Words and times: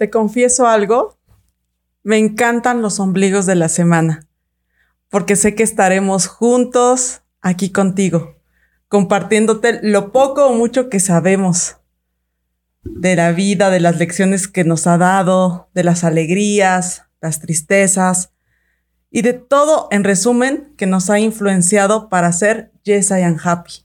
te 0.00 0.08
confieso 0.08 0.66
algo. 0.66 1.18
Me 2.02 2.16
encantan 2.16 2.80
los 2.80 3.00
ombligos 3.00 3.44
de 3.44 3.54
la 3.54 3.68
semana, 3.68 4.26
porque 5.10 5.36
sé 5.36 5.54
que 5.54 5.62
estaremos 5.62 6.26
juntos 6.26 7.20
aquí 7.42 7.70
contigo, 7.70 8.38
compartiéndote 8.88 9.80
lo 9.82 10.10
poco 10.10 10.46
o 10.46 10.54
mucho 10.54 10.88
que 10.88 11.00
sabemos 11.00 11.76
de 12.82 13.14
la 13.14 13.32
vida, 13.32 13.68
de 13.68 13.80
las 13.80 13.98
lecciones 13.98 14.48
que 14.48 14.64
nos 14.64 14.86
ha 14.86 14.96
dado, 14.96 15.68
de 15.74 15.84
las 15.84 16.02
alegrías, 16.02 17.02
las 17.20 17.40
tristezas 17.40 18.30
y 19.10 19.20
de 19.20 19.34
todo, 19.34 19.88
en 19.90 20.04
resumen, 20.04 20.72
que 20.78 20.86
nos 20.86 21.10
ha 21.10 21.20
influenciado 21.20 22.08
para 22.08 22.32
ser 22.32 22.72
Yes 22.84 23.10
I 23.10 23.20
Am 23.20 23.36
Happy. 23.44 23.82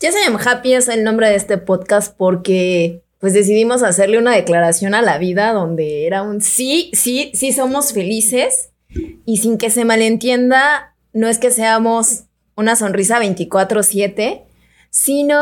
Yes 0.00 0.14
I 0.14 0.26
Am 0.26 0.36
Happy 0.36 0.74
es 0.74 0.88
el 0.88 1.04
nombre 1.04 1.30
de 1.30 1.36
este 1.36 1.56
podcast 1.56 2.14
porque 2.14 3.03
pues 3.24 3.32
decidimos 3.32 3.82
hacerle 3.82 4.18
una 4.18 4.34
declaración 4.34 4.94
a 4.94 5.00
la 5.00 5.16
vida 5.16 5.54
donde 5.54 6.06
era 6.06 6.20
un 6.20 6.42
sí, 6.42 6.90
sí, 6.92 7.30
sí 7.32 7.52
somos 7.52 7.94
felices 7.94 8.68
y 9.24 9.38
sin 9.38 9.56
que 9.56 9.70
se 9.70 9.86
malentienda, 9.86 10.94
no 11.14 11.26
es 11.28 11.38
que 11.38 11.50
seamos 11.50 12.24
una 12.54 12.76
sonrisa 12.76 13.18
24/7, 13.18 14.42
sino 14.90 15.38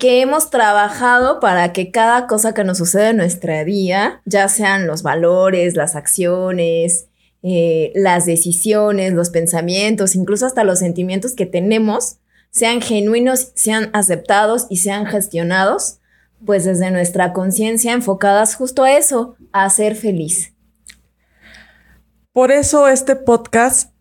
que 0.00 0.20
hemos 0.20 0.50
trabajado 0.50 1.38
para 1.38 1.72
que 1.72 1.92
cada 1.92 2.26
cosa 2.26 2.54
que 2.54 2.64
nos 2.64 2.78
sucede 2.78 3.10
en 3.10 3.18
nuestra 3.18 3.62
día, 3.62 4.20
ya 4.24 4.48
sean 4.48 4.88
los 4.88 5.04
valores, 5.04 5.76
las 5.76 5.94
acciones, 5.94 7.06
eh, 7.44 7.92
las 7.94 8.26
decisiones, 8.26 9.12
los 9.12 9.30
pensamientos, 9.30 10.16
incluso 10.16 10.44
hasta 10.44 10.64
los 10.64 10.80
sentimientos 10.80 11.34
que 11.34 11.46
tenemos, 11.46 12.16
sean 12.50 12.80
genuinos, 12.80 13.52
sean 13.54 13.90
aceptados 13.92 14.66
y 14.70 14.78
sean 14.78 15.06
gestionados, 15.06 16.00
pues 16.44 16.64
desde 16.64 16.90
nuestra 16.90 17.32
conciencia 17.32 17.92
enfocadas 17.92 18.54
justo 18.54 18.84
a 18.84 18.92
eso, 18.92 19.36
a 19.52 19.68
ser 19.70 19.96
feliz. 19.96 20.52
Por 22.32 22.50
eso 22.50 22.88
este 22.88 23.16
podcast 23.16 23.92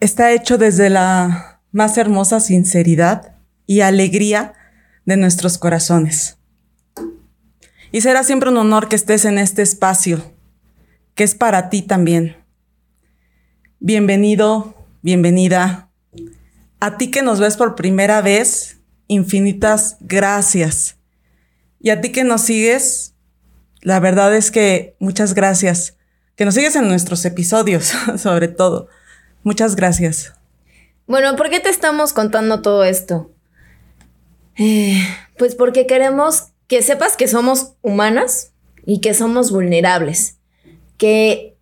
está 0.00 0.32
hecho 0.32 0.58
desde 0.58 0.90
la 0.90 1.60
más 1.72 1.98
hermosa 1.98 2.40
sinceridad 2.40 3.36
y 3.66 3.80
alegría 3.80 4.54
de 5.04 5.16
nuestros 5.16 5.58
corazones. 5.58 6.38
Y 7.90 8.00
será 8.00 8.22
siempre 8.22 8.50
un 8.50 8.56
honor 8.56 8.88
que 8.88 8.96
estés 8.96 9.24
en 9.24 9.38
este 9.38 9.62
espacio, 9.62 10.22
que 11.14 11.24
es 11.24 11.34
para 11.34 11.68
ti 11.68 11.82
también. 11.82 12.36
Bienvenido, 13.80 14.74
bienvenida. 15.02 15.90
A 16.80 16.96
ti 16.96 17.10
que 17.10 17.22
nos 17.22 17.40
ves 17.40 17.56
por 17.56 17.74
primera 17.74 18.22
vez, 18.22 18.80
infinitas 19.08 19.96
gracias. 20.00 21.01
Y 21.82 21.90
a 21.90 22.00
ti 22.00 22.12
que 22.12 22.22
nos 22.22 22.42
sigues, 22.42 23.14
la 23.80 23.98
verdad 23.98 24.34
es 24.34 24.52
que 24.52 24.94
muchas 25.00 25.34
gracias. 25.34 25.96
Que 26.36 26.44
nos 26.44 26.54
sigues 26.54 26.76
en 26.76 26.86
nuestros 26.88 27.24
episodios, 27.24 27.92
sobre 28.16 28.46
todo. 28.46 28.88
Muchas 29.42 29.74
gracias. 29.74 30.32
Bueno, 31.08 31.34
¿por 31.34 31.50
qué 31.50 31.58
te 31.58 31.68
estamos 31.68 32.12
contando 32.12 32.62
todo 32.62 32.84
esto? 32.84 33.32
Eh, 34.56 35.02
pues 35.36 35.56
porque 35.56 35.88
queremos 35.88 36.52
que 36.68 36.82
sepas 36.82 37.16
que 37.16 37.26
somos 37.26 37.74
humanas 37.82 38.52
y 38.86 39.00
que 39.00 39.12
somos 39.12 39.50
vulnerables. 39.50 40.38
Que 40.96 41.58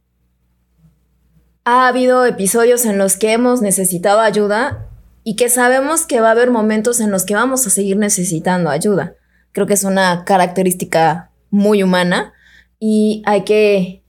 ha 1.65 1.89
habido 1.89 2.27
episodios 2.27 2.85
en 2.85 2.99
los 2.99 3.17
que 3.17 3.33
hemos 3.33 3.63
necesitado 3.63 4.21
ayuda 4.21 4.87
y 5.25 5.37
que 5.37 5.49
sabemos 5.49 6.05
que 6.05 6.21
va 6.21 6.29
a 6.29 6.33
haber 6.33 6.51
momentos 6.51 7.01
en 7.01 7.11
los 7.11 7.25
que 7.25 7.35
vamos 7.35 7.67
a 7.67 7.71
seguir 7.71 7.97
necesitando 7.97 8.69
ayuda. 8.69 9.15
Creo 9.53 9.67
que 9.67 9.75
es 9.75 9.85
una 9.85 10.25
característica 10.25 11.31
muy 11.51 11.83
humana 11.83 12.33
y 12.79 13.23
hay 13.27 13.43
que 13.43 14.03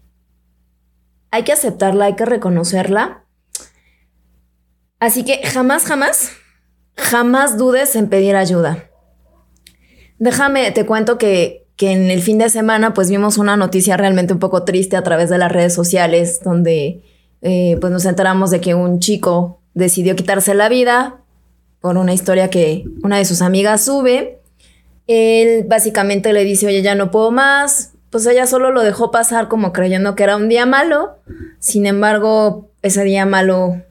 hay 1.31 1.43
que 1.43 1.53
aceptarla, 1.53 2.05
hay 2.05 2.15
que 2.15 2.25
reconocerla. 2.25 3.23
Así 4.99 5.23
que 5.23 5.41
jamás, 5.47 5.85
jamás 5.85 6.31
jamás 7.01 7.57
dudes 7.57 7.95
en 7.95 8.07
pedir 8.07 8.35
ayuda. 8.35 8.89
Déjame, 10.19 10.71
te 10.71 10.85
cuento 10.85 11.17
que, 11.17 11.67
que 11.75 11.91
en 11.91 12.11
el 12.11 12.21
fin 12.21 12.37
de 12.37 12.49
semana 12.49 12.93
pues 12.93 13.09
vimos 13.09 13.37
una 13.37 13.57
noticia 13.57 13.97
realmente 13.97 14.33
un 14.33 14.39
poco 14.39 14.63
triste 14.63 14.95
a 14.95 15.03
través 15.03 15.29
de 15.29 15.37
las 15.37 15.51
redes 15.51 15.73
sociales 15.73 16.41
donde 16.43 17.03
eh, 17.41 17.77
pues 17.81 17.91
nos 17.91 18.05
enteramos 18.05 18.51
de 18.51 18.61
que 18.61 18.75
un 18.75 18.99
chico 18.99 19.61
decidió 19.73 20.15
quitarse 20.15 20.53
la 20.53 20.69
vida 20.69 21.21
por 21.79 21.97
una 21.97 22.13
historia 22.13 22.49
que 22.49 22.85
una 23.03 23.17
de 23.17 23.25
sus 23.25 23.41
amigas 23.41 23.83
sube. 23.83 24.40
Él 25.11 25.65
básicamente 25.67 26.33
le 26.33 26.43
dice, 26.43 26.67
oye, 26.67 26.81
ya 26.81 26.95
no 26.95 27.11
puedo 27.11 27.31
más. 27.31 27.93
Pues 28.09 28.25
ella 28.25 28.45
solo 28.45 28.71
lo 28.71 28.81
dejó 28.83 29.11
pasar 29.11 29.47
como 29.47 29.71
creyendo 29.73 30.15
que 30.15 30.23
era 30.23 30.35
un 30.35 30.49
día 30.49 30.65
malo. 30.65 31.17
Sin 31.59 31.85
embargo, 31.85 32.69
ese 32.81 33.03
día 33.03 33.25
malo 33.25 33.81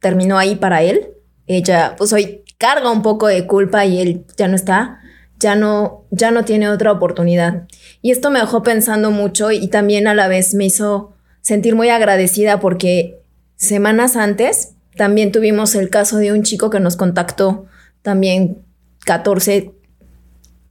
terminó 0.00 0.38
ahí 0.38 0.56
para 0.56 0.82
él 0.82 1.14
ella 1.46 1.94
pues 1.96 2.12
hoy 2.12 2.42
carga 2.58 2.90
un 2.90 3.02
poco 3.02 3.26
de 3.26 3.46
culpa 3.46 3.84
y 3.84 4.00
él 4.00 4.24
ya 4.36 4.48
no 4.48 4.56
está, 4.56 5.00
ya 5.38 5.54
no, 5.54 6.04
ya 6.10 6.30
no 6.30 6.44
tiene 6.44 6.68
otra 6.68 6.92
oportunidad. 6.92 7.66
Y 8.00 8.10
esto 8.10 8.30
me 8.30 8.40
dejó 8.40 8.62
pensando 8.62 9.10
mucho 9.10 9.50
y 9.50 9.68
también 9.68 10.06
a 10.06 10.14
la 10.14 10.28
vez 10.28 10.54
me 10.54 10.66
hizo 10.66 11.12
sentir 11.40 11.74
muy 11.74 11.90
agradecida 11.90 12.60
porque 12.60 13.20
semanas 13.56 14.16
antes 14.16 14.74
también 14.96 15.32
tuvimos 15.32 15.74
el 15.74 15.90
caso 15.90 16.18
de 16.18 16.32
un 16.32 16.42
chico 16.42 16.70
que 16.70 16.80
nos 16.80 16.96
contactó 16.96 17.66
también 18.02 18.58
14, 19.04 19.72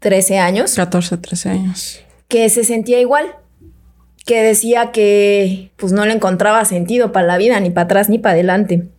13 0.03 0.37
años. 0.37 0.75
14, 0.75 1.17
13 1.17 1.49
años. 1.49 1.99
Que 2.27 2.49
se 2.49 2.65
sentía 2.65 2.99
igual, 2.99 3.25
que 4.25 4.43
decía 4.43 4.91
que 4.91 5.71
pues 5.77 5.93
no 5.93 6.05
le 6.05 6.11
encontraba 6.11 6.65
sentido 6.65 7.13
para 7.13 7.25
la 7.25 7.37
vida, 7.37 7.59
ni 7.61 7.69
para 7.69 7.85
atrás 7.85 8.09
ni 8.09 8.19
para 8.19 8.33
adelante. 8.33 8.89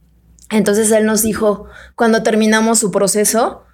Entonces 0.50 0.90
él 0.90 1.04
nos 1.04 1.22
dijo, 1.22 1.66
cuando 1.94 2.22
terminamos 2.22 2.78
su 2.78 2.90
proceso, 2.90 3.64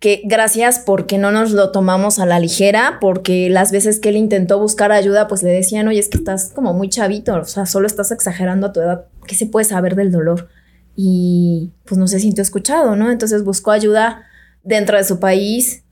que 0.00 0.22
gracias 0.24 0.80
porque 0.80 1.16
no 1.16 1.30
nos 1.30 1.52
lo 1.52 1.70
tomamos 1.70 2.18
a 2.18 2.26
la 2.26 2.40
ligera, 2.40 2.98
porque 3.00 3.48
las 3.50 3.70
veces 3.70 4.00
que 4.00 4.08
él 4.08 4.16
intentó 4.16 4.58
buscar 4.58 4.90
ayuda, 4.90 5.28
pues 5.28 5.44
le 5.44 5.50
decían, 5.50 5.86
oye, 5.86 6.00
es 6.00 6.08
que 6.08 6.18
estás 6.18 6.50
como 6.52 6.74
muy 6.74 6.88
chavito, 6.88 7.36
o 7.36 7.44
sea, 7.44 7.66
solo 7.66 7.86
estás 7.86 8.10
exagerando 8.10 8.66
a 8.66 8.72
tu 8.72 8.80
edad, 8.80 9.04
¿qué 9.28 9.36
se 9.36 9.46
puede 9.46 9.64
saber 9.64 9.94
del 9.94 10.10
dolor? 10.10 10.48
Y 10.96 11.70
pues 11.84 11.98
no 11.98 12.08
se 12.08 12.18
sintió 12.18 12.42
escuchado, 12.42 12.96
¿no? 12.96 13.12
Entonces 13.12 13.44
buscó 13.44 13.70
ayuda 13.70 14.24
dentro 14.64 14.96
de 14.96 15.04
su 15.04 15.20
país, 15.20 15.84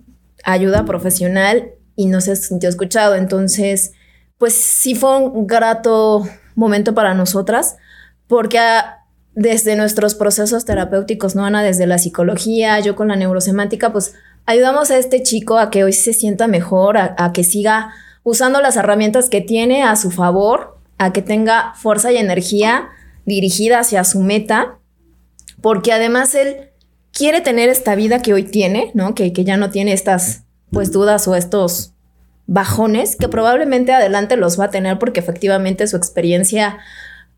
ayuda 0.53 0.85
profesional 0.85 1.73
y 1.95 2.07
no 2.07 2.21
se 2.21 2.35
sintió 2.37 2.69
escuchado. 2.69 3.15
Entonces, 3.15 3.93
pues 4.39 4.55
sí 4.55 4.95
fue 4.95 5.19
un 5.19 5.47
grato 5.47 6.27
momento 6.55 6.95
para 6.95 7.15
nosotras, 7.15 7.77
porque 8.27 8.59
desde 9.35 9.77
nuestros 9.77 10.15
procesos 10.15 10.65
terapéuticos, 10.65 11.35
¿no, 11.37 11.45
Ana? 11.45 11.63
Desde 11.63 11.87
la 11.87 11.99
psicología, 11.99 12.81
yo 12.81 12.97
con 12.97 13.09
la 13.09 13.17
neurosemántica, 13.17 13.93
pues 13.93 14.15
ayudamos 14.47 14.91
a 14.91 14.99
este 14.99 15.23
chico 15.23 15.59
a 15.59 15.71
que 15.71 15.85
hoy 15.85 15.93
se 15.93 16.13
sienta 16.13 16.47
mejor, 16.47 16.97
a, 16.99 17.33
que 17.33 17.45
siga 17.45 17.93
usando 18.23 18.61
las 18.61 18.77
herramientas 18.77 19.29
que 19.29 19.41
tiene 19.41 19.83
a 19.83 19.97
su 19.97 20.11
favor, 20.11 20.79
a 20.99 21.13
que 21.13 21.23
tenga 21.23 21.75
fuerza 21.75 22.11
y 22.11 22.17
energía 22.17 22.89
dirigida 23.27 23.81
hacia 23.81 24.05
su 24.05 24.21
meta, 24.21 24.79
porque 25.61 25.93
además 25.93 26.35
él 26.35 26.71
quiere 27.19 27.41
tener 27.41 27.69
esta 27.69 27.97
vida 27.97 28.23
que 28.23 28.33
hoy 28.33 28.45
tiene, 28.45 28.93
¿no? 28.95 29.15
Que, 29.17 29.33
ya 29.33 29.57
no 29.57 29.71
tiene 29.71 29.93
estas, 29.93 30.45
pues, 30.71 30.93
dudas 30.93 31.27
o 31.27 31.35
estos 31.35 31.93
bajones, 32.47 33.17
que 33.17 33.29
probablemente 33.29 33.93
adelante 33.93 34.37
los 34.37 34.59
va 34.59 34.67
a 34.67 34.71
tener 34.71 34.99
porque 35.01 35.21
efectivamente 35.21 35.87
su 35.89 35.97
experiencia 35.97 36.79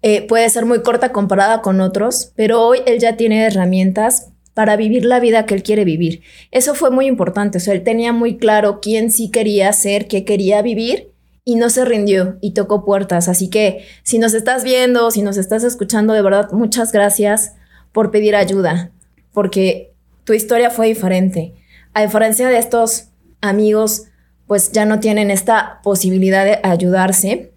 eh, 0.03 0.27
puede 0.27 0.49
ser 0.51 0.67
muy 0.67 0.83
corta 0.83 1.13
comparada 1.13 1.63
con 1.63 1.81
otros, 1.81 2.33
pero 2.37 2.63
hoy 2.63 2.81
él 2.87 3.01
ya 3.01 3.17
tiene 3.17 3.47
herramientas 3.47 4.29
para 4.53 4.77
vivir 4.77 5.07
la 5.07 5.19
vida 5.19 5.47
que 5.47 5.55
él 5.55 5.63
quiere 5.63 5.85
vivir. 5.85 6.23
Eso 6.51 6.75
fue 6.75 6.91
muy 6.91 7.07
importante, 7.07 7.59
o 7.59 7.61
sea, 7.61 7.73
él 7.73 7.83
tenía 7.83 8.13
muy 8.13 8.37
claro 8.37 8.81
quién 8.81 9.11
sí 9.11 9.31
quería 9.31 9.73
ser, 9.73 10.07
qué 10.07 10.25
quería 10.25 10.61
vivir 10.61 11.11
y 11.45 11.57
no 11.57 11.71
se 11.71 11.87
rindió 11.87 12.37
y 12.43 12.53
tocó 12.53 12.85
puertas. 12.85 13.29
Así 13.29 13.49
que 13.49 13.87
si 14.03 14.19
nos 14.19 14.35
estás 14.35 14.63
viendo, 14.63 15.11
si 15.11 15.23
nos 15.23 15.39
estás 15.39 15.65
escuchando, 15.65 16.13
de 16.13 16.23
verdad, 16.23 16.51
muchas 16.53 16.93
gracias 16.93 17.55
por 17.93 18.11
pedir 18.11 18.37
ayuda, 18.37 18.93
porque 19.33 19.93
tu 20.25 20.33
historia 20.33 20.71
fue 20.71 20.89
diferente. 20.89 21.55
A 21.95 22.03
diferencia 22.03 22.49
de 22.49 22.59
estos 22.59 23.09
amigos, 23.41 24.05
pues 24.47 24.73
ya 24.73 24.85
no 24.85 25.01
tienen 25.01 25.31
esta 25.31 25.81
posibilidad 25.83 26.45
de 26.45 26.61
ayudarse. 26.63 27.53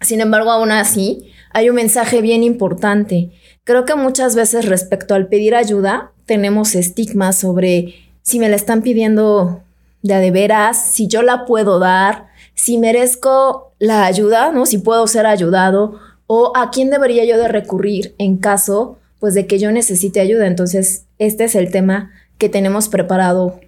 Sin 0.00 0.20
embargo, 0.20 0.50
aún 0.50 0.70
así, 0.70 1.30
hay 1.52 1.70
un 1.70 1.76
mensaje 1.76 2.20
bien 2.20 2.42
importante. 2.42 3.30
Creo 3.64 3.84
que 3.84 3.94
muchas 3.94 4.34
veces 4.34 4.66
respecto 4.66 5.14
al 5.14 5.28
pedir 5.28 5.54
ayuda 5.54 6.12
tenemos 6.26 6.74
estigmas 6.74 7.38
sobre 7.38 7.94
si 8.22 8.38
me 8.38 8.48
la 8.48 8.56
están 8.56 8.82
pidiendo 8.82 9.62
de 10.02 10.14
a 10.14 10.18
de 10.18 10.30
veras, 10.30 10.92
si 10.92 11.06
yo 11.06 11.22
la 11.22 11.44
puedo 11.44 11.78
dar, 11.78 12.26
si 12.54 12.78
merezco 12.78 13.72
la 13.78 14.04
ayuda, 14.04 14.52
¿no? 14.52 14.66
Si 14.66 14.78
puedo 14.78 15.06
ser 15.06 15.26
ayudado 15.26 15.98
o 16.26 16.52
a 16.56 16.70
quién 16.70 16.90
debería 16.90 17.24
yo 17.24 17.38
de 17.38 17.48
recurrir 17.48 18.14
en 18.18 18.36
caso 18.38 18.98
pues 19.24 19.32
de 19.32 19.46
que 19.46 19.58
yo 19.58 19.72
necesite 19.72 20.20
ayuda. 20.20 20.46
Entonces, 20.46 21.06
este 21.18 21.44
es 21.44 21.54
el 21.54 21.70
tema 21.70 22.10
que 22.36 22.50
tenemos 22.50 22.90
preparado 22.90 23.58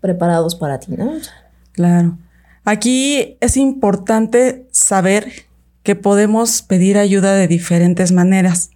preparados 0.00 0.54
para 0.54 0.78
ti, 0.78 0.92
¿no? 0.92 1.14
Claro. 1.72 2.16
Aquí 2.62 3.36
es 3.40 3.56
importante 3.56 4.68
saber 4.70 5.32
que 5.82 5.96
podemos 5.96 6.62
pedir 6.62 6.96
ayuda 6.96 7.34
de 7.34 7.48
diferentes 7.48 8.12
maneras. 8.12 8.70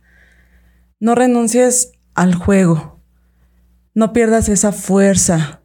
No 0.98 1.14
renuncies 1.14 1.92
al 2.14 2.34
juego. 2.34 2.98
No 3.94 4.12
pierdas 4.12 4.48
esa 4.48 4.72
fuerza. 4.72 5.60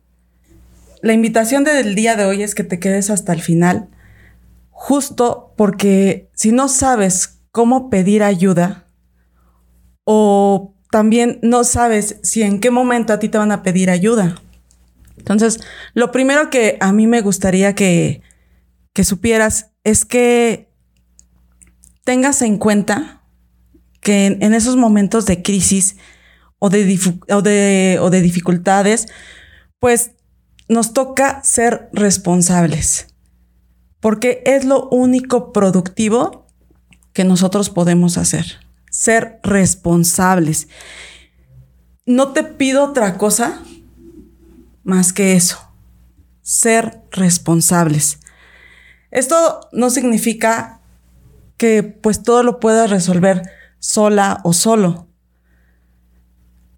La 1.01 1.13
invitación 1.13 1.63
del 1.63 1.95
día 1.95 2.15
de 2.15 2.25
hoy 2.25 2.43
es 2.43 2.53
que 2.53 2.63
te 2.63 2.79
quedes 2.79 3.09
hasta 3.09 3.33
el 3.33 3.41
final, 3.41 3.89
justo 4.69 5.51
porque 5.57 6.29
si 6.35 6.51
no 6.51 6.67
sabes 6.67 7.39
cómo 7.49 7.89
pedir 7.89 8.21
ayuda 8.21 8.85
o 10.11 10.73
también 10.89 11.37
no 11.43 11.63
sabes 11.63 12.15
si 12.23 12.41
en 12.41 12.59
qué 12.59 12.71
momento 12.71 13.13
a 13.13 13.19
ti 13.19 13.29
te 13.29 13.37
van 13.37 13.51
a 13.51 13.61
pedir 13.61 13.91
ayuda. 13.91 14.41
Entonces, 15.17 15.59
lo 15.93 16.11
primero 16.11 16.49
que 16.49 16.79
a 16.81 16.91
mí 16.91 17.05
me 17.05 17.21
gustaría 17.21 17.75
que, 17.75 18.23
que 18.91 19.03
supieras 19.03 19.69
es 19.83 20.05
que 20.05 20.67
tengas 22.05 22.41
en 22.41 22.57
cuenta 22.57 23.21
que 24.01 24.25
en, 24.25 24.55
esos 24.55 24.77
momentos 24.77 25.27
de 25.27 25.43
crisis 25.43 25.95
o 26.57 26.71
de, 26.71 26.99
o 27.29 27.43
de, 27.43 27.99
o 28.01 28.09
de 28.09 28.21
dificultades, 28.23 29.05
pues 29.77 30.13
nos 30.69 30.93
toca 30.93 31.43
ser 31.43 31.87
responsables, 31.93 33.13
porque 33.99 34.41
es 34.47 34.65
lo 34.65 34.89
único 34.89 35.53
productivo 35.53 36.47
que 37.13 37.25
nosotros 37.25 37.69
podemos 37.69 38.17
hacer, 38.17 38.68
ser 38.89 39.39
responsables. 39.43 40.67
No 42.05 42.29
te 42.33 42.43
pido 42.43 42.83
otra 42.83 43.17
cosa 43.17 43.61
más 44.83 45.13
que 45.13 45.33
eso, 45.33 45.59
ser 46.41 47.01
responsables. 47.11 48.19
Esto 49.11 49.61
no 49.71 49.89
significa 49.89 50.81
que 51.57 51.83
pues 51.83 52.23
todo 52.23 52.43
lo 52.43 52.59
puedas 52.59 52.89
resolver 52.89 53.43
sola 53.79 54.39
o 54.43 54.53
solo. 54.53 55.07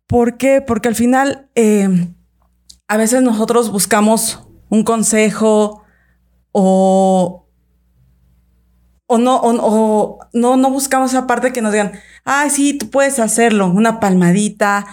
¿Por 0.07 0.37
qué? 0.37 0.61
Porque 0.61 0.89
al 0.89 0.95
final 0.95 1.49
eh, 1.55 1.87
a 2.87 2.97
veces 2.97 3.21
nosotros 3.21 3.71
buscamos 3.71 4.45
un 4.69 4.83
consejo 4.83 5.83
o, 6.51 7.40
o, 9.11 9.17
no, 9.17 9.41
o, 9.43 10.19
no, 10.31 10.69
buscamos 10.71 11.11
esa 11.11 11.27
parte 11.27 11.51
que 11.51 11.61
nos 11.61 11.73
digan, 11.73 11.91
ay, 12.23 12.49
sí, 12.49 12.77
tú 12.77 12.89
puedes 12.89 13.19
hacerlo, 13.19 13.67
una 13.67 13.99
palmadita. 13.99 14.87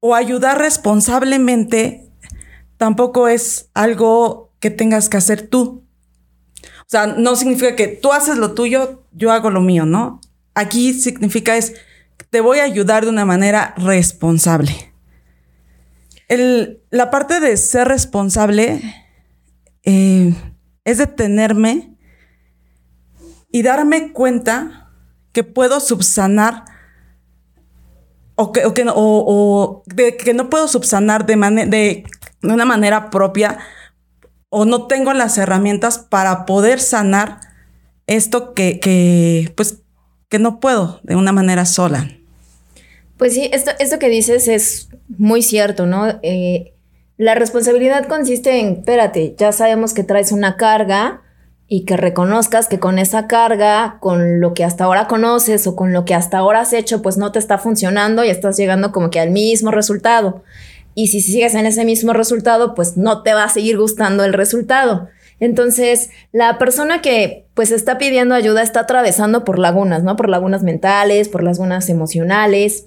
O 0.00 0.16
ayudar 0.16 0.58
responsablemente 0.58 2.10
tampoco 2.76 3.28
es 3.28 3.70
algo 3.72 4.52
que 4.58 4.70
tengas 4.70 5.08
que 5.08 5.16
hacer 5.16 5.46
tú. 5.46 5.84
O 6.62 6.88
sea, 6.88 7.06
no 7.06 7.36
significa 7.36 7.76
que 7.76 7.86
tú 7.86 8.12
haces 8.12 8.36
lo 8.36 8.52
tuyo, 8.54 9.04
yo 9.12 9.30
hago 9.30 9.50
lo 9.50 9.60
mío, 9.60 9.86
¿no? 9.86 10.20
Aquí 10.54 10.92
significa 10.92 11.56
es, 11.56 11.74
te 12.30 12.40
voy 12.40 12.58
a 12.58 12.64
ayudar 12.64 13.04
de 13.04 13.10
una 13.10 13.24
manera 13.24 13.74
responsable. 13.76 14.92
la 16.90 17.10
parte 17.12 17.38
de 17.38 17.56
ser 17.56 17.86
responsable 17.86 18.82
eh, 19.84 20.34
es 20.84 20.98
detenerme 20.98 21.90
y 23.50 23.62
darme 23.62 24.12
cuenta 24.12 24.90
que 25.32 25.44
puedo 25.44 25.80
subsanar 25.80 26.64
o 28.34 28.52
que, 28.52 28.62
que, 28.74 28.86
o, 28.94 29.82
de, 29.86 30.16
que 30.16 30.34
no 30.34 30.48
puedo 30.48 30.66
subsanar 30.68 31.26
de, 31.26 31.36
de, 31.36 32.04
de 32.42 32.52
una 32.52 32.64
manera 32.64 33.10
propia 33.10 33.58
o 34.48 34.64
no 34.64 34.86
tengo 34.86 35.12
las 35.12 35.38
herramientas 35.38 35.98
para 35.98 36.46
poder 36.46 36.80
sanar 36.80 37.40
esto 38.06 38.54
que, 38.54 38.80
que, 38.80 39.52
pues, 39.56 39.82
que 40.28 40.38
no 40.38 40.58
puedo 40.58 41.00
de 41.04 41.16
una 41.16 41.32
manera 41.32 41.64
sola. 41.64 42.10
Pues 43.16 43.34
sí, 43.34 43.50
esto, 43.52 43.70
esto 43.78 43.98
que 43.98 44.08
dices 44.08 44.48
es 44.48 44.88
muy 45.08 45.42
cierto, 45.42 45.86
¿no? 45.86 46.06
Eh, 46.22 46.72
la 47.18 47.34
responsabilidad 47.34 48.06
consiste 48.06 48.60
en, 48.60 48.78
espérate, 48.78 49.34
ya 49.38 49.52
sabemos 49.52 49.92
que 49.92 50.04
traes 50.04 50.32
una 50.32 50.56
carga 50.56 51.22
y 51.72 51.84
que 51.84 51.96
reconozcas 51.96 52.66
que 52.66 52.80
con 52.80 52.98
esa 52.98 53.28
carga, 53.28 53.98
con 54.00 54.40
lo 54.40 54.54
que 54.54 54.64
hasta 54.64 54.82
ahora 54.82 55.06
conoces 55.06 55.68
o 55.68 55.76
con 55.76 55.92
lo 55.92 56.04
que 56.04 56.16
hasta 56.16 56.38
ahora 56.38 56.62
has 56.62 56.72
hecho, 56.72 57.00
pues 57.00 57.16
no 57.16 57.30
te 57.30 57.38
está 57.38 57.58
funcionando 57.58 58.24
y 58.24 58.28
estás 58.28 58.56
llegando 58.56 58.90
como 58.90 59.08
que 59.08 59.20
al 59.20 59.30
mismo 59.30 59.70
resultado. 59.70 60.42
Y 60.96 61.06
si 61.06 61.20
sigues 61.20 61.54
en 61.54 61.66
ese 61.66 61.84
mismo 61.84 62.12
resultado, 62.12 62.74
pues 62.74 62.96
no 62.96 63.22
te 63.22 63.34
va 63.34 63.44
a 63.44 63.48
seguir 63.48 63.78
gustando 63.78 64.24
el 64.24 64.32
resultado. 64.32 65.10
Entonces, 65.38 66.10
la 66.32 66.58
persona 66.58 67.02
que 67.02 67.46
pues 67.54 67.70
está 67.70 67.98
pidiendo 67.98 68.34
ayuda 68.34 68.62
está 68.62 68.80
atravesando 68.80 69.44
por 69.44 69.60
lagunas, 69.60 70.02
¿no? 70.02 70.16
Por 70.16 70.28
lagunas 70.28 70.64
mentales, 70.64 71.28
por 71.28 71.44
lagunas 71.44 71.88
emocionales. 71.88 72.86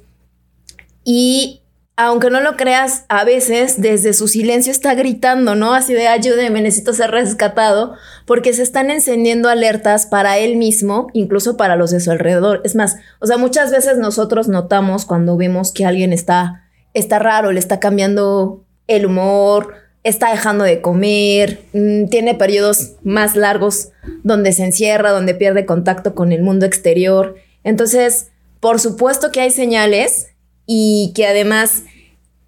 Y 1.05 1.62
aunque 1.95 2.29
no 2.29 2.41
lo 2.41 2.57
creas, 2.57 3.05
a 3.07 3.23
veces 3.23 3.79
desde 3.79 4.13
su 4.13 4.27
silencio 4.27 4.71
está 4.71 4.95
gritando, 4.95 5.55
¿no? 5.55 5.73
Así 5.73 5.93
de 5.93 6.07
ayúdeme, 6.07 6.61
necesito 6.61 6.93
ser 6.93 7.11
rescatado, 7.11 7.93
porque 8.25 8.53
se 8.53 8.63
están 8.63 8.89
encendiendo 8.89 9.47
alertas 9.49 10.07
para 10.07 10.37
él 10.39 10.55
mismo, 10.55 11.07
incluso 11.13 11.55
para 11.55 11.75
los 11.75 11.91
de 11.91 11.99
su 11.99 12.09
alrededor. 12.09 12.61
Es 12.63 12.75
más, 12.75 12.97
o 13.19 13.27
sea, 13.27 13.37
muchas 13.37 13.71
veces 13.71 13.97
nosotros 13.97 14.47
notamos 14.47 15.05
cuando 15.05 15.37
vemos 15.37 15.71
que 15.71 15.85
alguien 15.85 16.13
está 16.13 16.63
está 16.93 17.19
raro, 17.19 17.51
le 17.51 17.59
está 17.59 17.79
cambiando 17.79 18.63
el 18.87 19.05
humor, 19.05 19.73
está 20.03 20.31
dejando 20.31 20.63
de 20.63 20.81
comer, 20.81 21.63
mm, 21.73 22.07
tiene 22.07 22.35
periodos 22.35 22.93
más 23.03 23.35
largos 23.35 23.89
donde 24.23 24.51
se 24.51 24.65
encierra, 24.65 25.11
donde 25.11 25.33
pierde 25.33 25.65
contacto 25.65 26.13
con 26.13 26.31
el 26.31 26.43
mundo 26.43 26.65
exterior. 26.65 27.35
Entonces, 27.63 28.29
por 28.59 28.79
supuesto 28.79 29.31
que 29.31 29.41
hay 29.41 29.51
señales 29.51 30.27
y 30.65 31.11
que 31.15 31.27
además 31.27 31.83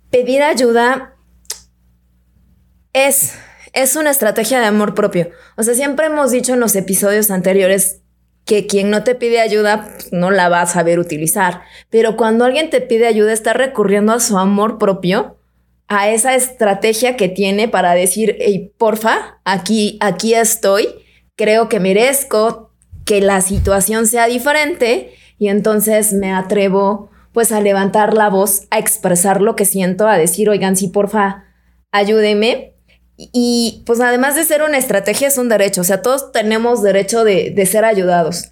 pedir 0.09 0.43
ayuda 0.43 1.15
es, 2.93 3.33
es 3.73 3.95
una 3.95 4.11
estrategia 4.11 4.59
de 4.59 4.67
amor 4.67 4.95
propio. 4.95 5.29
O 5.57 5.63
sea, 5.63 5.73
siempre 5.73 6.05
hemos 6.07 6.31
dicho 6.31 6.53
en 6.53 6.59
los 6.59 6.75
episodios 6.75 7.29
anteriores 7.31 8.01
que 8.45 8.67
quien 8.67 8.89
no 8.89 9.03
te 9.03 9.15
pide 9.15 9.41
ayuda 9.41 9.89
pues, 9.91 10.13
no 10.13 10.31
la 10.31 10.49
va 10.49 10.61
a 10.61 10.67
saber 10.67 10.99
utilizar. 10.99 11.61
Pero 11.89 12.15
cuando 12.15 12.45
alguien 12.45 12.69
te 12.69 12.79
pide 12.79 13.07
ayuda 13.07 13.33
está 13.33 13.53
recurriendo 13.53 14.13
a 14.13 14.19
su 14.19 14.37
amor 14.37 14.77
propio, 14.77 15.37
a 15.87 16.09
esa 16.09 16.35
estrategia 16.35 17.17
que 17.17 17.27
tiene 17.27 17.67
para 17.67 17.93
decir, 17.93 18.37
hey, 18.39 18.71
porfa, 18.77 19.39
aquí, 19.43 19.97
aquí 19.99 20.33
estoy, 20.33 20.87
creo 21.35 21.69
que 21.69 21.79
merezco 21.79 22.71
que 23.03 23.21
la 23.21 23.41
situación 23.41 24.07
sea 24.07 24.27
diferente 24.27 25.13
y 25.37 25.49
entonces 25.49 26.13
me 26.13 26.31
atrevo 26.33 27.11
pues 27.35 27.51
a 27.51 27.59
levantar 27.59 28.13
la 28.13 28.29
voz, 28.29 28.61
a 28.71 28.79
expresar 28.79 29.41
lo 29.41 29.57
que 29.57 29.65
siento, 29.65 30.07
a 30.07 30.17
decir, 30.17 30.49
oigan, 30.49 30.77
sí, 30.77 30.87
porfa, 30.87 31.43
ayúdeme. 31.91 32.73
Y 33.17 33.83
pues 33.85 33.99
además 33.99 34.37
de 34.37 34.45
ser 34.45 34.63
una 34.63 34.77
estrategia 34.77 35.27
es 35.27 35.37
un 35.37 35.49
derecho, 35.49 35.81
o 35.81 35.83
sea, 35.83 36.01
todos 36.01 36.31
tenemos 36.31 36.81
derecho 36.81 37.25
de, 37.25 37.51
de, 37.51 37.65
ser 37.65 37.83
ayudados. 37.83 38.51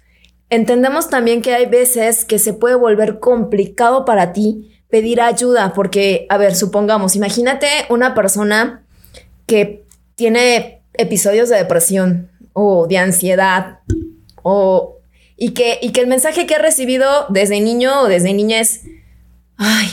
Entendemos 0.50 1.08
también 1.08 1.40
que 1.40 1.54
hay 1.54 1.64
veces 1.64 2.26
que 2.26 2.38
se 2.38 2.52
puede 2.52 2.74
volver 2.74 3.20
complicado 3.20 4.04
para 4.04 4.34
ti 4.34 4.70
pedir 4.90 5.22
ayuda, 5.22 5.72
porque, 5.72 6.26
a 6.28 6.36
ver, 6.36 6.54
supongamos, 6.54 7.16
imagínate 7.16 7.66
una 7.88 8.14
persona 8.14 8.84
que 9.46 9.86
tiene 10.14 10.82
episodios 10.92 11.48
de 11.48 11.56
depresión 11.56 12.30
o 12.52 12.86
de 12.86 12.98
ansiedad 12.98 13.78
o 14.42 14.98
y 15.36 15.50
que, 15.50 15.78
y 15.82 15.90
que 15.90 16.00
el 16.00 16.06
mensaje 16.06 16.46
que 16.46 16.54
ha 16.54 16.58
recibido 16.58 17.26
desde 17.28 17.60
niño 17.60 18.02
o 18.02 18.08
desde 18.08 18.32
niña 18.34 18.60
es, 18.60 18.82
ay, 19.56 19.88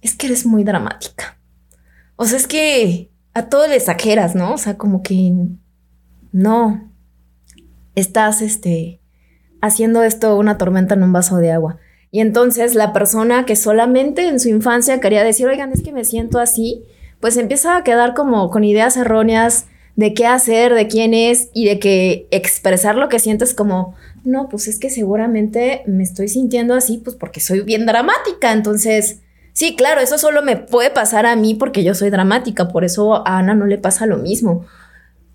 es 0.00 0.14
que 0.14 0.26
eres 0.26 0.46
muy 0.46 0.64
dramática. 0.64 1.38
O 2.16 2.24
sea, 2.24 2.38
es 2.38 2.46
que 2.46 3.10
a 3.34 3.48
todo 3.48 3.66
le 3.66 3.76
exageras, 3.76 4.34
¿no? 4.34 4.54
O 4.54 4.58
sea, 4.58 4.76
como 4.76 5.02
que 5.02 5.32
no 6.32 6.92
estás 7.94 8.42
este 8.42 9.00
haciendo 9.60 10.02
esto 10.02 10.36
una 10.36 10.58
tormenta 10.58 10.94
en 10.94 11.02
un 11.02 11.12
vaso 11.12 11.36
de 11.36 11.52
agua. 11.52 11.78
Y 12.10 12.20
entonces 12.20 12.74
la 12.74 12.92
persona 12.92 13.44
que 13.44 13.56
solamente 13.56 14.26
en 14.26 14.40
su 14.40 14.48
infancia 14.48 15.00
quería 15.00 15.24
decir, 15.24 15.46
oigan, 15.46 15.72
es 15.72 15.82
que 15.82 15.92
me 15.92 16.04
siento 16.04 16.38
así, 16.38 16.84
pues 17.20 17.36
empieza 17.36 17.76
a 17.76 17.84
quedar 17.84 18.14
como 18.14 18.50
con 18.50 18.64
ideas 18.64 18.96
erróneas 18.96 19.66
de 19.98 20.14
qué 20.14 20.26
hacer, 20.26 20.74
de 20.74 20.86
quién 20.86 21.12
es 21.12 21.50
y 21.52 21.64
de 21.66 21.80
que 21.80 22.28
expresar 22.30 22.94
lo 22.94 23.08
que 23.08 23.18
sientes 23.18 23.52
como, 23.52 23.96
no, 24.22 24.48
pues 24.48 24.68
es 24.68 24.78
que 24.78 24.90
seguramente 24.90 25.82
me 25.86 26.04
estoy 26.04 26.28
sintiendo 26.28 26.74
así, 26.74 26.98
pues 26.98 27.16
porque 27.16 27.40
soy 27.40 27.62
bien 27.62 27.84
dramática, 27.84 28.52
entonces 28.52 29.22
Sí, 29.58 29.74
claro, 29.74 30.00
eso 30.00 30.18
solo 30.18 30.40
me 30.40 30.56
puede 30.56 30.88
pasar 30.88 31.26
a 31.26 31.34
mí 31.34 31.56
porque 31.56 31.82
yo 31.82 31.92
soy 31.92 32.10
dramática, 32.10 32.68
por 32.68 32.84
eso 32.84 33.26
a 33.26 33.38
Ana 33.38 33.56
no 33.56 33.66
le 33.66 33.76
pasa 33.76 34.06
lo 34.06 34.16
mismo. 34.16 34.64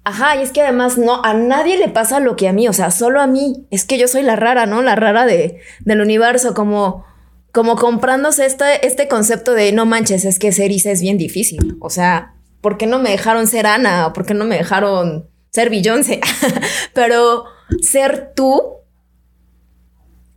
Ajá, 0.05 0.37
y 0.37 0.43
es 0.43 0.51
que 0.51 0.61
además 0.61 0.97
no, 0.97 1.21
a 1.25 1.33
nadie 1.33 1.77
le 1.77 1.89
pasa 1.89 2.21
lo 2.21 2.37
que 2.37 2.47
a 2.47 2.53
mí, 2.53 2.69
o 2.69 2.71
sea, 2.71 2.89
solo 2.89 3.19
a 3.19 3.27
mí. 3.27 3.67
Es 3.69 3.83
que 3.83 3.97
yo 3.97 4.07
soy 4.07 4.23
la 4.23 4.37
rara, 4.37 4.65
¿no? 4.65 4.81
La 4.81 4.95
rara 4.95 5.25
de, 5.25 5.59
del 5.81 5.99
universo, 5.99 6.53
como, 6.53 7.03
como 7.51 7.75
comprándose 7.75 8.45
este, 8.45 8.87
este 8.87 9.09
concepto 9.09 9.55
de 9.55 9.73
no 9.73 9.85
manches, 9.85 10.23
es 10.23 10.39
que 10.39 10.53
ser 10.53 10.71
Isa 10.71 10.91
es 10.91 11.01
bien 11.01 11.17
difícil. 11.17 11.75
O 11.81 11.89
sea, 11.89 12.32
¿por 12.63 12.77
qué 12.77 12.87
no 12.87 12.97
me 12.97 13.11
dejaron 13.11 13.45
ser 13.45 13.67
Ana? 13.67 14.13
¿Por 14.13 14.25
qué 14.25 14.33
no 14.33 14.45
me 14.45 14.57
dejaron 14.57 15.29
ser 15.51 15.69
Beyoncé? 15.69 16.21
Pero 16.93 17.43
ser 17.81 18.31
tú 18.33 18.77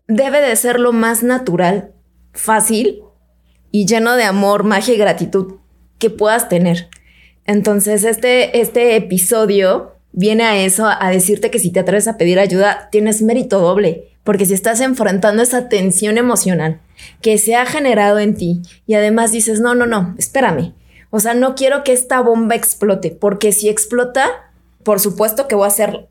debe 0.09 0.41
de 0.41 0.57
ser 0.57 0.81
lo 0.81 0.93
más 0.93 1.23
natural, 1.23 1.93
fácil 2.33 3.03
y 3.71 3.87
lleno 3.87 4.17
de 4.17 4.25
amor, 4.25 4.65
magia 4.65 4.95
y 4.95 4.99
gratitud 4.99 5.55
que 5.99 6.11
puedas 6.11 6.49
tener. 6.49 6.89
Entonces, 7.47 8.03
este, 8.03 8.61
este 8.61 8.97
episodio 8.97 9.93
viene 10.11 10.43
a 10.43 10.59
eso, 10.59 10.89
a 10.89 11.11
decirte 11.11 11.51
que 11.51 11.61
si 11.61 11.71
te 11.71 11.81
atreves 11.81 12.09
a 12.09 12.19
pedir 12.19 12.41
ayuda, 12.41 12.89
tienes 12.91 13.23
mérito 13.23 13.61
doble, 13.61 14.09
porque 14.25 14.47
si 14.47 14.55
estás 14.55 14.81
enfrentando 14.81 15.45
esa 15.45 15.69
tensión 15.69 16.19
emocional 16.19 16.81
que 17.23 17.39
se 17.39 17.55
ha 17.55 17.67
generado 17.67 18.19
en 18.19 18.35
ti 18.35 18.63
y 18.85 18.95
además 18.95 19.31
dices, 19.31 19.61
no, 19.61 19.77
no, 19.77 19.87
no, 19.87 20.17
espérame, 20.19 20.75
o 21.11 21.21
sea, 21.21 21.35
no 21.35 21.55
quiero 21.55 21.85
que 21.85 21.93
esta 21.93 22.21
bomba 22.21 22.55
explote, 22.55 23.11
porque 23.11 23.53
si 23.53 23.69
explota, 23.69 24.51
por 24.83 25.01
supuesto 25.01 25.49
que 25.49 25.55
voy 25.55 25.67
a 25.67 25.71
ser 25.71 26.09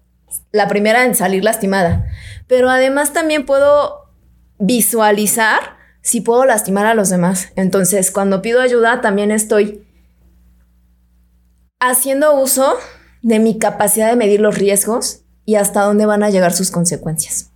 la 0.51 0.67
primera 0.67 1.05
en 1.05 1.15
salir 1.15 1.43
lastimada, 1.43 2.07
pero 2.47 2.69
además 2.69 3.13
también 3.13 3.45
puedo 3.45 4.09
visualizar 4.59 5.75
si 6.01 6.21
puedo 6.21 6.45
lastimar 6.45 6.85
a 6.85 6.93
los 6.93 7.09
demás. 7.09 7.49
Entonces, 7.55 8.11
cuando 8.11 8.41
pido 8.41 8.61
ayuda, 8.61 9.01
también 9.01 9.31
estoy 9.31 9.85
haciendo 11.79 12.39
uso 12.39 12.75
de 13.21 13.39
mi 13.39 13.57
capacidad 13.57 14.09
de 14.09 14.15
medir 14.15 14.39
los 14.39 14.57
riesgos 14.57 15.23
y 15.45 15.55
hasta 15.55 15.81
dónde 15.81 16.05
van 16.05 16.23
a 16.23 16.29
llegar 16.29 16.53
sus 16.53 16.71
consecuencias. 16.71 17.51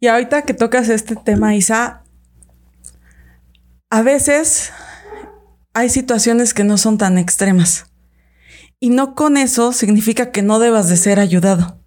Y 0.00 0.08
ahorita 0.08 0.42
que 0.42 0.54
tocas 0.54 0.88
este 0.88 1.16
tema, 1.16 1.54
Isa, 1.54 2.02
a 3.90 4.02
veces 4.02 4.72
hay 5.76 5.90
situaciones 5.90 6.54
que 6.54 6.64
no 6.64 6.78
son 6.78 6.96
tan 6.96 7.18
extremas. 7.18 7.84
Y 8.80 8.88
no 8.88 9.14
con 9.14 9.36
eso 9.36 9.74
significa 9.74 10.32
que 10.32 10.40
no 10.40 10.58
debas 10.58 10.88
de 10.88 10.96
ser 10.96 11.20
ayudado. 11.20 11.78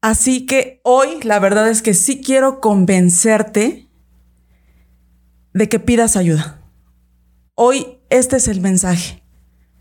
Así 0.00 0.44
que 0.44 0.80
hoy 0.82 1.20
la 1.22 1.38
verdad 1.38 1.68
es 1.68 1.82
que 1.82 1.94
sí 1.94 2.20
quiero 2.20 2.60
convencerte 2.60 3.88
de 5.54 5.68
que 5.68 5.78
pidas 5.78 6.16
ayuda. 6.16 6.60
Hoy 7.54 8.00
este 8.10 8.38
es 8.38 8.48
el 8.48 8.60
mensaje, 8.60 9.22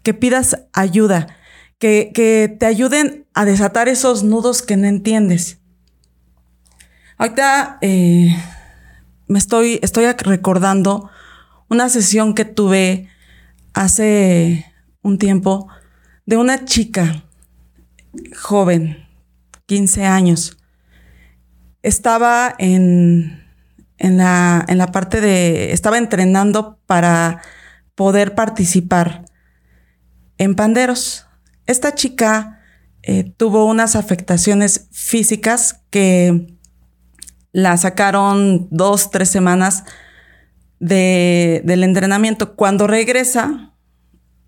que 0.03 0.13
pidas 0.13 0.67
ayuda, 0.71 1.35
que, 1.79 2.55
te 2.59 2.65
ayuden 2.67 3.25
a 3.33 3.43
desatar 3.43 3.87
esos 3.87 4.23
nudos 4.23 4.61
que 4.61 4.77
no 4.77 4.85
entiendes. 4.85 5.57
Ahorita 7.17 7.79
eh, 7.81 8.35
me 9.25 9.39
estoy, 9.39 9.79
estoy 9.81 10.05
recordando 10.05 11.09
una 11.71 11.87
sesión 11.87 12.33
que 12.35 12.43
tuve 12.43 13.07
hace 13.73 14.65
un 15.01 15.17
tiempo 15.17 15.69
de 16.25 16.35
una 16.35 16.65
chica 16.65 17.23
joven, 18.37 19.07
15 19.67 20.05
años. 20.05 20.57
Estaba 21.81 22.53
en, 22.57 23.41
en, 23.97 24.17
la, 24.17 24.65
en 24.67 24.79
la 24.79 24.87
parte 24.87 25.21
de, 25.21 25.71
estaba 25.71 25.97
entrenando 25.97 26.77
para 26.87 27.41
poder 27.95 28.35
participar 28.35 29.23
en 30.37 30.55
panderos. 30.55 31.25
Esta 31.67 31.95
chica 31.95 32.59
eh, 33.01 33.31
tuvo 33.37 33.63
unas 33.63 33.95
afectaciones 33.95 34.89
físicas 34.91 35.79
que 35.89 36.53
la 37.53 37.77
sacaron 37.77 38.67
dos, 38.71 39.09
tres 39.09 39.29
semanas 39.29 39.85
del 40.81 41.83
entrenamiento. 41.83 42.55
Cuando 42.55 42.87
regresa, 42.87 43.73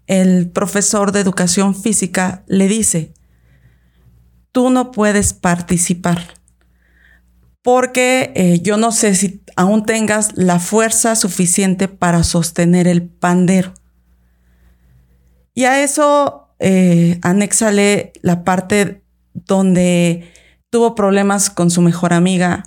el 0.08 0.50
profesor 0.50 1.13
de 1.13 1.22
educación 1.22 1.74
física 1.75 2.44
le 2.48 2.68
dice, 2.68 3.13
tú 4.52 4.70
no 4.70 4.92
puedes 4.92 5.34
participar 5.34 6.44
porque 7.63 8.34
eh, 8.36 8.60
yo 8.62 8.78
no 8.78 8.92
sé 8.92 9.16
si 9.16 9.42
aún 9.56 9.86
tengas 9.86 10.36
la 10.36 10.60
fuerza 10.60 11.16
suficiente 11.16 11.88
para 11.88 12.24
sostener 12.24 12.88
el 12.88 13.04
pandero. 13.04 13.74
Y 15.56 15.63
a 15.63 15.82
eso 15.82 16.50
eh, 16.60 17.20
anéxale 17.22 18.12
la 18.22 18.44
parte 18.44 19.04
donde 19.34 20.30
tuvo 20.70 20.94
problemas 20.94 21.50
con 21.50 21.72
su 21.72 21.82
mejor 21.82 22.12
amiga. 22.12 22.63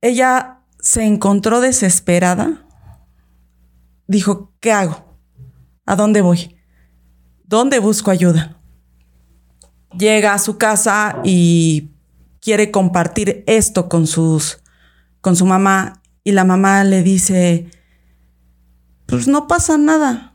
Ella 0.00 0.59
se 0.82 1.04
encontró 1.04 1.60
desesperada. 1.60 2.66
Dijo, 4.06 4.52
¿qué 4.60 4.72
hago? 4.72 5.18
¿A 5.86 5.96
dónde 5.96 6.20
voy? 6.20 6.56
¿Dónde 7.44 7.78
busco 7.78 8.10
ayuda? 8.10 8.60
Llega 9.98 10.34
a 10.34 10.38
su 10.38 10.56
casa 10.56 11.20
y 11.24 11.90
quiere 12.40 12.70
compartir 12.70 13.44
esto 13.46 13.88
con 13.88 14.06
sus 14.06 14.62
con 15.20 15.36
su 15.36 15.44
mamá 15.44 16.00
y 16.24 16.32
la 16.32 16.44
mamá 16.44 16.84
le 16.84 17.02
dice 17.02 17.68
pues 19.06 19.26
no 19.26 19.48
pasa 19.48 19.76
nada. 19.76 20.34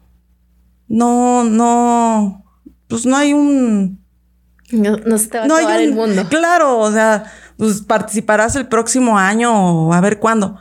No 0.87 1.45
no 1.45 2.43
pues 2.87 3.05
no 3.05 3.15
hay 3.15 3.33
un 3.33 4.05
no, 4.71 5.17
se 5.17 5.27
te 5.27 5.37
va 5.37 5.43
a 5.43 5.45
acabar 5.45 5.81
el 5.81 5.93
mundo. 5.93 6.27
Claro, 6.29 6.79
o 6.79 6.91
sea, 6.91 7.31
pues 7.57 7.81
participarás 7.81 8.55
el 8.55 8.67
próximo 8.67 9.17
año 9.17 9.53
o 9.53 9.93
a 9.93 10.01
ver 10.01 10.19
cuándo. 10.19 10.57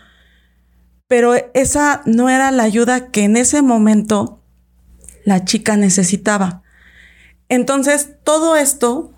Pero 1.08 1.34
esa 1.54 2.02
no 2.06 2.28
era 2.28 2.50
la 2.50 2.62
ayuda 2.62 3.08
que 3.08 3.24
en 3.24 3.36
ese 3.36 3.62
momento 3.62 4.42
la 5.24 5.44
chica 5.44 5.76
necesitaba. 5.76 6.62
Entonces, 7.48 8.10
todo 8.24 8.56
esto 8.56 9.12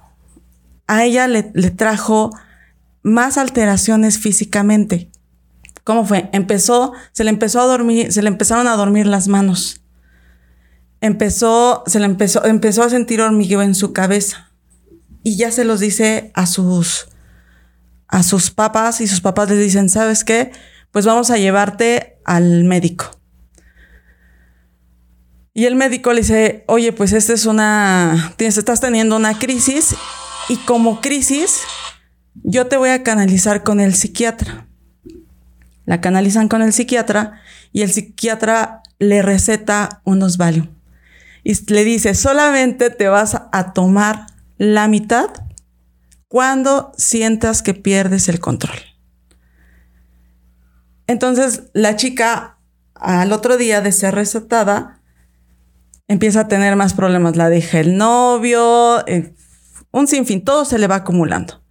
a 0.86 1.04
ella 1.04 1.26
le, 1.28 1.42
trajo 1.42 2.30
más 3.02 3.38
alteraciones 3.38 4.18
físicamente. 4.18 5.10
¿Cómo 5.84 6.04
fue? 6.04 6.28
Empezó, 6.32 6.92
se 7.12 7.24
le 7.24 7.30
empezó 7.30 7.60
a 7.60 7.66
dormir, 7.66 8.12
se 8.12 8.22
le 8.22 8.28
empezaron 8.28 8.66
a 8.66 8.76
dormir 8.76 9.06
las 9.06 9.28
manos. 9.28 9.80
Empezó, 11.00 11.84
se 11.86 12.00
le 12.00 12.06
empezó, 12.06 12.44
empezó 12.44 12.82
a 12.82 12.90
sentir 12.90 13.20
hormigueo 13.20 13.62
en 13.62 13.74
su 13.74 13.92
cabeza. 13.92 14.50
Y 15.22 15.36
ya 15.36 15.50
se 15.52 15.64
los 15.64 15.80
dice 15.80 16.30
a 16.34 16.46
sus, 16.46 17.08
a 18.08 18.22
sus 18.22 18.50
papás 18.50 19.00
y 19.00 19.06
sus 19.06 19.20
papás 19.20 19.48
les 19.50 19.58
dicen, 19.58 19.88
¿sabes 19.88 20.24
qué? 20.24 20.52
Pues 20.90 21.06
vamos 21.06 21.30
a 21.30 21.38
llevarte 21.38 22.18
al 22.24 22.64
médico. 22.64 23.10
Y 25.52 25.64
el 25.64 25.74
médico 25.74 26.12
le 26.12 26.20
dice, 26.20 26.64
oye, 26.68 26.92
pues 26.92 27.12
esta 27.12 27.32
es 27.32 27.46
una, 27.46 28.34
tienes, 28.36 28.58
estás 28.58 28.80
teniendo 28.80 29.16
una 29.16 29.38
crisis 29.38 29.96
y 30.48 30.56
como 30.58 31.00
crisis 31.00 31.62
yo 32.42 32.66
te 32.66 32.76
voy 32.76 32.90
a 32.90 33.02
canalizar 33.02 33.62
con 33.62 33.80
el 33.80 33.94
psiquiatra. 33.94 34.66
La 35.86 36.00
canalizan 36.00 36.48
con 36.48 36.62
el 36.62 36.72
psiquiatra 36.72 37.40
y 37.72 37.82
el 37.82 37.92
psiquiatra 37.92 38.82
le 38.98 39.22
receta 39.22 40.02
unos 40.04 40.36
Valium. 40.36 40.68
Y 41.42 41.54
le 41.72 41.84
dice, 41.84 42.14
solamente 42.14 42.90
te 42.90 43.08
vas 43.08 43.40
a 43.52 43.72
tomar 43.72 44.26
la 44.58 44.88
mitad 44.88 45.30
cuando 46.28 46.92
sientas 46.96 47.62
que 47.62 47.74
pierdes 47.74 48.28
el 48.28 48.40
control. 48.40 48.78
Entonces 51.06 51.64
la 51.72 51.96
chica 51.96 52.58
al 52.94 53.32
otro 53.32 53.56
día 53.56 53.80
de 53.80 53.92
ser 53.92 54.14
recetada 54.14 55.02
empieza 56.08 56.40
a 56.40 56.48
tener 56.48 56.76
más 56.76 56.94
problemas. 56.94 57.36
La 57.36 57.48
deja 57.48 57.80
el 57.80 57.96
novio, 57.96 59.06
eh, 59.06 59.34
un 59.90 60.06
sinfín, 60.06 60.44
todo 60.44 60.64
se 60.64 60.78
le 60.78 60.86
va 60.86 60.96
acumulando. 60.96 61.62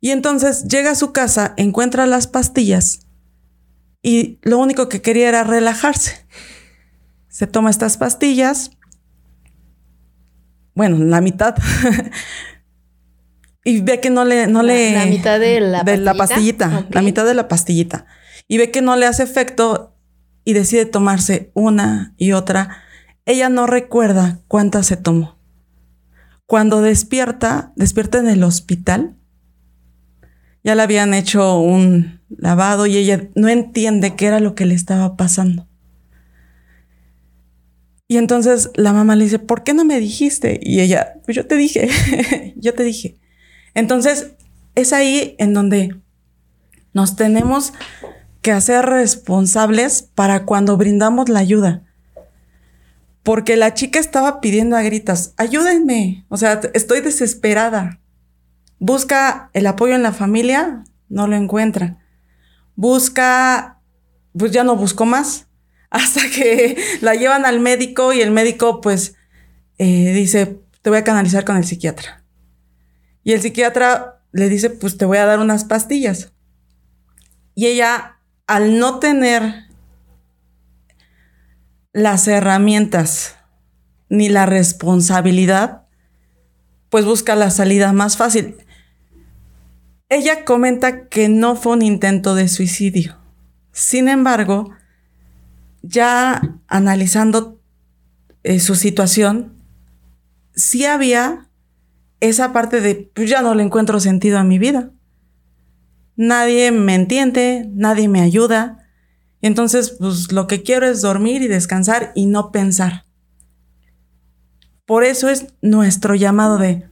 Y 0.00 0.10
entonces 0.10 0.64
llega 0.64 0.90
a 0.90 0.96
su 0.96 1.12
casa, 1.12 1.54
encuentra 1.56 2.06
las 2.06 2.26
pastillas 2.26 3.06
y 4.02 4.40
lo 4.42 4.58
único 4.58 4.88
que 4.88 5.00
quería 5.00 5.28
era 5.28 5.44
relajarse. 5.44 6.26
Se 7.28 7.46
toma 7.46 7.70
estas 7.70 7.96
pastillas, 7.96 8.72
bueno, 10.74 10.98
la 11.04 11.20
mitad. 11.20 11.54
y 13.64 13.80
ve 13.80 14.00
que 14.00 14.10
no 14.10 14.24
le, 14.24 14.46
no 14.46 14.62
le. 14.62 14.92
La 14.92 15.06
mitad 15.06 15.38
de 15.38 15.60
la 15.60 15.84
de 15.84 15.96
La 15.96 16.14
pastillita 16.14 16.86
La 16.90 17.02
mitad 17.02 17.24
de 17.24 17.34
la 17.34 17.48
pastillita. 17.48 18.06
Y 18.48 18.58
ve 18.58 18.70
que 18.70 18.82
no 18.82 18.96
le 18.96 19.06
hace 19.06 19.22
efecto 19.22 19.96
y 20.44 20.52
decide 20.52 20.86
tomarse 20.86 21.50
una 21.54 22.14
y 22.16 22.32
otra 22.32 22.82
ella 23.24 23.48
no 23.48 23.66
recuerda 23.66 24.40
cuántas 24.48 24.86
se 24.86 24.96
tomó. 24.96 25.38
Cuando 26.46 26.82
despierta, 26.82 27.72
despierta 27.76 28.18
en 28.18 28.28
el 28.28 28.42
hospital, 28.42 29.16
ya 30.64 30.74
le 30.74 30.82
habían 30.82 31.14
hecho 31.14 31.58
un 31.58 32.20
lavado 32.28 32.86
y 32.86 32.96
ella 32.96 33.28
no 33.34 33.48
entiende 33.48 34.16
qué 34.16 34.26
era 34.26 34.40
lo 34.40 34.54
que 34.54 34.66
le 34.66 34.74
estaba 34.74 35.16
pasando. 35.16 35.68
Y 38.08 38.18
entonces 38.18 38.70
la 38.74 38.92
mamá 38.92 39.16
le 39.16 39.24
dice, 39.24 39.38
¿por 39.38 39.64
qué 39.64 39.72
no 39.72 39.84
me 39.84 39.98
dijiste? 39.98 40.60
Y 40.62 40.80
ella, 40.80 41.14
pues 41.24 41.36
yo 41.36 41.46
te 41.46 41.56
dije, 41.56 41.88
yo 42.56 42.74
te 42.74 42.82
dije. 42.82 43.18
Entonces 43.74 44.32
es 44.74 44.92
ahí 44.92 45.34
en 45.38 45.54
donde 45.54 45.96
nos 46.92 47.16
tenemos 47.16 47.72
que 48.42 48.52
hacer 48.52 48.84
responsables 48.84 50.02
para 50.02 50.44
cuando 50.44 50.76
brindamos 50.76 51.28
la 51.28 51.40
ayuda. 51.40 51.82
porque 53.22 53.54
la 53.54 53.72
chica 53.72 54.00
estaba 54.00 54.40
pidiendo 54.40 54.76
a 54.76 54.82
gritas, 54.82 55.32
ayúdenme, 55.36 56.24
o 56.28 56.36
sea, 56.36 56.60
estoy 56.74 57.02
desesperada. 57.02 58.00
Busca 58.80 59.48
el 59.52 59.68
apoyo 59.68 59.94
en 59.94 60.02
la 60.02 60.10
familia, 60.12 60.82
no 61.08 61.28
lo 61.28 61.36
encuentra. 61.36 61.98
Busca, 62.74 63.78
pues 64.36 64.50
ya 64.50 64.64
no 64.64 64.74
buscó 64.74 65.06
más, 65.06 65.46
hasta 65.90 66.22
que 66.34 66.76
la 67.00 67.14
llevan 67.14 67.46
al 67.46 67.60
médico 67.60 68.12
y 68.12 68.22
el 68.22 68.32
médico 68.32 68.80
pues 68.80 69.14
eh, 69.78 70.12
dice, 70.12 70.58
te 70.82 70.90
voy 70.90 70.98
a 70.98 71.04
canalizar 71.04 71.44
con 71.44 71.56
el 71.56 71.64
psiquiatra. 71.64 72.21
Y 73.24 73.32
el 73.32 73.40
psiquiatra 73.40 74.22
le 74.32 74.48
dice, 74.48 74.70
pues 74.70 74.96
te 74.96 75.04
voy 75.04 75.18
a 75.18 75.26
dar 75.26 75.38
unas 75.38 75.64
pastillas. 75.64 76.32
Y 77.54 77.66
ella, 77.66 78.18
al 78.46 78.78
no 78.78 78.98
tener 78.98 79.66
las 81.92 82.26
herramientas 82.26 83.36
ni 84.08 84.28
la 84.28 84.46
responsabilidad, 84.46 85.86
pues 86.88 87.04
busca 87.04 87.36
la 87.36 87.50
salida 87.50 87.92
más 87.92 88.16
fácil. 88.16 88.56
Ella 90.08 90.44
comenta 90.44 91.08
que 91.08 91.28
no 91.28 91.56
fue 91.56 91.72
un 91.72 91.82
intento 91.82 92.34
de 92.34 92.48
suicidio. 92.48 93.16
Sin 93.72 94.08
embargo, 94.08 94.70
ya 95.82 96.58
analizando 96.68 97.60
eh, 98.42 98.60
su 98.60 98.74
situación, 98.74 99.54
sí 100.54 100.84
había 100.84 101.48
esa 102.22 102.52
parte 102.52 102.80
de, 102.80 103.10
pues 103.14 103.28
ya 103.28 103.42
no 103.42 103.54
le 103.54 103.64
encuentro 103.64 103.98
sentido 103.98 104.38
a 104.38 104.44
mi 104.44 104.58
vida. 104.58 104.90
Nadie 106.14 106.70
me 106.70 106.94
entiende, 106.94 107.68
nadie 107.74 108.08
me 108.08 108.20
ayuda. 108.20 108.88
Entonces, 109.40 109.96
pues 109.98 110.30
lo 110.30 110.46
que 110.46 110.62
quiero 110.62 110.86
es 110.86 111.02
dormir 111.02 111.42
y 111.42 111.48
descansar 111.48 112.12
y 112.14 112.26
no 112.26 112.52
pensar. 112.52 113.06
Por 114.86 115.02
eso 115.02 115.28
es 115.28 115.46
nuestro 115.62 116.14
llamado 116.14 116.58
de 116.58 116.86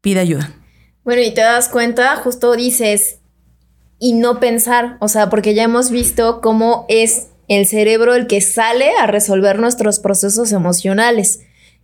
pide 0.00 0.20
ayuda. 0.20 0.54
Bueno, 1.02 1.22
y 1.22 1.34
te 1.34 1.40
das 1.40 1.68
cuenta, 1.68 2.14
justo 2.14 2.54
dices, 2.54 3.18
y 3.98 4.12
no 4.12 4.38
pensar, 4.38 4.96
o 5.00 5.08
sea, 5.08 5.28
porque 5.28 5.54
ya 5.54 5.64
hemos 5.64 5.90
visto 5.90 6.40
cómo 6.40 6.86
es 6.88 7.30
el 7.48 7.66
cerebro 7.66 8.14
el 8.14 8.28
que 8.28 8.40
sale 8.40 8.90
a 9.00 9.08
resolver 9.08 9.58
nuestros 9.58 9.98
procesos 9.98 10.52
emocionales 10.52 11.40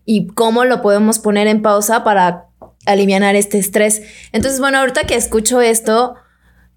y 0.06 0.28
cómo 0.28 0.64
lo 0.64 0.80
podemos 0.80 1.18
poner 1.18 1.48
en 1.48 1.60
pausa 1.60 2.04
para 2.04 2.46
aliviar 2.86 3.36
este 3.36 3.58
estrés. 3.58 4.02
Entonces, 4.32 4.60
bueno, 4.60 4.78
ahorita 4.78 5.04
que 5.04 5.16
escucho 5.16 5.60
esto 5.60 6.14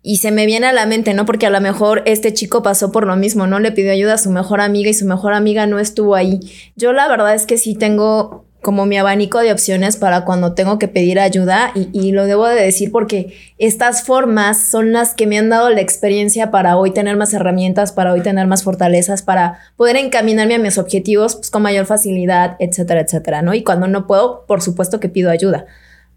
y 0.01 0.17
se 0.17 0.31
me 0.31 0.45
viene 0.45 0.65
a 0.65 0.73
la 0.73 0.85
mente, 0.85 1.13
¿no? 1.13 1.25
Porque 1.25 1.45
a 1.45 1.49
lo 1.49 1.61
mejor 1.61 2.03
este 2.05 2.33
chico 2.33 2.63
pasó 2.63 2.91
por 2.91 3.05
lo 3.05 3.15
mismo, 3.15 3.47
¿no? 3.47 3.59
Le 3.59 3.71
pidió 3.71 3.91
ayuda 3.91 4.15
a 4.15 4.17
su 4.17 4.31
mejor 4.31 4.59
amiga 4.59 4.89
y 4.89 4.93
su 4.93 5.05
mejor 5.05 5.33
amiga 5.33 5.67
no 5.67 5.79
estuvo 5.79 6.15
ahí. 6.15 6.39
Yo 6.75 6.91
la 6.91 7.07
verdad 7.07 7.35
es 7.35 7.45
que 7.45 7.57
sí 7.57 7.75
tengo 7.75 8.45
como 8.61 8.85
mi 8.85 8.97
abanico 8.97 9.39
de 9.39 9.53
opciones 9.53 9.95
para 9.95 10.25
cuando 10.25 10.53
tengo 10.53 10.79
que 10.79 10.89
pedir 10.89 11.19
ayuda 11.19 11.71
y, 11.75 12.11
lo 12.11 12.25
debo 12.25 12.45
de 12.47 12.61
decir 12.61 12.91
porque 12.91 13.33
estas 13.57 14.03
formas 14.03 14.69
son 14.69 14.91
las 14.91 15.13
que 15.13 15.27
me 15.27 15.37
han 15.37 15.49
dado 15.49 15.69
la 15.69 15.79
experiencia 15.79 16.51
para 16.51 16.75
hoy 16.75 16.91
tener 16.91 17.15
más 17.15 17.33
herramientas, 17.33 17.93
para 17.93 18.11
hoy 18.11 18.21
tener 18.21 18.47
más 18.47 18.63
fortalezas, 18.63 19.21
para 19.23 19.59
poder 19.77 19.95
encaminarme 19.95 20.55
a 20.55 20.59
mis 20.59 20.77
objetivos 20.77 21.37
pues, 21.37 21.49
con 21.49 21.61
mayor 21.61 21.85
facilidad, 21.85 22.57
etcétera, 22.59 23.01
etcétera, 23.01 23.41
¿no? 23.41 23.53
Y 23.53 23.63
cuando 23.63 23.87
no 23.87 24.07
puedo, 24.07 24.45
por 24.45 24.61
supuesto 24.61 24.99
que 24.99 25.07
pido 25.07 25.31
ayuda. 25.31 25.65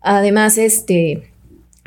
Además, 0.01 0.59
este, 0.59 1.31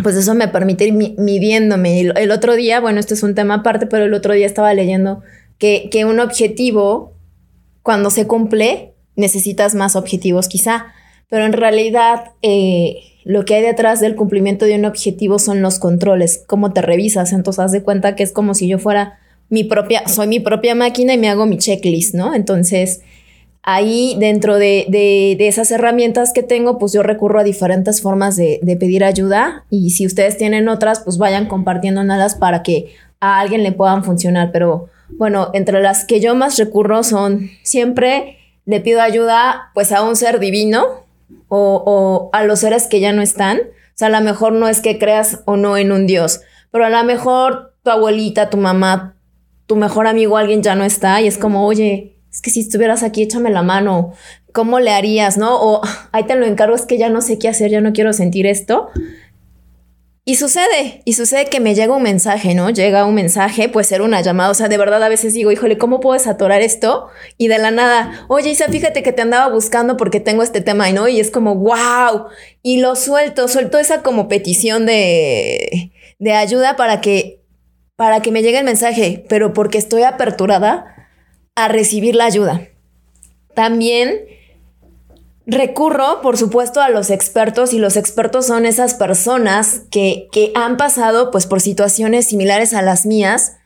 pues 0.01 0.15
eso 0.15 0.35
me 0.35 0.47
permite 0.47 0.85
ir 0.85 0.93
midiéndome. 0.93 1.99
El, 1.99 2.13
el 2.17 2.31
otro 2.31 2.55
día, 2.55 2.79
bueno, 2.79 3.01
este 3.01 3.13
es 3.13 3.23
un 3.23 3.35
tema 3.35 3.55
aparte, 3.55 3.87
pero 3.87 4.05
el 4.05 4.13
otro 4.13 4.33
día 4.33 4.45
estaba 4.45 4.73
leyendo 4.73 5.21
que, 5.57 5.89
que 5.91 6.05
un 6.05 6.21
objetivo, 6.21 7.13
cuando 7.83 8.09
se 8.09 8.25
cumple, 8.25 8.94
necesitas 9.15 9.75
más 9.75 9.95
objetivos 9.95 10.47
quizá, 10.47 10.87
pero 11.29 11.45
en 11.45 11.53
realidad 11.53 12.31
eh, 12.41 12.97
lo 13.23 13.45
que 13.45 13.55
hay 13.55 13.63
detrás 13.63 13.99
del 13.99 14.15
cumplimiento 14.15 14.65
de 14.65 14.75
un 14.75 14.85
objetivo 14.85 15.39
son 15.39 15.61
los 15.61 15.79
controles, 15.79 16.43
cómo 16.47 16.73
te 16.73 16.81
revisas, 16.81 17.33
entonces 17.33 17.59
haz 17.59 17.71
de 17.71 17.83
cuenta 17.83 18.15
que 18.15 18.23
es 18.23 18.31
como 18.31 18.53
si 18.53 18.67
yo 18.67 18.77
fuera 18.77 19.19
mi 19.49 19.63
propia, 19.63 20.07
soy 20.07 20.27
mi 20.27 20.39
propia 20.39 20.75
máquina 20.75 21.13
y 21.13 21.17
me 21.17 21.29
hago 21.29 21.45
mi 21.45 21.57
checklist, 21.57 22.15
¿no? 22.15 22.33
Entonces, 22.33 23.01
ahí 23.65 24.15
dentro 24.19 24.57
de, 24.57 24.85
de, 24.89 25.47
esas 25.47 25.71
herramientas 25.71 26.33
que 26.33 26.43
tengo, 26.43 26.77
pues 26.77 26.93
yo 26.93 27.03
recurro 27.03 27.39
a 27.39 27.43
diferentes 27.43 28.01
formas 28.01 28.35
de, 28.35 28.59
de, 28.61 28.77
pedir 28.77 29.03
ayuda 29.03 29.65
y 29.69 29.89
si 29.89 30.05
ustedes 30.05 30.37
tienen 30.37 30.67
otras, 30.67 30.99
pues 30.99 31.17
vayan 31.17 31.47
compartiendo 31.47 32.01
compartiéndolas 32.01 32.35
para 32.35 32.63
que 32.63 32.93
a 33.19 33.39
alguien 33.39 33.63
le 33.63 33.71
puedan 33.71 34.03
funcionar. 34.03 34.51
Pero 34.51 34.89
bueno, 35.09 35.49
entre 35.53 35.81
las 35.81 36.05
que 36.05 36.19
yo 36.19 36.35
más 36.35 36.57
recurro 36.57 37.03
son 37.03 37.49
siempre 37.63 38.34
le 38.65 38.81
pido 38.81 39.01
ayuda 39.01 39.71
pues 39.73 39.91
a 39.91 40.03
un 40.03 40.15
ser 40.15 40.39
divino 40.39 41.05
o, 41.47 42.29
a 42.33 42.43
los 42.43 42.59
seres 42.59 42.87
que 42.87 42.99
ya 42.99 43.13
no 43.13 43.21
están. 43.21 43.59
O 43.59 43.97
sea, 43.97 44.07
a 44.07 44.11
lo 44.11 44.21
mejor 44.21 44.53
no 44.53 44.67
es 44.67 44.81
que 44.81 44.99
creas 44.99 45.41
o 45.45 45.55
no 45.57 45.77
en 45.77 45.91
un 45.91 46.05
Dios, 46.05 46.41
pero 46.71 46.85
a 46.85 46.89
lo 46.89 47.03
mejor 47.03 47.75
tu 47.83 47.91
abuelita, 47.91 48.49
tu 48.49 48.57
mamá, 48.57 49.15
tu 49.67 49.75
mejor 49.75 50.07
amigo, 50.07 50.37
alguien 50.37 50.61
ya 50.61 50.75
no 50.75 50.83
está 50.83 51.21
y 51.21 51.27
es 51.27 51.37
como, 51.37 51.65
oye, 51.65 52.17
es 52.31 52.41
que 52.41 52.49
si 52.49 52.59
estuvieras 52.59 53.03
aquí, 53.03 53.23
échame 53.23 53.49
la 53.49 53.63
mano. 53.63 54.13
¿Cómo 54.51 54.79
le 54.79 54.91
harías, 54.91 55.37
no? 55.37 55.55
O 55.55 55.81
ahí 56.11 56.25
te 56.25 56.35
lo 56.35 56.45
encargo, 56.45 56.75
es 56.75 56.85
que 56.85 56.97
ya 56.97 57.09
no 57.09 57.21
sé 57.21 57.39
qué 57.39 57.47
hacer, 57.47 57.71
ya 57.71 57.81
no 57.81 57.93
quiero 57.93 58.11
sentir 58.11 58.45
esto. 58.45 58.89
Y 60.27 60.37
sucede, 60.37 61.03
y 61.05 61.13
sucede 61.13 61.45
que 61.45 61.59
me 61.59 61.75
llega 61.75 61.95
un 61.95 62.01
mensaje, 62.01 62.55
¿no? 62.55 62.71
Llega 62.71 63.05
un 63.05 63.13
mensaje, 63.13 63.69
puede 63.69 63.83
ser 63.83 64.01
una 64.01 64.21
llamada, 64.21 64.49
o 64.49 64.55
sea, 64.55 64.67
de 64.67 64.77
verdad 64.79 65.03
a 65.03 65.07
veces 65.07 65.35
digo, 65.35 65.51
híjole, 65.51 65.77
¿cómo 65.77 65.99
puedes 65.99 66.25
atorar 66.25 66.63
esto? 66.63 67.09
Y 67.37 67.47
de 67.47 67.59
la 67.59 67.69
nada, 67.69 68.25
oye 68.27 68.49
Isa, 68.49 68.65
fíjate 68.67 69.03
que 69.03 69.11
te 69.11 69.21
andaba 69.21 69.53
buscando 69.53 69.97
porque 69.97 70.19
tengo 70.19 70.41
este 70.41 70.61
tema, 70.61 70.91
¿no? 70.91 71.07
Y 71.07 71.19
es 71.19 71.29
como, 71.29 71.53
wow, 71.53 72.25
y 72.63 72.79
lo 72.79 72.95
suelto, 72.95 73.47
suelto 73.47 73.77
esa 73.77 74.01
como 74.01 74.27
petición 74.27 74.87
de, 74.87 75.91
de 76.17 76.31
ayuda 76.31 76.75
para 76.75 77.01
que, 77.01 77.43
para 77.95 78.23
que 78.23 78.31
me 78.31 78.41
llegue 78.41 78.57
el 78.57 78.65
mensaje, 78.65 79.23
pero 79.29 79.53
porque 79.53 79.77
estoy 79.77 80.01
aperturada 80.01 81.07
a 81.53 81.67
recibir 81.67 82.15
la 82.15 82.25
ayuda. 82.25 82.67
También 83.53 84.21
Recurro, 85.47 86.21
por 86.21 86.37
supuesto, 86.37 86.81
a 86.81 86.89
los 86.89 87.09
expertos 87.11 87.73
y 87.73 87.79
los 87.79 87.97
expertos 87.97 88.47
son 88.47 88.65
esas 88.65 88.95
personas 88.95 89.83
que, 89.91 90.27
que, 90.31 90.51
han 90.55 90.75
pasado 90.77 91.29
pues 91.29 91.45
por 91.45 91.61
situaciones 91.61 92.25
similares 92.25 92.73
a 92.73 92.81
las 92.81 93.05
mías, 93.05 93.57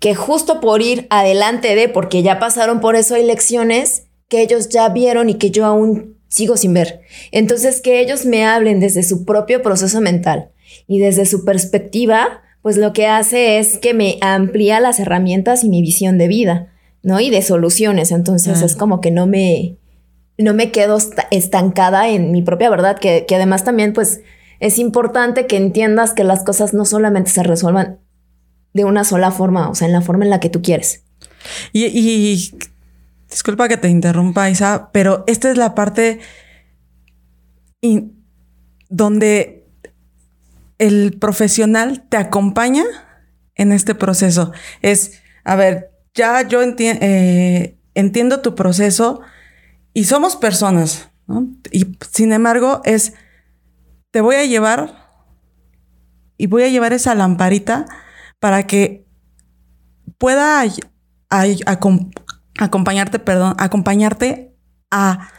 que 0.00 0.14
justo 0.14 0.60
por 0.60 0.82
ir 0.82 1.06
adelante 1.10 1.76
de, 1.76 1.88
porque 1.88 2.22
ya 2.22 2.40
pasaron 2.40 2.80
por 2.80 2.96
eso 2.96 3.14
hay 3.14 3.24
lecciones 3.24 4.08
que 4.28 4.40
ellos 4.42 4.68
ya 4.68 4.88
vieron 4.88 5.28
y 5.28 5.34
que 5.34 5.50
yo 5.50 5.66
aún 5.66 6.16
sigo 6.30 6.56
sin 6.56 6.72
ver. 6.72 7.00
Entonces, 7.32 7.82
que 7.82 8.00
ellos 8.00 8.24
me 8.24 8.44
hablen 8.46 8.80
desde 8.80 9.02
su 9.02 9.24
propio 9.26 9.62
proceso 9.62 10.00
mental 10.00 10.50
y 10.86 11.00
desde 11.00 11.26
su 11.26 11.44
perspectiva, 11.44 12.42
pues 12.62 12.76
lo 12.76 12.92
que 12.92 13.06
hace 13.06 13.58
es 13.58 13.78
que 13.78 13.92
me 13.92 14.18
amplía 14.22 14.80
las 14.80 15.00
herramientas 15.00 15.64
y 15.64 15.68
mi 15.68 15.82
visión 15.82 16.16
de 16.16 16.28
vida, 16.28 16.72
¿no? 17.02 17.20
Y 17.20 17.30
de 17.30 17.42
soluciones. 17.42 18.12
Entonces, 18.12 18.62
es 18.62 18.76
como 18.76 19.00
que 19.00 19.10
no 19.10 19.26
me 19.26 19.76
no 20.42 20.54
me 20.54 20.70
quedo 20.72 20.98
estancada 21.30 22.08
en 22.08 22.32
mi 22.32 22.42
propia 22.42 22.70
verdad, 22.70 22.98
que, 22.98 23.26
además 23.30 23.64
también 23.64 23.92
pues 23.92 24.20
es 24.58 24.78
importante 24.78 25.46
que 25.46 25.56
entiendas 25.56 26.12
que 26.12 26.24
las 26.24 26.44
cosas 26.44 26.74
no 26.74 26.84
solamente 26.84 27.30
se 27.30 27.42
resuelvan 27.42 27.98
de 28.72 28.84
una 28.84 29.04
sola 29.04 29.30
forma, 29.30 29.68
o 29.68 29.74
sea, 29.74 29.86
en 29.86 29.92
la 29.92 30.02
forma 30.02 30.24
en 30.24 30.30
la 30.30 30.40
que 30.40 30.50
tú 30.50 30.62
quieres. 30.62 31.04
Y, 31.72 32.52
disculpa 33.28 33.68
que 33.68 33.76
te 33.76 33.88
interrumpa, 33.88 34.50
Isa, 34.50 34.90
pero 34.92 35.24
esta 35.26 35.50
es 35.50 35.56
la 35.56 35.74
parte 35.74 36.20
donde 38.88 39.64
el 40.78 41.16
profesional 41.18 42.04
te 42.08 42.16
acompaña 42.16 42.84
en 43.54 43.72
este 43.72 43.94
proceso. 43.94 44.52
Es, 44.82 45.20
a 45.44 45.56
ver, 45.56 45.90
ya 46.14 46.46
yo 46.46 46.60
eh, 46.62 47.76
entiendo 47.94 48.40
tu 48.40 48.54
proceso, 48.54 49.20
y 49.92 50.04
somos 50.04 50.36
personas, 50.36 51.10
¿no? 51.26 51.48
Y 51.70 51.96
sin 52.10 52.32
embargo 52.32 52.80
es, 52.84 53.14
te 54.10 54.20
voy 54.20 54.36
a 54.36 54.44
llevar 54.44 55.10
y 56.36 56.46
voy 56.46 56.62
a 56.62 56.68
llevar 56.68 56.92
esa 56.92 57.14
lamparita 57.14 57.86
para 58.38 58.66
que 58.66 59.06
pueda 60.18 60.64
acompañarte, 62.58 63.18
perdón, 63.18 63.54
acompañarte 63.58 64.54
a 64.90 65.30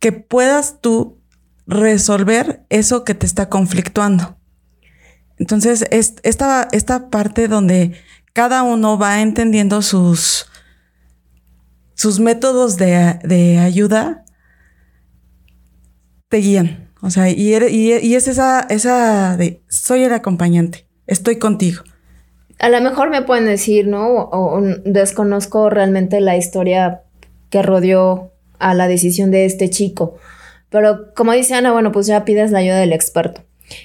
que 0.00 0.12
puedas 0.12 0.80
tú 0.80 1.20
resolver 1.66 2.64
eso 2.70 3.04
que 3.04 3.14
te 3.14 3.26
está 3.26 3.48
conflictuando. 3.48 4.38
Entonces, 5.36 5.86
es 5.90 6.14
esta, 6.22 6.68
esta 6.72 7.10
parte 7.10 7.46
donde 7.46 8.00
cada 8.32 8.62
uno 8.62 8.98
va 8.98 9.20
entendiendo 9.20 9.82
sus, 9.82 10.47
sus 11.98 12.20
métodos 12.20 12.76
de, 12.76 13.58
ayuda 13.58 14.24
te 16.28 16.36
guían. 16.36 16.90
O 17.02 17.10
sea, 17.10 17.28
y, 17.28 17.54
y, 17.56 18.14
es 18.14 18.28
esa, 18.28 18.60
esa 18.70 19.36
de 19.36 19.62
soy 19.68 20.04
el 20.04 20.12
acompañante, 20.12 20.86
estoy 21.08 21.38
contigo. 21.38 21.82
A 22.60 22.68
lo 22.68 22.80
mejor 22.80 23.10
me 23.10 23.22
pueden 23.22 23.46
decir, 23.46 23.88
¿no? 23.88 24.06
O, 24.30 24.60
desconozco 24.84 25.70
realmente 25.70 26.20
la 26.20 26.36
historia 26.36 27.02
que 27.50 27.62
rodeó 27.62 28.32
a 28.60 28.74
la 28.74 28.86
decisión 28.86 29.32
de 29.32 29.44
este 29.44 29.68
chico. 29.68 30.18
Pero 30.70 31.12
como 31.14 31.32
dice 31.32 31.54
Ana, 31.54 31.72
bueno, 31.72 31.90
pues 31.90 32.06
ya 32.06 32.24
pides 32.24 32.52
la 32.52 32.60
ayuda 32.60 32.78
del 32.78 32.92
experto. 32.92 33.42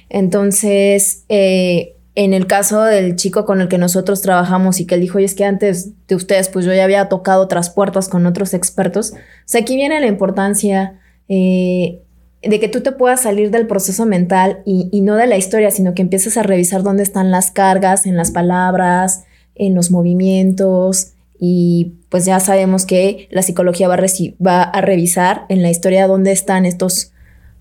Entonces, 0.10 1.26
eh, 1.30 1.93
en 2.16 2.34
el 2.34 2.46
caso 2.46 2.84
del 2.84 3.16
chico 3.16 3.46
con 3.46 3.60
el 3.60 3.68
que 3.68 3.78
nosotros 3.78 4.22
trabajamos 4.22 4.80
y 4.80 4.86
que 4.86 4.96
él 4.96 5.02
dijo, 5.02 5.18
es 5.18 5.34
que 5.34 5.46
antes 5.46 5.90
de 6.08 6.16
ustedes, 6.16 6.50
pues 6.50 6.66
yo 6.66 6.74
ya 6.74 6.84
había 6.84 7.10
tocado 7.10 7.42
otras 7.42 7.72
puertas 7.72 8.08
con 8.08 8.26
otros 8.28 8.54
expertos. 8.54 9.14
O 9.14 9.18
sea, 9.46 9.62
aquí 9.62 9.76
viene 9.76 10.00
la 10.00 10.08
importancia 10.08 11.00
eh, 11.28 12.02
de 12.44 12.60
que 12.60 12.68
tú 12.68 12.82
te 12.82 12.92
puedas 12.92 13.22
salir 13.22 13.50
del 13.50 13.66
proceso 13.66 14.06
mental 14.06 14.62
y, 14.66 14.90
y, 14.92 15.02
no 15.02 15.16
de 15.16 15.26
la 15.26 15.38
historia, 15.38 15.72
sino 15.72 15.96
que 15.96 16.04
empieces 16.04 16.38
a 16.38 16.44
revisar 16.44 16.84
dónde 16.84 17.02
están 17.02 17.32
las 17.32 17.50
cargas, 17.50 18.06
en 18.06 18.16
las 18.16 18.30
palabras, 18.30 19.24
en 19.56 19.74
los 19.74 19.90
movimientos. 19.90 21.14
Y 21.40 21.94
pues 22.10 22.26
ya 22.26 22.40
sabemos 22.40 22.86
que 22.86 23.28
la 23.32 23.42
psicología 23.42 23.88
va 23.88 23.96
a, 23.96 24.46
va 24.46 24.62
a 24.62 24.82
revisar 24.82 25.46
en 25.50 25.64
la 25.64 25.72
historia 25.72 26.08
dónde 26.08 26.32
están 26.32 26.66
estos 26.66 27.12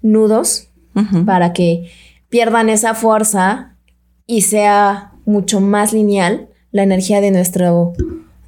nudos 0.03 0.69
para 1.25 1.55
que 1.55 1.91
pierdan 2.29 2.69
esa 2.69 2.95
fuerza 2.95 3.72
y 4.27 4.43
sea 4.43 5.13
mucho 5.25 5.61
más 5.61 5.93
lineal 5.93 6.49
la 6.71 6.83
energía 6.83 7.21
de 7.21 7.31
nuestro, 7.31 7.93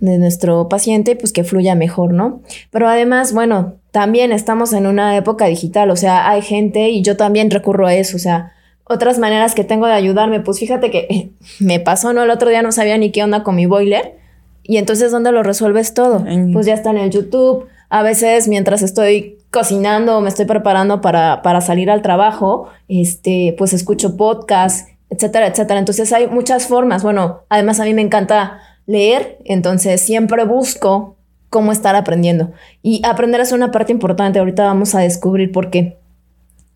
de 0.01 0.19
nuestro 0.19 0.69
paciente, 0.69 1.17
pues 1.17 1.33
que 1.33 1.45
fluya 1.45 1.75
mejor, 1.75 2.13
¿no? 2.13 2.41
Pero 2.71 2.89
además, 2.89 3.33
bueno, 3.33 3.75
también 3.91 4.33
estamos 4.33 4.73
en 4.73 4.87
una 4.87 5.17
época 5.17 5.47
digital, 5.47 5.91
o 5.91 5.97
sea, 5.97 6.29
hay 6.29 6.43
gente 6.43 6.91
y 6.91 7.03
yo 7.03 7.17
también 7.17 7.51
recurro 7.51 7.87
a 7.87 7.95
eso, 7.95 8.17
o 8.17 8.21
sea, 8.21 8.53
otras 8.85 9.19
maneras 9.19 9.55
que 9.55 9.65
tengo 9.65 9.87
de 9.87 9.93
ayudarme, 9.93 10.41
pues 10.41 10.59
fíjate 10.59 10.91
que 10.91 11.31
me 11.61 11.81
pasó, 11.81 12.13
¿no? 12.13 12.25
El 12.25 12.31
otro 12.31 12.49
día 12.49 12.63
no 12.63 12.73
sabía 12.73 12.99
ni 12.99 13.11
qué 13.11 13.23
onda 13.23 13.43
con 13.43 13.55
mi 13.57 13.67
boiler 13.67 14.17
y 14.63 14.79
entonces, 14.79 15.13
¿dónde 15.13 15.31
lo 15.31 15.43
resuelves 15.43 15.93
todo? 15.93 16.25
Pues 16.53 16.67
ya 16.67 16.75
está 16.75 16.91
en 16.91 16.97
el 16.97 17.11
YouTube, 17.11 17.67
a 17.91 18.03
veces 18.03 18.49
mientras 18.49 18.83
estoy 18.83 19.39
cocinando 19.51 20.19
o 20.19 20.21
me 20.21 20.29
estoy 20.29 20.47
preparando 20.47 21.01
para, 21.01 21.43
para 21.43 21.61
salir 21.61 21.91
al 21.91 22.03
trabajo, 22.03 22.69
este, 22.89 23.55
pues 23.57 23.73
escucho 23.73 24.17
podcasts, 24.17 24.89
etcétera, 25.15 25.47
etcétera. 25.47 25.79
Entonces 25.79 26.13
hay 26.13 26.27
muchas 26.27 26.67
formas. 26.67 27.03
Bueno, 27.03 27.43
además 27.49 27.81
a 27.81 27.85
mí 27.85 27.95
me 27.95 28.03
encanta 28.03 28.61
leer, 28.87 29.39
entonces 29.45 30.01
siempre 30.01 30.45
busco 30.45 31.17
cómo 31.51 31.73
estar 31.73 31.97
aprendiendo. 31.97 32.53
Y 32.83 33.03
aprender 33.05 33.41
es 33.41 33.53
una 33.53 33.71
parte 33.71 33.93
importante. 33.93 34.39
Ahorita 34.39 34.65
vamos 34.65 34.95
a 34.95 35.01
descubrir 35.01 35.53
por 35.53 35.71
qué. 35.71 35.99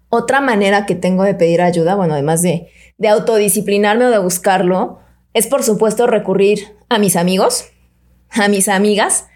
Otra 0.08 0.40
manera 0.40 0.86
que 0.86 0.94
tengo 0.94 1.24
de 1.24 1.34
pedir 1.34 1.60
ayuda, 1.60 1.94
bueno, 1.94 2.14
además 2.14 2.40
de, 2.40 2.68
de 2.96 3.08
autodisciplinarme 3.08 4.06
o 4.06 4.10
de 4.10 4.18
buscarlo, 4.18 5.00
es 5.34 5.46
por 5.46 5.62
supuesto 5.62 6.06
recurrir 6.06 6.76
a 6.88 6.98
mis 6.98 7.16
amigos, 7.16 7.66
a 8.30 8.48
mis 8.48 8.68
amigas, 8.68 9.26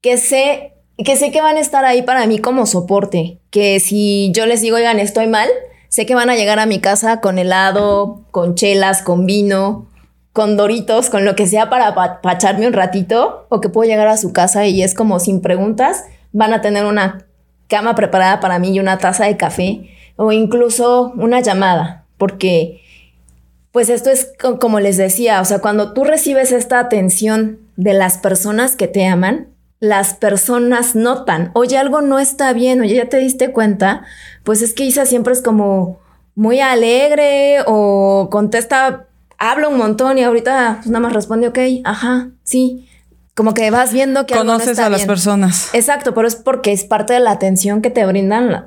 que 0.00 0.16
sé 0.16 0.72
que 1.04 1.16
sé 1.16 1.30
que 1.30 1.40
van 1.40 1.56
a 1.56 1.60
estar 1.60 1.84
ahí 1.84 2.02
para 2.02 2.26
mí 2.26 2.40
como 2.40 2.66
soporte, 2.66 3.38
que 3.50 3.78
si 3.78 4.32
yo 4.34 4.46
les 4.46 4.60
digo, 4.60 4.76
oigan, 4.76 4.98
estoy 4.98 5.28
mal, 5.28 5.48
sé 5.88 6.06
que 6.06 6.14
van 6.14 6.30
a 6.30 6.36
llegar 6.36 6.58
a 6.58 6.66
mi 6.66 6.80
casa 6.80 7.20
con 7.20 7.38
helado, 7.38 8.22
con 8.30 8.54
chelas, 8.54 9.02
con 9.02 9.26
vino, 9.26 9.86
con 10.32 10.56
doritos, 10.56 11.10
con 11.10 11.24
lo 11.24 11.34
que 11.34 11.46
sea 11.46 11.68
para 11.70 12.20
pacharme 12.20 12.66
un 12.66 12.72
ratito, 12.72 13.46
o 13.48 13.60
que 13.60 13.68
puedo 13.68 13.90
llegar 13.90 14.08
a 14.08 14.16
su 14.16 14.32
casa 14.32 14.66
y 14.66 14.82
es 14.82 14.94
como 14.94 15.18
sin 15.18 15.40
preguntas, 15.40 16.04
van 16.32 16.52
a 16.52 16.60
tener 16.60 16.84
una 16.84 17.26
cama 17.66 17.94
preparada 17.94 18.40
para 18.40 18.58
mí 18.58 18.72
y 18.72 18.80
una 18.80 18.98
taza 18.98 19.24
de 19.24 19.36
café, 19.36 19.90
o 20.16 20.32
incluso 20.32 21.12
una 21.16 21.40
llamada, 21.40 22.04
porque 22.16 22.82
pues 23.72 23.88
esto 23.88 24.10
es 24.10 24.32
como 24.60 24.80
les 24.80 24.96
decía, 24.96 25.40
o 25.40 25.44
sea, 25.44 25.60
cuando 25.60 25.92
tú 25.92 26.04
recibes 26.04 26.52
esta 26.52 26.80
atención 26.80 27.58
de 27.76 27.92
las 27.92 28.18
personas 28.18 28.76
que 28.76 28.88
te 28.88 29.06
aman, 29.06 29.48
las 29.80 30.14
personas 30.14 30.96
notan, 30.96 31.50
oye, 31.54 31.78
algo 31.78 32.00
no 32.00 32.18
está 32.18 32.52
bien, 32.52 32.80
oye, 32.80 32.96
ya 32.96 33.08
te 33.08 33.18
diste 33.18 33.52
cuenta, 33.52 34.02
pues 34.42 34.62
es 34.62 34.74
que 34.74 34.84
Isa 34.84 35.06
siempre 35.06 35.32
es 35.32 35.42
como 35.42 36.00
muy 36.34 36.60
alegre 36.60 37.58
o 37.66 38.28
contesta, 38.30 39.06
habla 39.38 39.68
un 39.68 39.78
montón 39.78 40.18
y 40.18 40.24
ahorita 40.24 40.78
pues, 40.78 40.88
nada 40.88 41.00
más 41.00 41.12
responde, 41.12 41.48
ok, 41.48 41.58
ajá, 41.84 42.30
sí. 42.42 42.88
Como 43.34 43.54
que 43.54 43.70
vas 43.70 43.92
viendo 43.92 44.26
que 44.26 44.34
conoces 44.34 44.70
algo 44.70 44.80
no 44.80 44.86
a 44.86 44.90
las 44.90 45.06
personas. 45.06 45.70
Exacto, 45.72 46.12
pero 46.12 46.26
es 46.26 46.34
porque 46.34 46.72
es 46.72 46.84
parte 46.84 47.12
de 47.12 47.20
la 47.20 47.30
atención 47.30 47.82
que 47.82 47.90
te 47.90 48.04
brindan, 48.04 48.64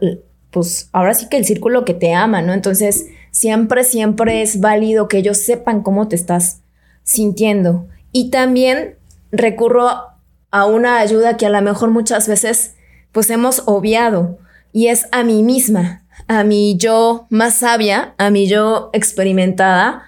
pues 0.49 0.87
ahora 0.93 1.13
sí 1.13 1.27
que 1.27 1.35
el 1.35 1.43
círculo 1.43 1.83
que 1.83 1.93
te 1.93 2.13
ama, 2.13 2.41
¿no? 2.41 2.53
Entonces, 2.53 3.07
siempre, 3.31 3.83
siempre 3.83 4.41
es 4.41 4.61
válido 4.61 5.09
que 5.09 5.17
ellos 5.17 5.39
sepan 5.39 5.81
cómo 5.81 6.07
te 6.07 6.15
estás 6.15 6.61
sintiendo. 7.03 7.87
Y 8.13 8.29
también 8.29 8.95
recurro 9.31 10.10
a 10.51 10.65
una 10.65 10.99
ayuda 10.99 11.37
que 11.37 11.45
a 11.45 11.49
lo 11.49 11.61
mejor 11.61 11.89
muchas 11.89 12.27
veces 12.27 12.75
pues 13.11 13.29
hemos 13.29 13.63
obviado 13.65 14.37
y 14.73 14.87
es 14.87 15.07
a 15.11 15.23
mí 15.23 15.43
misma, 15.43 16.03
a 16.27 16.43
mi 16.43 16.77
yo 16.77 17.25
más 17.29 17.55
sabia, 17.55 18.13
a 18.17 18.29
mi 18.29 18.47
yo 18.47 18.89
experimentada, 18.93 20.03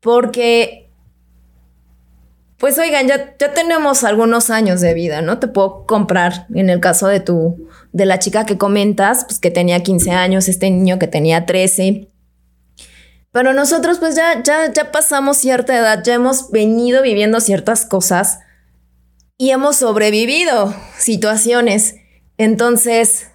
porque 0.00 0.90
pues 2.60 2.78
oigan, 2.78 3.08
ya, 3.08 3.34
ya 3.38 3.54
tenemos 3.54 4.04
algunos 4.04 4.50
años 4.50 4.82
de 4.82 4.92
vida, 4.92 5.22
¿no? 5.22 5.38
Te 5.38 5.48
puedo 5.48 5.86
comprar, 5.86 6.46
en 6.54 6.68
el 6.68 6.78
caso 6.78 7.08
de 7.08 7.20
tu, 7.20 7.68
de 7.92 8.04
la 8.04 8.18
chica 8.18 8.44
que 8.44 8.58
comentas, 8.58 9.24
pues 9.24 9.40
que 9.40 9.50
tenía 9.50 9.82
15 9.82 10.10
años, 10.10 10.46
este 10.46 10.68
niño 10.70 10.98
que 10.98 11.06
tenía 11.06 11.46
13. 11.46 12.10
Pero 13.32 13.54
nosotros 13.54 13.98
pues 13.98 14.14
ya, 14.14 14.42
ya, 14.42 14.70
ya 14.70 14.92
pasamos 14.92 15.38
cierta 15.38 15.74
edad, 15.74 16.02
ya 16.04 16.12
hemos 16.12 16.50
venido 16.50 17.00
viviendo 17.00 17.40
ciertas 17.40 17.86
cosas 17.86 18.40
y 19.40 19.52
hemos 19.52 19.76
sobrevivido 19.76 20.74
situaciones. 20.98 21.94
Entonces, 22.36 23.28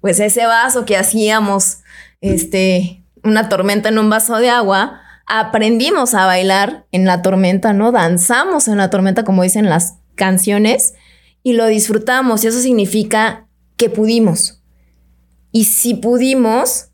pues 0.00 0.20
ese 0.20 0.46
vaso 0.46 0.84
que 0.84 0.96
hacíamos, 0.96 1.78
este, 2.20 3.02
una 3.24 3.48
tormenta 3.48 3.88
en 3.88 3.98
un 3.98 4.08
vaso 4.08 4.36
de 4.36 4.50
agua, 4.50 5.00
aprendimos 5.26 6.14
a 6.14 6.26
bailar 6.26 6.86
en 6.92 7.06
la 7.06 7.22
tormenta, 7.22 7.72
¿no? 7.72 7.90
Danzamos 7.90 8.68
en 8.68 8.76
la 8.76 8.88
tormenta, 8.88 9.24
como 9.24 9.42
dicen 9.42 9.68
las 9.68 9.96
canciones, 10.14 10.94
y 11.42 11.54
lo 11.54 11.66
disfrutamos. 11.66 12.44
Y 12.44 12.46
eso 12.46 12.60
significa 12.60 13.48
que 13.76 13.90
pudimos. 13.90 14.62
Y 15.50 15.64
si 15.64 15.94
pudimos, 15.94 16.90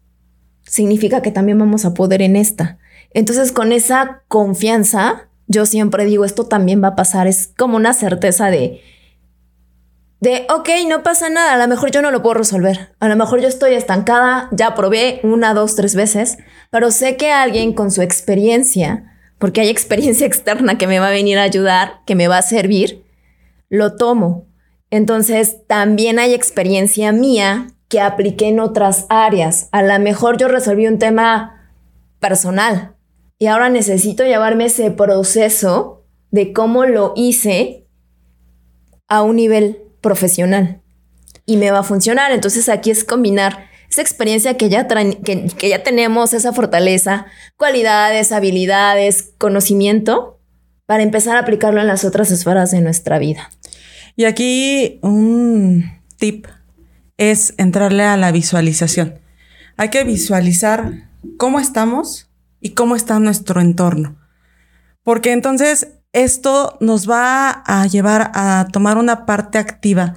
significa 0.63 1.21
que 1.21 1.33
también 1.33 1.59
vamos 1.59 1.85
a 1.85 1.93
poder 1.93 2.23
en 2.23 2.37
esta. 2.37 2.79
Entonces, 3.11 3.53
con 3.53 3.73
esa 3.73 4.23
confianza, 4.29 5.29
yo 5.53 5.67
siempre 5.67 6.05
digo, 6.05 6.25
esto 6.25 6.47
también 6.47 6.83
va 6.83 6.89
a 6.89 6.97
pasar, 6.97 7.27
es 7.27 7.53
como 7.57 7.77
una 7.77 7.93
certeza 7.93 8.51
de, 8.51 8.81
de, 10.21 10.47
ok, 10.55 10.69
no 10.89 11.03
pasa 11.03 11.29
nada, 11.29 11.55
a 11.55 11.59
lo 11.59 11.69
mejor 11.69 11.91
yo 11.91 12.03
no 12.03 12.11
lo 12.11 12.23
puedo 12.23 12.35
resolver, 12.35 12.95
a 12.99 13.09
lo 13.09 13.17
mejor 13.17 13.41
yo 13.41 13.49
estoy 13.49 13.75
estancada, 13.75 14.49
ya 14.53 14.75
probé 14.75 15.21
una, 15.23 15.55
dos, 15.55 15.77
tres 15.77 15.95
veces, 15.95 16.39
pero 16.71 16.91
sé 16.91 17.17
que 17.17 17.31
alguien 17.31 17.73
con 17.73 17.91
su 17.91 18.03
experiencia, 18.03 19.13
porque 19.39 19.61
hay 19.61 19.69
experiencia 19.69 20.27
externa 20.29 20.79
que 20.79 20.87
me 20.87 20.99
va 20.99 21.09
a 21.09 21.11
venir 21.11 21.39
a 21.39 21.43
ayudar, 21.43 22.01
que 22.07 22.15
me 22.15 22.29
va 22.29 22.39
a 22.39 22.43
servir, 22.43 23.05
lo 23.69 23.97
tomo. 23.97 24.47
Entonces, 24.91 25.67
también 25.67 26.19
hay 26.19 26.35
experiencia 26.35 27.13
mía 27.13 27.69
que 27.89 28.01
apliqué 28.01 28.49
en 28.49 28.61
otras 28.61 29.07
áreas. 29.09 29.69
A 29.73 29.83
lo 29.83 29.99
mejor 29.99 30.37
yo 30.39 30.49
resolví 30.49 30.87
un 30.87 30.99
tema 30.99 31.63
personal, 32.21 32.95
y 33.43 33.49
ahora 33.49 33.71
necesito 33.71 34.23
llevarme 34.23 34.67
ese 34.67 34.93
proceso 34.93 36.05
de 36.31 36.53
cómo 36.53 36.85
lo 36.85 37.13
hice 37.17 37.89
a 39.09 39.23
un 39.23 39.35
nivel 39.35 39.83
profesional. 40.01 40.81
Y 41.45 41.57
me 41.57 41.73
va 41.73 41.81
a 41.81 41.83
funcionar. 41.83 42.31
Entonces 42.31 42.69
aquí 42.69 42.93
es 42.93 43.03
combinar 43.03 43.67
esa 43.91 44.01
experiencia 44.01 44.57
que 44.57 44.69
ya, 44.69 44.87
que, 44.87 45.49
que 45.59 45.69
ya 45.69 45.83
tenemos, 45.83 46.35
esa 46.35 46.53
fortaleza, 46.53 47.27
cualidades, 47.57 48.31
habilidades, 48.31 49.33
conocimiento, 49.39 50.39
para 50.87 51.03
empezar 51.03 51.35
a 51.35 51.41
aplicarlo 51.41 51.81
en 51.81 51.89
las 51.89 52.05
otras 52.05 52.31
esferas 52.31 52.71
de 52.71 52.81
nuestra 52.81 53.19
vida. 53.19 53.51
Y 54.15 54.27
aquí 54.27 55.01
un 55.03 55.91
tip 56.17 56.47
es 57.17 57.55
entrarle 57.57 58.05
a 58.05 58.17
la 58.17 58.31
visualización. 58.31 59.19
Hay 59.77 59.89
que 59.89 60.05
visualizar 60.05 61.09
cómo 61.39 61.59
estamos 61.59 62.29
y 62.63 62.71
cómo 62.71 62.97
está 62.97 63.19
nuestro 63.19 63.61
entorno. 63.61 64.17
Porque 65.03 65.33
entonces 65.33 65.89
esto 66.13 66.79
nos 66.81 67.11
va 67.11 67.51
a 67.51 67.87
llevar 67.87 68.31
a 68.35 68.69
tomar 68.73 68.97
una 68.97 69.27
parte 69.27 69.59
activa 69.59 70.15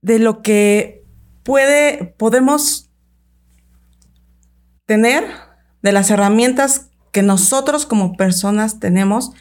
de 0.00 0.18
lo 0.18 0.40
que 0.40 1.04
puede, 1.42 2.14
podemos 2.16 2.90
tener, 4.86 5.24
de 5.82 5.92
las 5.92 6.10
herramientas 6.10 6.90
que 7.10 7.22
nosotros 7.22 7.86
como 7.86 8.16
personas 8.16 8.78
tenemos 8.78 9.32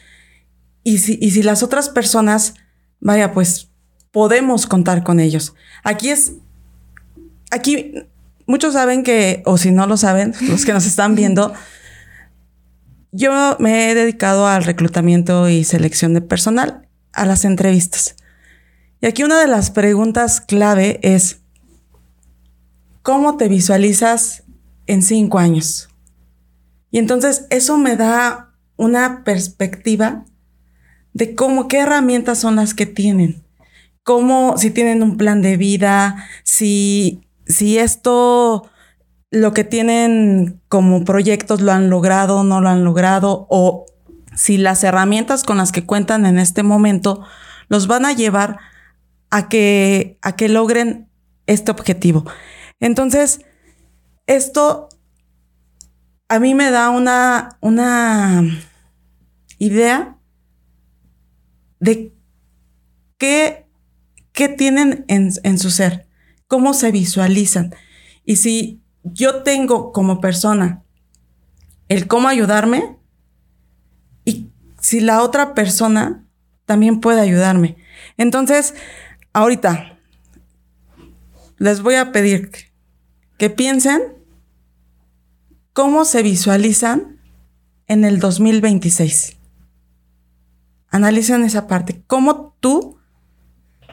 y 0.84 1.00
si, 1.00 1.20
y 1.22 1.32
si 1.32 1.44
las 1.44 1.62
otras 1.62 1.90
personas, 1.90 2.56
vaya, 3.00 3.34
pues 3.34 3.70
podemos 4.12 4.66
contar 4.66 5.04
con 5.04 5.20
ellos. 5.20 5.54
Aquí 5.84 6.10
es, 6.10 6.34
aquí 7.52 7.94
muchos 8.50 8.74
saben 8.74 9.04
que, 9.04 9.44
o 9.46 9.60
si 9.60 9.70
no 9.70 9.86
lo 9.86 9.96
saben, 9.96 10.34
los 10.50 10.66
que 10.66 10.74
nos 10.74 10.88
están 10.88 11.14
viendo, 11.14 11.54
yo 13.12 13.56
me 13.60 13.92
he 13.92 13.96
dedicado 13.96 14.48
al 14.48 14.64
reclutamiento 14.64 15.48
y 15.50 15.64
selección 15.64 16.16
de 16.16 16.22
personal, 16.22 16.88
a 17.14 17.28
las 17.28 17.46
entrevistas. 17.46 18.16
Y 19.02 19.06
aquí 19.06 19.24
una 19.24 19.40
de 19.40 19.48
las 19.48 19.70
preguntas 19.70 20.42
clave 20.42 21.00
es, 21.04 21.42
¿cómo 23.04 23.38
te 23.38 23.48
visualizas 23.48 24.44
en 24.88 25.04
cinco 25.04 25.38
años? 25.38 25.90
Y 26.90 26.98
entonces 26.98 27.46
eso 27.52 27.78
me 27.78 27.96
da 27.96 28.56
una 28.78 29.24
perspectiva 29.24 30.26
de 31.14 31.36
cómo, 31.36 31.68
qué 31.68 31.80
herramientas 31.80 32.40
son 32.40 32.56
las 32.56 32.74
que 32.74 32.88
tienen, 32.88 33.44
cómo, 34.04 34.58
si 34.58 34.72
tienen 34.72 35.04
un 35.04 35.18
plan 35.18 35.44
de 35.44 35.56
vida, 35.56 36.26
si, 36.44 37.22
si 37.50 37.80
esto, 37.80 38.70
lo 39.32 39.54
que 39.54 39.64
tienen 39.64 40.62
como 40.70 41.04
proyectos 41.04 41.62
lo 41.62 41.72
han 41.72 41.90
logrado, 41.90 42.44
no 42.44 42.62
lo 42.62 42.70
han 42.70 42.84
logrado, 42.84 43.48
o 43.50 43.86
si 44.36 44.58
las 44.58 44.84
herramientas 44.84 45.44
con 45.44 45.58
las 45.58 45.72
que 45.72 45.86
cuentan 45.86 46.26
en 46.26 46.40
este 46.40 46.64
momento 46.64 47.26
los 47.68 47.88
van 47.88 48.06
a 48.06 48.14
llevar 48.14 48.60
a 49.32 49.50
que, 49.50 50.18
a 50.22 50.36
que 50.36 50.48
logren 50.48 51.10
este 51.48 51.72
objetivo. 51.72 52.26
Entonces, 52.80 53.42
esto 54.28 54.90
a 56.30 56.40
mí 56.40 56.54
me 56.54 56.70
da 56.70 56.92
una, 56.92 57.58
una 57.62 58.44
idea 59.58 60.18
de 61.80 62.14
qué, 63.18 63.66
qué 64.32 64.50
tienen 64.50 65.06
en, 65.08 65.32
en 65.44 65.58
su 65.58 65.72
ser, 65.72 66.09
cómo 66.50 66.74
se 66.74 66.92
visualizan. 66.92 67.74
Y 68.26 68.38
si 68.38 68.82
yo 69.04 69.44
tengo 69.44 69.94
como 69.94 70.20
persona 70.20 70.84
el 71.88 72.08
cómo 72.08 72.28
ayudarme, 72.28 72.98
y 74.26 74.50
si 74.82 75.00
la 75.00 75.22
otra 75.22 75.54
persona 75.54 76.26
también 76.66 77.00
puede 77.00 77.22
ayudarme. 77.22 77.78
Entonces, 78.18 78.74
ahorita 79.32 80.00
les 81.58 81.82
voy 81.82 81.96
a 81.96 82.12
pedir 82.12 82.52
que 83.38 83.50
piensen 83.50 84.02
cómo 85.74 86.04
se 86.04 86.24
visualizan 86.24 87.20
en 87.88 88.06
el 88.06 88.20
2026. 88.20 89.38
Analicen 90.90 91.44
esa 91.44 91.68
parte. 91.68 92.02
¿Cómo 92.08 92.56
tú 92.60 92.98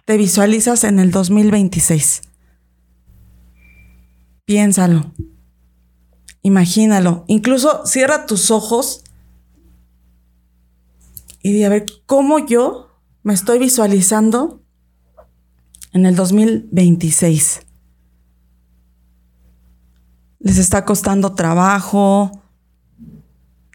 te 0.06 0.16
visualizas 0.16 0.84
en 0.84 0.98
el 0.98 1.10
2026? 1.10 2.22
Piénsalo. 4.46 5.12
Imagínalo. 6.42 7.24
Incluso 7.26 7.84
cierra 7.84 8.26
tus 8.26 8.52
ojos 8.52 9.02
y 11.42 11.52
di 11.52 11.64
a 11.64 11.68
ver 11.68 11.86
cómo 12.06 12.38
yo 12.38 12.96
me 13.24 13.34
estoy 13.34 13.58
visualizando 13.58 14.62
en 15.92 16.06
el 16.06 16.14
2026. 16.14 17.62
¿Les 20.38 20.58
está 20.58 20.84
costando 20.84 21.34
trabajo? 21.34 22.30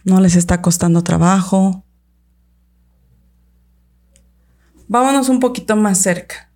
¿No 0.06 0.22
les 0.22 0.38
está 0.38 0.62
costando 0.62 1.04
trabajo? 1.04 1.84
Vámonos 4.88 5.28
un 5.28 5.42
poquito 5.42 5.76
más 5.76 5.98
cerca. 5.98 6.50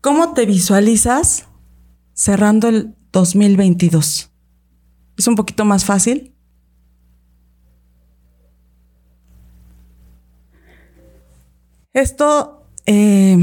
¿Cómo 0.00 0.32
te 0.32 0.46
visualizas 0.46 1.47
cerrando 2.18 2.68
el 2.68 2.96
2022? 3.12 4.32
¿Es 5.16 5.26
un 5.28 5.36
poquito 5.36 5.64
más 5.64 5.84
fácil? 5.84 6.34
Esto 11.92 12.66
eh, 12.86 13.38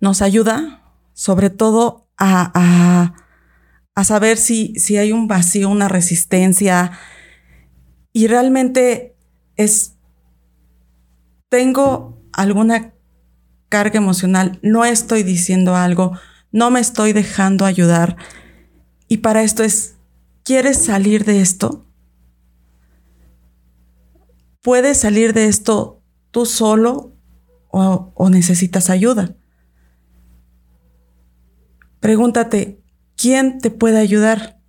nos 0.00 0.20
ayuda 0.20 0.82
sobre 1.14 1.48
todo 1.50 2.08
a, 2.18 3.12
a, 3.94 4.04
saber 4.04 4.36
si, 4.36 4.74
si 4.76 4.96
hay 4.96 5.12
un 5.12 5.28
vacío, 5.28 5.68
una 5.68 5.88
resistencia 5.88 6.92
y 8.12 8.26
realmente 8.26 9.16
es 9.56 9.96
tengo 11.48 12.20
alguna 12.32 12.94
carga 13.68 13.98
emocional, 13.98 14.58
no 14.62 14.84
estoy 14.84 15.22
diciendo 15.22 15.76
algo, 15.76 16.12
no 16.52 16.70
me 16.70 16.80
estoy 16.80 17.12
dejando 17.12 17.64
ayudar. 17.64 18.16
Y 19.08 19.18
para 19.18 19.42
esto 19.42 19.62
es, 19.64 19.96
¿quieres 20.44 20.84
salir 20.84 21.24
de 21.24 21.40
esto? 21.40 21.86
¿Puedes 24.62 24.98
salir 24.98 25.32
de 25.32 25.46
esto 25.46 26.02
tú 26.30 26.46
solo 26.46 27.12
o, 27.68 28.12
o 28.14 28.30
necesitas 28.30 28.90
ayuda? 28.90 29.36
Pregúntate, 32.00 32.80
¿quién 33.16 33.58
te 33.58 33.70
puede 33.70 33.98
ayudar? 33.98 34.60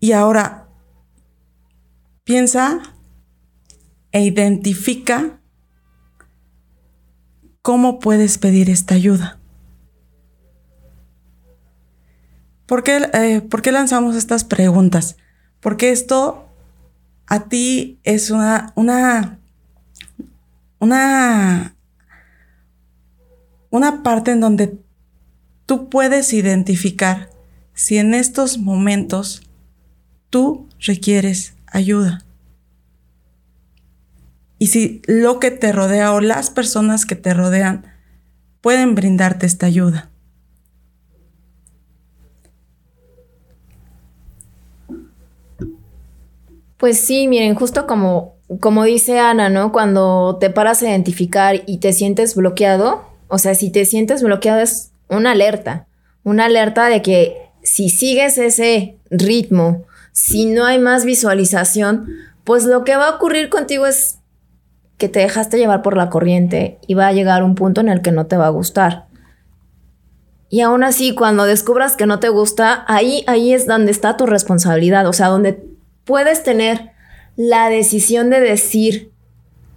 Y 0.00 0.12
ahora, 0.12 0.68
piensa 2.24 2.82
e 4.12 4.22
identifica 4.22 5.40
cómo 7.64 7.98
puedes 7.98 8.36
pedir 8.36 8.68
esta 8.68 8.94
ayuda. 8.94 9.38
¿Por 12.66 12.82
qué, 12.82 13.08
eh, 13.14 13.40
¿Por 13.40 13.62
qué, 13.62 13.72
lanzamos 13.72 14.16
estas 14.16 14.44
preguntas? 14.44 15.16
Porque 15.60 15.90
esto 15.90 16.46
a 17.26 17.48
ti 17.48 17.98
es 18.04 18.30
una, 18.30 18.74
una, 18.74 19.38
una, 20.78 21.74
una 23.70 24.02
parte 24.02 24.32
en 24.32 24.40
donde 24.40 24.78
tú 25.64 25.88
puedes 25.88 26.34
identificar 26.34 27.30
si 27.72 27.96
en 27.96 28.12
estos 28.12 28.58
momentos 28.58 29.40
tú 30.28 30.68
requieres 30.80 31.54
ayuda 31.66 32.23
y 34.58 34.68
si 34.68 35.02
lo 35.06 35.40
que 35.40 35.50
te 35.50 35.72
rodea 35.72 36.12
o 36.12 36.20
las 36.20 36.50
personas 36.50 37.06
que 37.06 37.16
te 37.16 37.34
rodean 37.34 37.86
pueden 38.60 38.94
brindarte 38.94 39.46
esta 39.46 39.66
ayuda. 39.66 40.10
Pues 46.78 46.98
sí, 46.98 47.28
miren, 47.28 47.54
justo 47.54 47.86
como, 47.86 48.36
como 48.60 48.84
dice 48.84 49.18
Ana, 49.18 49.48
¿no? 49.48 49.72
Cuando 49.72 50.36
te 50.40 50.50
paras 50.50 50.82
a 50.82 50.88
identificar 50.88 51.62
y 51.66 51.78
te 51.78 51.92
sientes 51.92 52.34
bloqueado, 52.34 53.04
o 53.28 53.38
sea, 53.38 53.54
si 53.54 53.70
te 53.70 53.84
sientes 53.84 54.22
bloqueado 54.22 54.60
es 54.60 54.92
una 55.08 55.32
alerta, 55.32 55.86
una 56.24 56.46
alerta 56.46 56.88
de 56.88 57.02
que 57.02 57.36
si 57.62 57.88
sigues 57.88 58.38
ese 58.38 58.98
ritmo, 59.10 59.84
si 60.12 60.46
no 60.46 60.64
hay 60.64 60.78
más 60.78 61.04
visualización, 61.04 62.06
pues 62.44 62.64
lo 62.64 62.84
que 62.84 62.96
va 62.96 63.08
a 63.08 63.16
ocurrir 63.16 63.48
contigo 63.48 63.86
es 63.86 64.18
que 64.98 65.08
te 65.08 65.20
dejaste 65.20 65.58
llevar 65.58 65.82
por 65.82 65.96
la 65.96 66.10
corriente 66.10 66.78
y 66.86 66.94
va 66.94 67.08
a 67.08 67.12
llegar 67.12 67.42
un 67.42 67.54
punto 67.54 67.80
en 67.80 67.88
el 67.88 68.02
que 68.02 68.12
no 68.12 68.26
te 68.26 68.36
va 68.36 68.46
a 68.46 68.50
gustar. 68.50 69.06
Y 70.48 70.60
aún 70.60 70.84
así, 70.84 71.14
cuando 71.14 71.44
descubras 71.44 71.96
que 71.96 72.06
no 72.06 72.20
te 72.20 72.28
gusta, 72.28 72.84
ahí, 72.86 73.24
ahí 73.26 73.52
es 73.52 73.66
donde 73.66 73.90
está 73.90 74.16
tu 74.16 74.26
responsabilidad, 74.26 75.06
o 75.08 75.12
sea, 75.12 75.28
donde 75.28 75.64
puedes 76.04 76.42
tener 76.42 76.92
la 77.34 77.68
decisión 77.68 78.30
de 78.30 78.40
decir, 78.40 79.10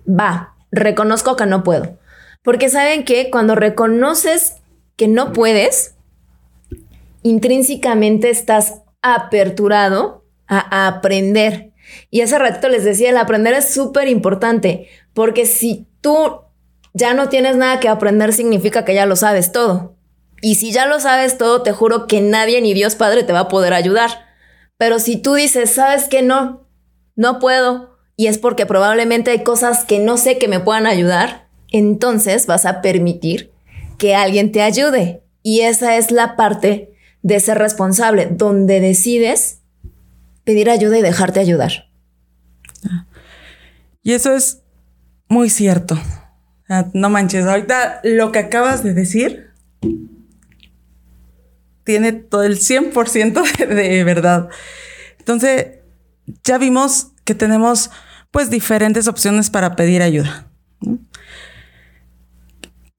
va, 0.08 0.54
reconozco 0.72 1.36
que 1.36 1.48
no 1.48 1.64
puedo. 1.64 1.98
Porque 2.44 2.70
saben 2.70 3.06
que 3.06 3.32
cuando 3.32 3.56
reconoces 3.56 4.58
que 4.96 5.08
no 5.08 5.34
puedes, 5.34 5.96
intrínsecamente 7.24 8.30
estás 8.30 8.82
aperturado 9.02 10.26
a 10.48 10.88
aprender. 10.88 11.72
Y 12.10 12.22
hace 12.22 12.38
ratito 12.38 12.70
les 12.70 12.84
decía, 12.84 13.10
el 13.10 13.18
aprender 13.18 13.54
es 13.54 13.74
súper 13.74 14.08
importante, 14.08 14.88
porque 15.18 15.48
si 15.48 15.88
tú 16.00 16.42
ya 16.94 17.16
no 17.16 17.28
tienes 17.28 17.56
nada 17.56 17.80
que 17.80 17.90
aprender, 17.90 18.34
significa 18.34 18.86
que 18.86 18.94
ya 18.94 19.08
lo 19.08 19.16
sabes 19.16 19.52
todo. 19.52 19.96
Y 20.44 20.56
si 20.56 20.72
ya 20.72 20.86
lo 20.86 21.00
sabes 21.00 21.40
todo, 21.40 21.64
te 21.64 21.72
juro 21.72 22.06
que 22.06 22.22
nadie 22.22 22.62
ni 22.62 22.76
Dios 22.76 22.94
Padre 22.94 23.24
te 23.24 23.34
va 23.34 23.40
a 23.40 23.48
poder 23.48 23.74
ayudar. 23.74 24.12
Pero 24.78 25.00
si 25.00 25.18
tú 25.18 25.34
dices, 25.34 25.72
sabes 25.72 26.08
que 26.08 26.22
no, 26.22 26.68
no 27.16 27.40
puedo, 27.40 27.98
y 28.16 28.28
es 28.28 28.38
porque 28.38 28.68
probablemente 28.68 29.32
hay 29.32 29.42
cosas 29.42 29.86
que 29.86 29.98
no 29.98 30.18
sé 30.18 30.38
que 30.38 30.48
me 30.48 30.60
puedan 30.60 30.86
ayudar, 30.86 31.48
entonces 31.72 32.46
vas 32.46 32.68
a 32.68 32.84
permitir 32.84 33.52
que 33.98 34.14
alguien 34.14 34.52
te 34.52 34.62
ayude. 34.62 35.24
Y 35.42 35.62
esa 35.62 35.98
es 35.98 36.12
la 36.12 36.36
parte 36.36 36.94
de 37.24 37.40
ser 37.40 37.58
responsable, 37.58 38.28
donde 38.30 38.82
decides 38.82 39.62
pedir 40.44 40.70
ayuda 40.70 41.00
y 41.00 41.02
dejarte 41.02 41.40
ayudar. 41.40 41.90
Y 44.04 44.14
eso 44.14 44.36
es 44.36 44.62
muy 45.30 45.50
cierto. 45.50 46.00
No 46.94 47.10
manches, 47.10 47.46
ahorita 47.46 48.02
lo 48.04 48.32
que 48.32 48.40
acabas 48.40 48.84
de 48.84 48.94
decir 48.94 49.52
tiene 51.84 52.12
todo 52.12 52.44
el 52.44 52.60
100% 52.60 53.58
de, 53.58 53.66
de 53.68 54.04
verdad. 54.04 54.50
Entonces, 55.20 55.80
ya 56.44 56.58
vimos 56.58 57.14
que 57.24 57.36
tenemos 57.36 57.92
pues 58.32 58.50
diferentes 58.50 59.08
opciones 59.08 59.50
para 59.50 59.76
pedir 59.76 60.02
ayuda. 60.02 60.48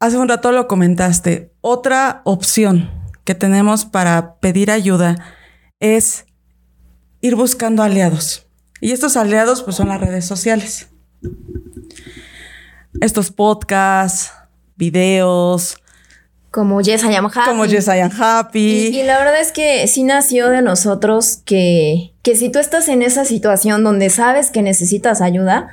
Hace 0.01 0.17
un 0.17 0.29
rato 0.29 0.53
lo 0.53 0.69
comentaste. 0.69 1.53
Otra 1.61 2.23
opción 2.25 2.91
que 3.25 3.35
tenemos 3.35 3.85
para 3.85 4.37
pedir 4.37 4.71
ayuda 4.71 5.17
es 5.81 6.25
ir 7.21 7.35
buscando 7.35 7.83
aliados. 7.83 8.47
Y 8.81 8.93
estos 8.93 9.17
aliados 9.17 9.63
pues 9.63 9.77
son 9.77 9.89
las 9.89 10.01
redes 10.01 10.25
sociales. 10.25 10.89
Estos 13.01 13.31
podcasts, 13.31 14.33
videos. 14.77 15.77
Como 16.51 16.81
Yes 16.81 17.05
I 17.05 17.15
Am 17.15 17.27
Happy. 17.27 17.41
Como 17.47 17.67
Yes 17.67 17.87
I 17.89 18.01
Am 18.01 18.11
Happy. 18.19 18.89
Y, 18.89 19.03
la 19.03 19.19
verdad 19.19 19.41
es 19.41 19.53
que 19.53 19.87
sí 19.87 20.03
nació 20.03 20.49
de 20.49 20.63
nosotros 20.63 21.39
que, 21.45 22.15
que 22.23 22.35
si 22.35 22.51
tú 22.51 22.59
estás 22.59 22.89
en 22.89 23.03
esa 23.03 23.25
situación 23.25 23.85
donde 23.85 24.11
sabes 24.11 24.51
que 24.51 24.63
necesitas 24.63 25.21
ayuda, 25.21 25.69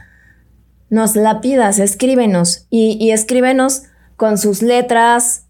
nos 0.90 1.16
la 1.16 1.42
pidas, 1.42 1.80
escríbenos. 1.80 2.68
Y, 2.70 2.98
y 3.00 3.12
escríbenos 3.12 3.84
con 4.18 4.38
sus 4.38 4.62
letras, 4.62 5.46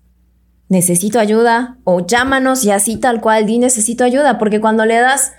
necesito 0.70 1.20
ayuda, 1.20 1.78
o 1.84 2.06
llámanos 2.06 2.64
y 2.64 2.72
así 2.72 2.98
tal 2.98 3.22
cual, 3.22 3.46
di 3.46 3.60
necesito 3.60 4.04
ayuda, 4.04 4.38
porque 4.38 4.60
cuando 4.60 4.86
le 4.86 4.96
das, 4.96 5.34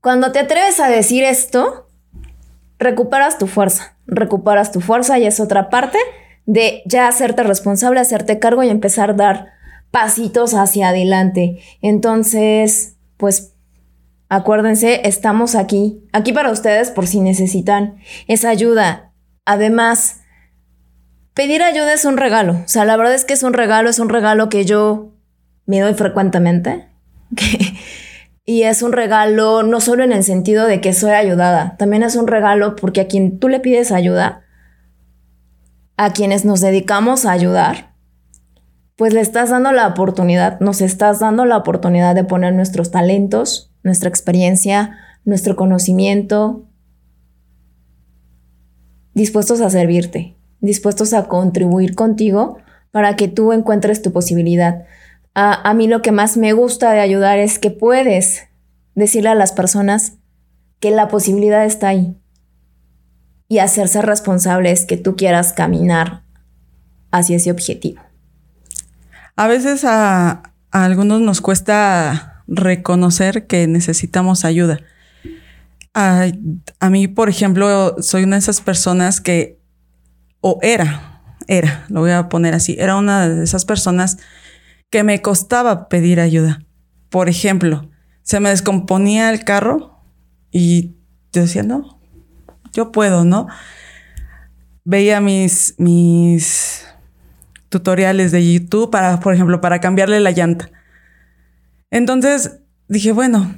cuando 0.00 0.32
te 0.32 0.40
atreves 0.40 0.80
a 0.80 0.88
decir 0.88 1.24
esto, 1.24 1.83
recuperas 2.78 3.38
tu 3.38 3.46
fuerza, 3.46 3.96
recuperas 4.06 4.72
tu 4.72 4.80
fuerza 4.80 5.18
y 5.18 5.26
es 5.26 5.40
otra 5.40 5.70
parte 5.70 5.98
de 6.46 6.82
ya 6.86 7.08
hacerte 7.08 7.42
responsable, 7.42 8.00
hacerte 8.00 8.38
cargo 8.38 8.62
y 8.62 8.68
empezar 8.68 9.10
a 9.10 9.14
dar 9.14 9.52
pasitos 9.90 10.54
hacia 10.54 10.88
adelante. 10.88 11.60
Entonces, 11.80 12.96
pues 13.16 13.54
acuérdense, 14.28 15.02
estamos 15.04 15.54
aquí, 15.54 16.02
aquí 16.12 16.32
para 16.32 16.50
ustedes 16.50 16.90
por 16.90 17.06
si 17.06 17.20
necesitan 17.20 17.96
esa 18.26 18.50
ayuda. 18.50 19.12
Además, 19.44 20.20
pedir 21.34 21.62
ayuda 21.62 21.92
es 21.92 22.04
un 22.04 22.16
regalo. 22.16 22.54
O 22.64 22.68
sea, 22.68 22.84
la 22.84 22.96
verdad 22.96 23.14
es 23.14 23.24
que 23.24 23.34
es 23.34 23.42
un 23.42 23.52
regalo, 23.52 23.88
es 23.88 23.98
un 23.98 24.08
regalo 24.08 24.48
que 24.48 24.64
yo 24.64 25.12
me 25.66 25.80
doy 25.80 25.94
frecuentemente. 25.94 26.88
y 28.44 28.62
es 28.62 28.82
un 28.82 28.92
regalo 28.92 29.62
no 29.62 29.80
solo 29.80 30.04
en 30.04 30.12
el 30.12 30.22
sentido 30.24 30.66
de 30.66 30.80
que 30.80 30.92
soy 30.92 31.12
ayudada, 31.12 31.76
también 31.78 32.02
es 32.02 32.16
un 32.16 32.26
regalo 32.26 32.76
porque 32.76 33.00
a 33.00 33.06
quien 33.06 33.38
tú 33.38 33.48
le 33.48 33.60
pides 33.60 33.92
ayuda, 33.92 34.42
a 35.96 36.12
quienes 36.12 36.44
nos 36.44 36.60
dedicamos 36.60 37.24
a 37.24 37.32
ayudar, 37.32 37.94
pues 38.96 39.12
le 39.12 39.20
estás 39.20 39.50
dando 39.50 39.72
la 39.72 39.86
oportunidad, 39.86 40.60
nos 40.60 40.80
estás 40.80 41.20
dando 41.20 41.44
la 41.44 41.56
oportunidad 41.56 42.14
de 42.14 42.24
poner 42.24 42.54
nuestros 42.54 42.90
talentos, 42.90 43.72
nuestra 43.82 44.08
experiencia, 44.08 44.98
nuestro 45.24 45.56
conocimiento, 45.56 46.68
dispuestos 49.14 49.60
a 49.60 49.70
servirte 49.70 50.36
dispuestos 50.64 51.12
a 51.12 51.28
contribuir 51.28 51.94
contigo 51.94 52.58
para 52.90 53.16
que 53.16 53.28
tú 53.28 53.52
encuentres 53.52 54.02
tu 54.02 54.12
posibilidad. 54.12 54.84
A, 55.36 55.74
mí 55.74 55.88
lo 55.88 56.00
que 56.00 56.12
más 56.12 56.36
me 56.36 56.52
gusta 56.52 56.92
de 56.92 57.00
ayudar 57.00 57.40
es 57.40 57.58
que 57.58 57.72
puedes 57.72 58.44
decirle 58.94 59.30
a 59.30 59.34
las 59.34 59.50
personas 59.50 60.12
que 60.78 60.92
la 60.92 61.08
posibilidad 61.08 61.64
está 61.64 61.88
ahí 61.88 62.16
y 63.48 63.58
hacerse 63.58 64.00
responsables 64.00 64.86
que 64.86 64.96
tú 64.96 65.16
quieras 65.16 65.52
caminar 65.52 66.22
hacia 67.10 67.36
ese 67.36 67.50
objetivo. 67.50 68.00
A 69.34 69.48
veces 69.48 69.84
a, 69.84 70.54
algunos 70.70 71.20
nos 71.20 71.40
cuesta 71.40 72.44
reconocer 72.46 73.48
que 73.48 73.66
necesitamos 73.66 74.44
ayuda. 74.44 74.78
A, 75.94 76.26
a, 76.78 76.90
mí, 76.90 77.08
por 77.08 77.28
ejemplo, 77.28 77.96
soy 78.00 78.22
una 78.22 78.36
de 78.36 78.40
esas 78.40 78.60
personas 78.60 79.20
que 79.20 79.58
o 80.40 80.60
era, 80.62 81.22
era, 81.48 81.86
lo 81.88 82.00
voy 82.00 82.12
a 82.12 82.28
poner 82.28 82.54
así, 82.54 82.76
era 82.78 82.96
una 82.96 83.28
de 83.28 83.42
esas 83.42 83.64
personas 83.64 84.18
que 84.94 85.02
me 85.02 85.20
costaba 85.20 85.88
pedir 85.88 86.20
ayuda. 86.20 86.62
Por 87.08 87.28
ejemplo, 87.28 87.90
se 88.22 88.38
me 88.38 88.50
descomponía 88.50 89.28
el 89.30 89.42
carro 89.42 89.98
y 90.52 90.94
yo 91.32 91.42
decía, 91.42 91.64
no, 91.64 91.98
yo 92.72 92.92
puedo, 92.92 93.24
¿no? 93.24 93.48
Veía 94.84 95.20
mis, 95.20 95.74
mis 95.78 96.86
tutoriales 97.70 98.30
de 98.30 98.54
YouTube 98.54 98.88
para, 98.88 99.18
por 99.18 99.34
ejemplo, 99.34 99.60
para 99.60 99.80
cambiarle 99.80 100.20
la 100.20 100.30
llanta. 100.30 100.70
Entonces 101.90 102.60
dije, 102.86 103.10
bueno, 103.10 103.52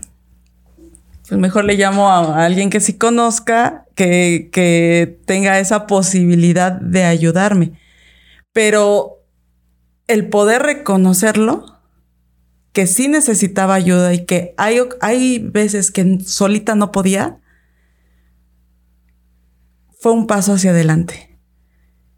pues 1.29 1.39
mejor 1.39 1.67
le 1.67 1.75
llamo 1.75 2.09
a, 2.09 2.47
alguien 2.47 2.71
que 2.71 2.81
sí 2.81 2.95
conozca, 2.95 3.85
que, 3.95 4.49
que 4.51 5.21
tenga 5.27 5.59
esa 5.59 5.87
posibilidad 5.87 6.73
de 6.73 7.05
ayudarme. 7.05 7.73
Pero 8.55 9.16
el 10.07 10.29
poder 10.29 10.63
reconocerlo, 10.63 11.81
que 12.73 12.87
sí 12.87 13.09
necesitaba 13.09 13.75
ayuda 13.75 14.13
y 14.15 14.27
que 14.27 14.55
hay, 14.57 14.81
hay 15.01 15.39
veces 15.39 15.91
que 15.91 16.21
solita 16.21 16.75
no 16.75 16.93
podía, 16.93 17.41
fue 19.99 20.13
un 20.13 20.27
paso 20.27 20.53
hacia 20.53 20.71
adelante. 20.71 21.39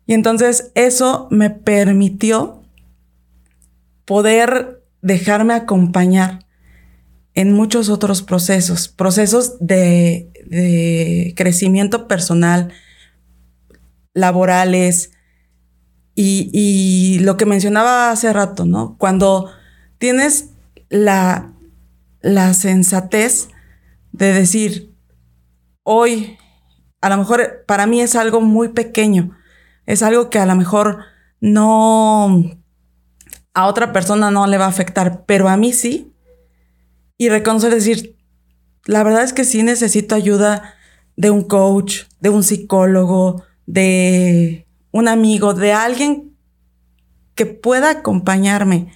Y 0.07 0.14
entonces 0.14 0.72
eso 0.74 1.29
me 1.31 1.51
permitió 1.51 2.62
poder 4.05 4.83
dejarme 5.03 5.55
acompañar 5.55 6.46
en 7.35 7.53
muchos 7.53 7.88
otros 7.88 8.22
procesos, 8.22 8.88
procesos 8.88 9.59
de, 9.61 11.35
crecimiento 11.37 12.09
personal, 12.09 12.72
laborales 14.12 15.12
y, 16.20 17.18
lo 17.20 17.37
que 17.37 17.46
mencionaba 17.46 18.11
hace 18.11 18.33
rato, 18.33 18.64
¿no? 18.64 18.96
Cuando 18.98 19.50
tienes 19.98 20.50
la, 20.88 21.52
la 22.20 22.54
sensatez 22.54 23.50
de 24.11 24.33
decir, 24.33 24.92
hoy, 25.85 26.37
a 27.00 27.09
lo 27.09 27.18
mejor 27.18 27.64
para 27.66 27.87
mí 27.87 28.00
es 28.00 28.16
algo 28.16 28.40
muy 28.40 28.68
pequeño, 28.68 29.37
es 29.87 30.02
algo 30.02 30.28
que 30.28 30.40
a 30.40 30.46
lo 30.46 30.57
mejor 30.57 31.04
no, 31.40 32.42
a 33.54 33.66
otra 33.66 33.92
persona 33.92 34.33
no 34.33 34.48
le 34.48 34.59
va 34.59 34.64
a 34.64 34.70
afectar, 34.70 35.24
pero 35.24 35.48
a 35.48 35.57
mí 35.57 35.72
sí, 35.72 36.12
y 37.16 37.28
reconocer, 37.28 37.72
decir, 37.72 38.16
la 38.87 39.04
verdad 39.04 39.22
es 39.22 39.33
que 39.33 39.44
sí 39.44 39.62
necesito 39.62 40.16
ayuda 40.16 40.74
de 41.16 41.31
un 41.31 41.42
coach, 41.42 42.04
de 42.20 42.31
un 42.31 42.42
psicólogo, 42.42 43.44
de 43.66 44.67
un 44.90 45.09
amigo, 45.09 45.55
de 45.55 45.72
alguien 45.72 46.37
que 47.35 47.46
pueda 47.46 47.90
acompañarme 47.90 48.92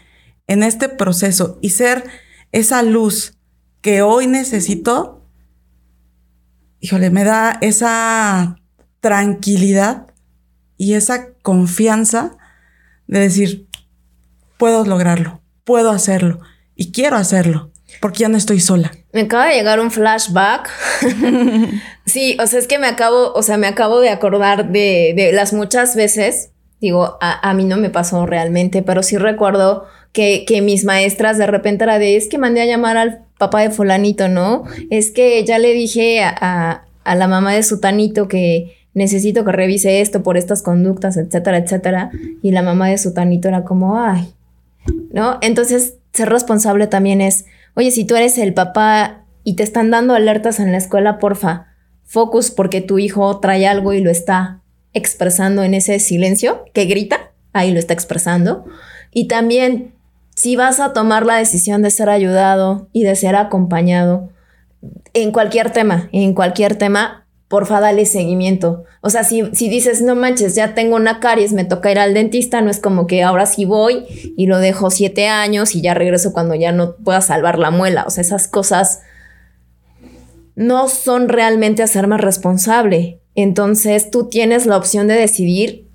en 0.47 0.63
este 0.63 0.89
proceso 0.89 1.59
y 1.63 1.71
ser 1.71 2.05
esa 2.51 2.83
luz 2.83 3.39
que 3.81 4.03
hoy 4.03 4.27
necesito, 4.27 5.27
híjole, 6.81 7.11
me 7.11 7.25
da 7.25 7.59
esa 7.61 8.57
tranquilidad 9.01 10.07
y 10.77 10.95
esa 10.95 11.33
confianza 11.43 12.37
de 13.07 13.21
decir, 13.21 13.69
puedo 14.59 14.85
lograrlo, 14.85 15.43
puedo 15.65 15.91
hacerlo 15.91 16.41
y 16.75 16.93
quiero 16.93 17.17
hacerlo 17.17 17.73
porque 18.01 18.21
ya 18.21 18.29
no 18.29 18.37
estoy 18.37 18.61
sola. 18.61 18.93
Me 19.13 19.23
acaba 19.23 19.47
de 19.47 19.55
llegar 19.55 19.81
un 19.81 19.91
flashback. 19.91 20.71
sí, 22.07 22.37
o 22.41 22.47
sea, 22.47 22.59
es 22.59 22.67
que 22.67 22.79
me 22.79 22.87
acabo, 22.87 23.33
o 23.35 23.43
sea, 23.43 23.57
me 23.59 23.67
acabo 23.67 24.01
de 24.01 24.09
acordar 24.09 24.71
de, 24.71 25.31
las 25.35 25.53
muchas 25.53 25.95
veces, 25.95 26.51
digo, 26.81 27.19
a, 27.21 27.55
mí 27.55 27.65
no 27.65 27.77
me 27.77 27.91
pasó 27.91 28.25
realmente, 28.27 28.83
pero 28.83 29.03
sí 29.03 29.19
recuerdo 29.19 29.85
que, 30.13 30.47
mis 30.63 30.85
maestras 30.85 31.39
de 31.39 31.47
repente 31.47 31.85
era 31.85 31.99
de, 31.99 32.17
es 32.17 32.29
que 32.29 32.39
mandé 32.39 32.63
a 32.63 32.67
llamar 32.67 32.97
al 32.97 33.21
papá 33.39 33.61
de 33.61 33.71
fulanito, 33.71 34.29
¿no? 34.29 34.65
Es 34.91 35.11
que 35.11 35.45
ya 35.45 35.59
le 35.59 35.73
dije 35.75 36.23
a, 36.23 36.85
a 37.05 37.15
la 37.15 37.29
mamá 37.29 37.53
de 37.53 37.63
sutanito 37.63 38.29
que 38.29 38.77
necesito 38.95 39.45
que 39.45 39.53
revise 39.53 40.01
esto 40.01 40.23
por 40.23 40.37
estas 40.37 40.63
conductas, 40.63 41.17
etcétera, 41.17 41.59
etcétera. 41.59 42.11
Y 42.43 42.51
la 42.53 42.63
mamá 42.63 42.89
de 42.89 42.99
sutanito 42.99 43.49
era 43.49 43.65
como, 43.65 44.01
ay, 44.01 44.33
¿no? 45.13 45.39
Entonces, 45.41 45.95
ser 46.13 46.29
responsable 46.29 46.87
también 46.87 47.21
es 47.21 47.47
Oye, 47.75 47.91
si 47.91 48.05
tú 48.05 48.17
eres 48.17 48.39
el 48.39 48.55
papá 48.55 49.25
y 49.45 49.57
te 49.57 49.63
están 49.63 49.91
dando 49.91 50.15
alertas 50.15 50.61
en 50.61 50.73
la 50.73 50.79
escuela, 50.79 51.19
porfa, 51.19 51.69
focus 52.05 52.51
porque 52.51 52.81
tu 52.81 52.99
hijo 52.99 53.41
trae 53.41 53.67
algo 53.67 53.93
y 53.93 54.01
lo 54.01 54.11
está 54.11 54.61
expresando 54.93 55.63
en 55.63 55.75
ese 55.75 55.99
silencio 55.99 56.65
que 56.75 56.85
grita, 56.85 57.33
ahí 57.53 57.73
lo 57.73 57.79
está 57.79 57.95
expresando. 57.95 58.65
Y 59.11 59.27
también, 59.27 59.95
si 60.35 60.57
vas 60.57 60.81
a 60.81 60.93
tomar 60.93 61.25
la 61.25 61.37
decisión 61.37 61.83
de 61.83 61.91
ser 61.91 62.11
ayudado 62.11 62.89
y 62.93 63.05
de 63.05 63.17
ser 63.17 63.37
acompañado 63.37 64.31
en 65.15 65.33
cualquier 65.33 65.71
tema, 65.71 66.09
en 66.13 66.35
cualquier 66.35 66.77
tema, 66.77 67.22
porfa, 67.53 67.81
dale 67.81 68.07
seguimiento. 68.07 68.85
O 69.03 69.11
sea, 69.11 69.25
si, 69.25 69.45
si 69.55 69.69
dices, 69.69 70.01
no 70.01 70.17
manches, 70.17 70.55
ya 70.55 70.73
tengo 70.73 70.97
una 70.97 71.21
caries, 71.21 71.53
me 71.53 71.67
toca 71.67 71.93
ir 71.93 71.99
al 71.99 72.15
dentista, 72.15 72.63
no 72.63 72.71
es 72.71 72.81
como 72.81 73.07
que 73.07 73.23
ahora 73.23 73.45
sí 73.45 73.67
voy 73.67 74.07
y 74.39 74.47
lo 74.47 74.57
dejo 74.57 74.91
siete 74.91 75.29
años 75.29 75.75
y 75.75 75.83
ya 75.83 75.93
regreso 75.93 76.33
cuando 76.33 76.55
ya 76.55 76.73
no 76.73 76.97
pueda 76.97 77.21
salvar 77.21 77.59
la 77.59 77.71
muela. 77.71 78.05
O 78.07 78.11
sea, 78.11 78.23
esas 78.23 78.49
cosas 78.49 79.03
no 80.55 80.89
son 80.89 81.29
realmente 81.29 81.83
hacerme 81.83 82.17
responsable. 82.17 83.21
Entonces 83.35 84.11
tú 84.11 84.31
tienes 84.31 84.65
la 84.65 84.79
opción 84.79 85.07
de 85.07 85.17
decidir 85.17 85.91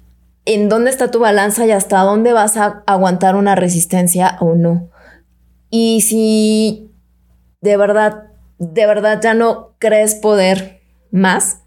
en 0.45 0.69
dónde 0.69 0.91
está 0.91 1.09
tu 1.09 1.17
balanza 1.17 1.65
y 1.65 1.71
hasta 1.71 2.01
dónde 2.01 2.33
vas 2.33 2.55
a 2.55 2.83
aguantar 2.85 3.35
una 3.35 3.55
resistencia 3.55 4.37
o 4.41 4.53
no. 4.53 4.91
Y 5.71 6.01
si 6.01 6.91
de 7.61 7.77
verdad, 7.77 8.25
de 8.59 8.85
verdad 8.85 9.19
ya 9.23 9.33
no 9.33 9.73
crees 9.79 10.13
poder 10.13 10.76
más, 11.11 11.61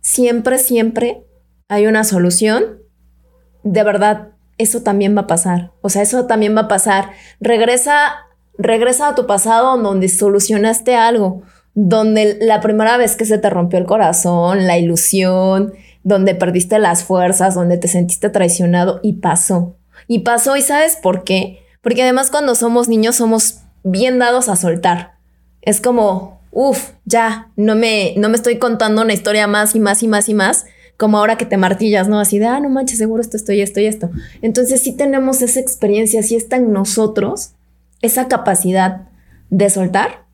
siempre, 0.00 0.58
siempre 0.58 1.24
hay 1.68 1.86
una 1.86 2.04
solución. 2.04 2.78
De 3.62 3.82
verdad, 3.82 4.28
eso 4.58 4.82
también 4.82 5.16
va 5.16 5.22
a 5.22 5.26
pasar. 5.26 5.72
O 5.80 5.88
sea, 5.88 6.02
eso 6.02 6.26
también 6.26 6.56
va 6.56 6.62
a 6.62 6.68
pasar. 6.68 7.10
Regresa, 7.40 8.26
regresa 8.56 9.08
a 9.08 9.14
tu 9.14 9.26
pasado 9.26 9.76
donde 9.78 10.08
solucionaste 10.08 10.96
algo, 10.96 11.42
donde 11.74 12.38
la 12.40 12.60
primera 12.60 12.96
vez 12.96 13.16
que 13.16 13.24
se 13.24 13.38
te 13.38 13.50
rompió 13.50 13.78
el 13.78 13.86
corazón, 13.86 14.66
la 14.66 14.78
ilusión, 14.78 15.72
donde 16.02 16.34
perdiste 16.34 16.78
las 16.78 17.04
fuerzas, 17.04 17.54
donde 17.54 17.78
te 17.78 17.88
sentiste 17.88 18.30
traicionado 18.30 19.00
y 19.02 19.14
pasó. 19.14 19.76
Y 20.06 20.20
pasó, 20.20 20.56
¿y 20.56 20.62
sabes 20.62 20.96
por 20.96 21.22
qué? 21.22 21.60
Porque 21.82 22.02
además 22.02 22.30
cuando 22.30 22.54
somos 22.54 22.88
niños 22.88 23.16
somos 23.16 23.60
bien 23.84 24.18
dados 24.18 24.48
a 24.48 24.56
soltar. 24.56 25.18
Es 25.60 25.80
como, 25.80 26.37
uff, 26.50 26.92
ya, 27.04 27.50
no 27.56 27.74
me, 27.74 28.14
no 28.16 28.28
me 28.28 28.36
estoy 28.36 28.58
contando 28.58 29.02
una 29.02 29.12
historia 29.12 29.46
más 29.46 29.74
y 29.74 29.80
más 29.80 30.02
y 30.02 30.08
más 30.08 30.28
y 30.28 30.34
más, 30.34 30.66
como 30.96 31.18
ahora 31.18 31.36
que 31.36 31.46
te 31.46 31.56
martillas, 31.56 32.08
¿no? 32.08 32.18
Así 32.18 32.38
de, 32.38 32.46
ah, 32.46 32.60
no 32.60 32.68
manches, 32.68 32.98
seguro 32.98 33.22
esto, 33.22 33.36
esto 33.36 33.52
y 33.52 33.60
esto 33.60 33.80
y 33.80 33.86
esto. 33.86 34.10
Entonces 34.42 34.82
sí 34.82 34.96
tenemos 34.96 35.42
esa 35.42 35.60
experiencia, 35.60 36.22
sí 36.22 36.34
está 36.34 36.56
en 36.56 36.72
nosotros 36.72 37.52
esa 38.02 38.28
capacidad 38.28 39.08
de 39.50 39.70
soltar, 39.70 40.24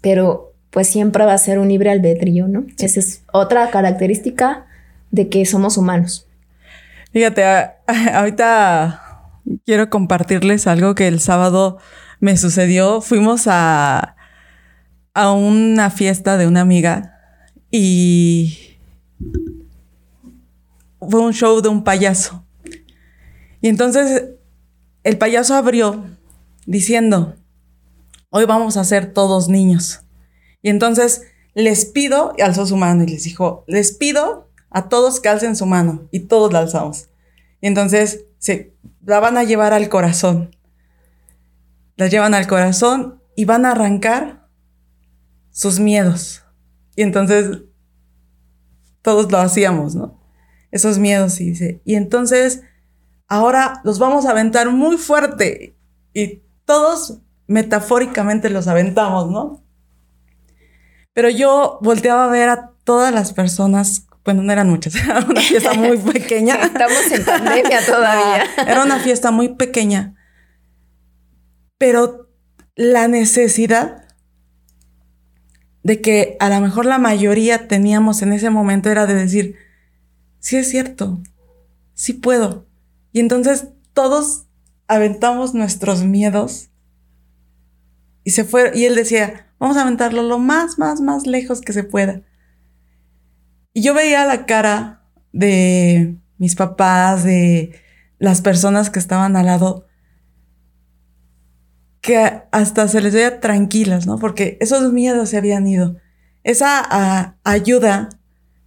pero 0.00 0.54
pues 0.70 0.88
siempre 0.88 1.24
va 1.24 1.32
a 1.32 1.38
ser 1.38 1.58
un 1.58 1.68
libre 1.68 1.90
albedrío, 1.90 2.48
¿no? 2.48 2.66
Esa 2.78 3.00
es 3.00 3.22
otra 3.32 3.70
característica 3.70 4.66
de 5.10 5.28
que 5.28 5.46
somos 5.46 5.78
humanos. 5.78 6.26
Fíjate, 7.12 7.44
ahorita 8.12 9.30
quiero 9.64 9.88
compartirles 9.88 10.66
algo 10.66 10.94
que 10.94 11.08
el 11.08 11.20
sábado 11.20 11.78
me 12.20 12.36
sucedió. 12.36 13.00
Fuimos 13.00 13.46
a, 13.46 14.15
a 15.16 15.32
una 15.32 15.88
fiesta 15.88 16.36
de 16.36 16.46
una 16.46 16.60
amiga 16.60 17.18
y 17.70 18.76
fue 21.00 21.20
un 21.20 21.32
show 21.32 21.62
de 21.62 21.70
un 21.70 21.84
payaso. 21.84 22.44
Y 23.62 23.68
entonces 23.68 24.34
el 25.04 25.16
payaso 25.16 25.54
abrió 25.54 26.04
diciendo, 26.66 27.34
hoy 28.28 28.44
vamos 28.44 28.76
a 28.76 28.84
ser 28.84 29.14
todos 29.14 29.48
niños. 29.48 30.02
Y 30.60 30.68
entonces 30.68 31.22
les 31.54 31.86
pido, 31.86 32.34
y 32.36 32.42
alzó 32.42 32.66
su 32.66 32.76
mano 32.76 33.04
y 33.04 33.06
les 33.06 33.24
dijo, 33.24 33.64
les 33.66 33.92
pido 33.96 34.50
a 34.68 34.90
todos 34.90 35.20
que 35.20 35.30
alcen 35.30 35.56
su 35.56 35.64
mano. 35.64 36.08
Y 36.10 36.20
todos 36.20 36.52
la 36.52 36.58
alzamos. 36.58 37.08
Y 37.62 37.68
entonces 37.68 38.26
se 38.36 38.74
la 39.02 39.20
van 39.20 39.38
a 39.38 39.44
llevar 39.44 39.72
al 39.72 39.88
corazón. 39.88 40.54
La 41.96 42.08
llevan 42.08 42.34
al 42.34 42.46
corazón 42.46 43.22
y 43.34 43.46
van 43.46 43.64
a 43.64 43.70
arrancar 43.70 44.45
sus 45.56 45.80
miedos. 45.80 46.44
Y 46.96 47.02
entonces 47.02 47.62
todos 49.00 49.32
lo 49.32 49.38
hacíamos, 49.38 49.94
¿no? 49.94 50.20
Esos 50.70 50.98
miedos, 50.98 51.40
y 51.40 51.50
dice. 51.50 51.80
Y 51.86 51.94
entonces 51.94 52.60
ahora 53.26 53.80
los 53.82 53.98
vamos 53.98 54.26
a 54.26 54.32
aventar 54.32 54.70
muy 54.70 54.98
fuerte. 54.98 55.74
Y 56.12 56.42
todos 56.66 57.22
metafóricamente 57.46 58.50
los 58.50 58.68
aventamos, 58.68 59.30
¿no? 59.30 59.64
Pero 61.14 61.30
yo 61.30 61.78
volteaba 61.80 62.26
a 62.26 62.28
ver 62.28 62.50
a 62.50 62.72
todas 62.84 63.14
las 63.14 63.32
personas, 63.32 64.06
bueno, 64.26 64.42
no 64.42 64.52
eran 64.52 64.68
muchas, 64.68 64.94
era 65.02 65.20
una 65.20 65.40
fiesta 65.40 65.72
muy 65.72 65.96
pequeña. 65.96 66.56
Estamos 66.56 67.12
en 67.12 67.24
pandemia 67.24 67.78
todavía. 67.86 68.44
era 68.66 68.82
una 68.82 68.98
fiesta 68.98 69.30
muy 69.30 69.54
pequeña, 69.54 70.16
pero 71.78 72.28
la 72.74 73.08
necesidad 73.08 74.05
de 75.86 76.00
que 76.00 76.36
a 76.40 76.48
lo 76.48 76.60
mejor 76.60 76.86
la 76.86 76.98
mayoría 76.98 77.68
teníamos 77.68 78.22
en 78.22 78.32
ese 78.32 78.50
momento 78.50 78.90
era 78.90 79.06
de 79.06 79.14
decir, 79.14 79.56
sí 80.38 80.56
es 80.56 80.68
cierto, 80.68 81.20
sí 81.94 82.12
puedo. 82.12 82.66
Y 83.12 83.20
entonces 83.20 83.68
todos 83.92 84.46
aventamos 84.88 85.54
nuestros 85.54 86.04
miedos 86.04 86.68
y 88.24 88.30
se 88.30 88.44
fue, 88.44 88.72
y 88.74 88.84
él 88.84 88.94
decía, 88.94 89.46
Vamos 89.58 89.76
a 89.76 89.82
aventarlo 89.82 90.22
lo 90.22 90.38
más, 90.38 90.78
más, 90.78 91.00
más 91.00 91.26
lejos 91.26 91.60
que 91.60 91.72
se 91.72 91.84
pueda. 91.84 92.20
Y 93.72 93.82
yo 93.82 93.94
veía 93.94 94.26
la 94.26 94.46
cara 94.46 95.02
de 95.32 96.16
mis 96.38 96.54
papás, 96.54 97.24
de 97.24 97.74
las 98.18 98.42
personas 98.42 98.90
que 98.90 98.98
estaban 98.98 99.36
al 99.36 99.46
lado, 99.46 99.85
que 102.06 102.42
hasta 102.52 102.86
se 102.86 103.00
les 103.00 103.12
veía 103.12 103.40
tranquilas, 103.40 104.06
¿no? 104.06 104.16
Porque 104.20 104.56
esos 104.60 104.92
miedos 104.92 105.30
se 105.30 105.38
habían 105.38 105.66
ido. 105.66 105.96
Esa 106.44 107.34
ayuda 107.42 108.10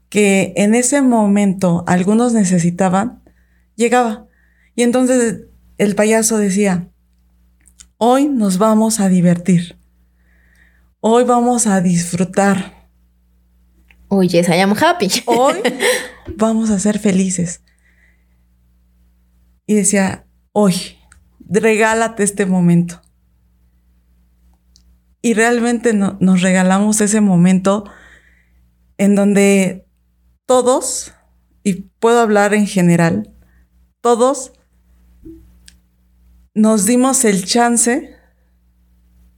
que 0.09 0.51
en 0.57 0.75
ese 0.75 1.01
momento 1.01 1.85
algunos 1.87 2.33
necesitaban, 2.33 3.23
llegaba. 3.77 4.27
Y 4.75 4.83
entonces 4.83 5.45
el 5.77 5.95
payaso 5.95 6.37
decía, 6.37 6.89
hoy 7.95 8.27
nos 8.27 8.57
vamos 8.57 8.99
a 8.99 9.07
divertir. 9.07 9.79
Hoy 10.99 11.23
vamos 11.23 11.65
a 11.65 11.79
disfrutar. 11.79 12.89
Hoy 14.09 14.27
yes, 14.27 14.49
I 14.49 14.59
am 14.59 14.75
happy. 14.77 15.07
Hoy 15.27 15.61
vamos 16.35 16.71
a 16.71 16.79
ser 16.79 16.99
felices. 16.99 17.61
Y 19.65 19.75
decía, 19.75 20.25
hoy, 20.51 20.97
regálate 21.47 22.23
este 22.23 22.45
momento. 22.45 23.01
Y 25.21 25.33
realmente 25.33 25.93
nos 25.93 26.41
regalamos 26.41 27.01
ese 27.01 27.21
momento 27.21 27.85
en 28.97 29.15
donde 29.15 29.85
todos, 30.45 31.13
y 31.63 31.73
puedo 31.99 32.19
hablar 32.19 32.53
en 32.53 32.67
general, 32.67 33.33
todos 34.01 34.53
nos 36.53 36.85
dimos 36.85 37.25
el 37.25 37.45
chance 37.45 38.15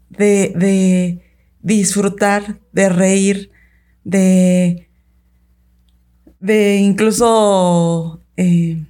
de 0.10 1.22
disfrutar, 1.62 2.60
de 2.72 2.90
reír, 2.90 3.52
de, 4.04 4.90
de 6.40 6.78
incluso 6.78 8.22
eh, 8.38 8.84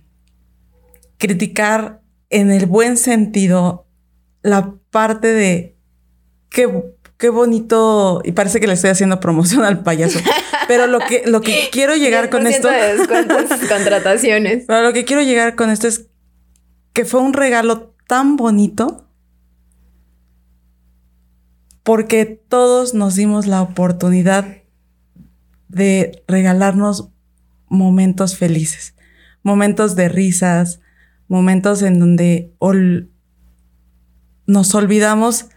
criticar 1.17 2.01
en 2.29 2.51
el 2.51 2.65
buen 2.65 2.97
sentido 2.97 3.85
la 4.41 4.75
parte 4.89 5.27
de 5.27 5.75
qué, 6.51 6.69
qué 7.17 7.29
bonito, 7.29 8.21
y 8.23 8.33
parece 8.33 8.59
que 8.59 8.67
le 8.67 8.73
estoy 8.73 8.91
haciendo 8.91 9.19
promoción 9.19 9.63
al 9.63 9.81
payaso, 9.81 10.19
pero 10.67 10.85
lo 10.85 10.99
que, 10.99 11.23
lo 11.25 11.41
que 11.41 11.69
quiero 11.71 11.95
llegar 11.95 12.29
con 12.29 12.45
esto... 12.45 12.69
contrataciones. 13.69 14.65
Pero 14.67 14.83
lo 14.83 14.93
que 14.93 15.05
quiero 15.05 15.23
llegar 15.23 15.55
con 15.55 15.69
esto 15.69 15.87
es 15.87 16.07
que 16.93 17.05
fue 17.05 17.21
un 17.21 17.33
regalo 17.33 17.95
tan 18.07 18.35
bonito 18.35 19.07
porque 21.83 22.25
todos 22.25 22.93
nos 22.93 23.15
dimos 23.15 23.47
la 23.47 23.61
oportunidad 23.61 24.57
de 25.69 26.23
regalarnos 26.27 27.09
momentos 27.67 28.37
felices, 28.37 28.93
momentos 29.41 29.95
de 29.95 30.09
risas, 30.09 30.81
momentos 31.27 31.81
en 31.81 31.99
donde 31.99 32.53
nos 34.45 34.75
olvidamos 34.75 35.47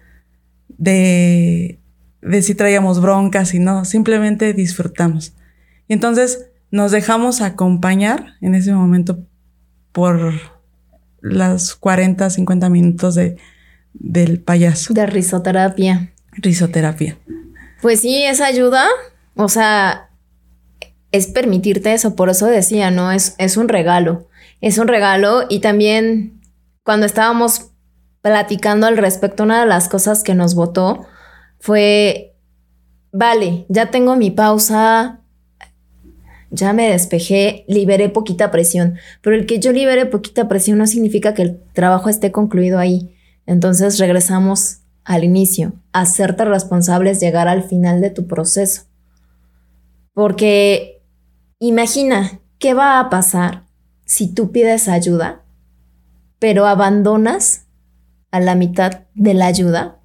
de, 0.78 1.78
de 2.22 2.42
si 2.42 2.54
traíamos 2.54 3.00
broncas 3.00 3.54
y 3.54 3.58
no, 3.58 3.84
simplemente 3.84 4.52
disfrutamos. 4.52 5.34
Y 5.88 5.92
entonces 5.92 6.46
nos 6.70 6.90
dejamos 6.90 7.40
acompañar 7.40 8.34
en 8.40 8.54
ese 8.54 8.72
momento 8.72 9.18
por 9.92 10.32
las 11.20 11.74
40, 11.74 12.28
50 12.30 12.68
minutos 12.68 13.14
de, 13.14 13.36
del 13.92 14.40
payaso. 14.40 14.92
De 14.92 15.06
risoterapia. 15.06 16.12
Risoterapia. 16.32 17.16
Pues 17.80 18.00
sí, 18.00 18.22
esa 18.24 18.46
ayuda, 18.46 18.86
o 19.36 19.48
sea, 19.48 20.10
es 21.12 21.28
permitirte 21.28 21.92
eso, 21.92 22.16
por 22.16 22.28
eso 22.28 22.46
decía, 22.46 22.90
¿no? 22.90 23.12
Es, 23.12 23.36
es 23.38 23.56
un 23.56 23.68
regalo, 23.68 24.28
es 24.60 24.78
un 24.78 24.88
regalo 24.88 25.44
y 25.48 25.60
también 25.60 26.40
cuando 26.82 27.06
estábamos 27.06 27.70
platicando 28.24 28.86
al 28.86 28.96
respecto, 28.96 29.42
una 29.42 29.60
de 29.60 29.66
las 29.66 29.90
cosas 29.90 30.22
que 30.22 30.34
nos 30.34 30.54
votó 30.54 31.04
fue, 31.60 32.34
vale, 33.12 33.66
ya 33.68 33.90
tengo 33.90 34.16
mi 34.16 34.30
pausa, 34.30 35.20
ya 36.48 36.72
me 36.72 36.88
despejé, 36.88 37.66
liberé 37.68 38.08
poquita 38.08 38.50
presión, 38.50 38.96
pero 39.20 39.36
el 39.36 39.44
que 39.44 39.58
yo 39.58 39.72
libere 39.72 40.06
poquita 40.06 40.48
presión 40.48 40.78
no 40.78 40.86
significa 40.86 41.34
que 41.34 41.42
el 41.42 41.60
trabajo 41.74 42.08
esté 42.08 42.32
concluido 42.32 42.78
ahí. 42.78 43.14
Entonces 43.44 43.98
regresamos 43.98 44.78
al 45.04 45.22
inicio. 45.22 45.74
Hacerte 45.92 46.46
responsable 46.46 47.10
es 47.10 47.20
llegar 47.20 47.46
al 47.46 47.62
final 47.62 48.00
de 48.00 48.08
tu 48.08 48.26
proceso. 48.26 48.84
Porque 50.14 51.02
imagina 51.58 52.40
qué 52.58 52.72
va 52.72 53.00
a 53.00 53.10
pasar 53.10 53.64
si 54.06 54.32
tú 54.32 54.50
pides 54.50 54.88
ayuda, 54.88 55.42
pero 56.38 56.66
abandonas 56.66 57.63
a 58.34 58.40
la 58.40 58.56
mitad 58.56 59.02
de 59.14 59.32
la 59.32 59.46
ayuda 59.46 60.00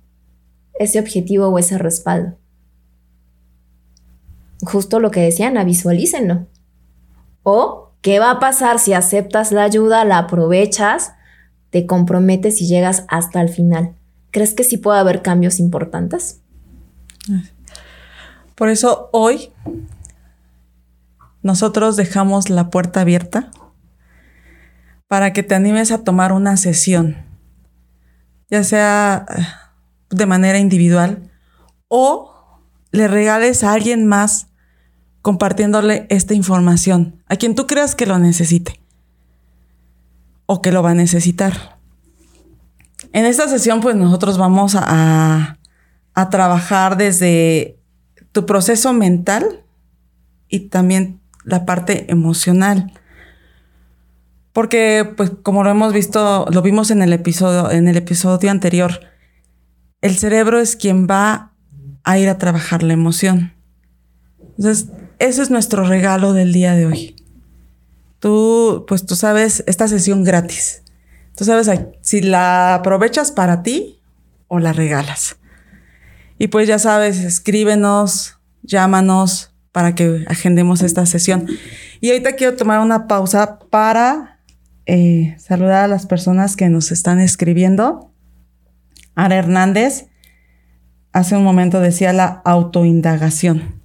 ese 0.75 0.99
objetivo 0.99 1.47
o 1.47 1.57
ese 1.57 1.79
respaldo. 1.79 2.37
Justo 4.61 4.99
lo 4.99 5.09
que 5.09 5.21
decían, 5.21 5.57
visualícenlo. 5.65 6.45
O, 7.41 7.91
¿qué 8.01 8.19
va 8.19 8.29
a 8.29 8.39
pasar 8.39 8.77
si 8.77 8.93
aceptas 8.93 9.51
la 9.51 9.63
ayuda, 9.63 10.05
la 10.05 10.19
aprovechas, 10.19 11.13
te 11.71 11.87
comprometes 11.87 12.61
y 12.61 12.67
llegas 12.67 13.03
hasta 13.07 13.41
el 13.41 13.49
final? 13.49 13.95
¿Crees 14.29 14.53
que 14.53 14.63
sí 14.63 14.77
puede 14.77 14.99
haber 14.99 15.23
cambios 15.23 15.59
importantes? 15.59 16.39
Por 18.53 18.69
eso 18.69 19.09
hoy 19.11 19.51
nosotros 21.41 21.95
dejamos 21.95 22.51
la 22.51 22.69
puerta 22.69 23.01
abierta 23.01 23.49
para 25.07 25.33
que 25.33 25.41
te 25.41 25.55
animes 25.55 25.91
a 25.91 26.03
tomar 26.03 26.31
una 26.31 26.57
sesión, 26.57 27.28
ya 28.49 28.63
sea 28.63 29.25
de 30.09 30.25
manera 30.25 30.57
individual 30.57 31.31
o 31.87 32.33
le 32.91 33.07
regales 33.07 33.63
a 33.63 33.73
alguien 33.73 34.07
más 34.07 34.47
compartiéndole 35.21 36.07
esta 36.09 36.33
información, 36.33 37.21
a 37.27 37.35
quien 37.35 37.55
tú 37.55 37.67
creas 37.67 37.95
que 37.95 38.05
lo 38.05 38.17
necesite 38.19 38.79
o 40.45 40.61
que 40.61 40.71
lo 40.71 40.81
va 40.81 40.91
a 40.91 40.95
necesitar. 40.95 41.77
En 43.13 43.25
esta 43.25 43.47
sesión, 43.47 43.81
pues 43.81 43.95
nosotros 43.95 44.37
vamos 44.37 44.75
a, 44.75 45.57
a 46.13 46.29
trabajar 46.29 46.97
desde 46.97 47.79
tu 48.31 48.45
proceso 48.45 48.93
mental 48.93 49.63
y 50.47 50.69
también 50.69 51.21
la 51.43 51.65
parte 51.65 52.11
emocional. 52.11 52.93
Porque, 54.53 55.11
pues, 55.15 55.31
como 55.43 55.63
lo 55.63 55.69
hemos 55.69 55.93
visto, 55.93 56.45
lo 56.51 56.61
vimos 56.61 56.91
en 56.91 57.01
el 57.01 57.13
episodio, 57.13 57.71
en 57.71 57.87
el 57.87 57.97
episodio 57.97 58.49
anterior, 58.49 58.99
el 60.01 60.17
cerebro 60.17 60.59
es 60.59 60.75
quien 60.75 61.07
va 61.07 61.53
a 62.03 62.17
ir 62.17 62.29
a 62.29 62.37
trabajar 62.37 62.83
la 62.83 62.93
emoción. 62.93 63.53
Entonces, 64.57 64.87
ese 65.19 65.41
es 65.41 65.49
nuestro 65.49 65.85
regalo 65.85 66.33
del 66.33 66.53
día 66.53 66.73
de 66.73 66.85
hoy. 66.85 67.15
Tú, 68.19 68.85
pues 68.87 69.05
tú 69.05 69.15
sabes, 69.15 69.63
esta 69.67 69.87
sesión 69.87 70.23
gratis. 70.23 70.83
Tú 71.35 71.45
sabes 71.45 71.69
si 72.01 72.21
la 72.21 72.75
aprovechas 72.75 73.31
para 73.31 73.63
ti 73.63 74.01
o 74.47 74.59
la 74.59 74.73
regalas. 74.73 75.37
Y 76.37 76.47
pues 76.47 76.67
ya 76.67 76.79
sabes, 76.79 77.19
escríbenos, 77.19 78.39
llámanos 78.63 79.53
para 79.71 79.95
que 79.95 80.25
agendemos 80.27 80.81
esta 80.81 81.05
sesión. 81.05 81.47
Y 82.01 82.09
ahorita 82.09 82.33
quiero 82.33 82.57
tomar 82.57 82.79
una 82.79 83.07
pausa 83.07 83.59
para 83.69 84.38
eh, 84.91 85.35
saludar 85.37 85.83
a 85.83 85.87
las 85.87 86.07
personas 86.07 86.55
que 86.55 86.67
nos 86.67 86.91
están 86.91 87.19
escribiendo. 87.19 88.11
Ara 89.13 89.35
Hernández 89.35 90.07
hace 91.13 91.37
un 91.37 91.43
momento 91.43 91.79
decía 91.79 92.11
la 92.11 92.41
autoindagación. 92.43 93.79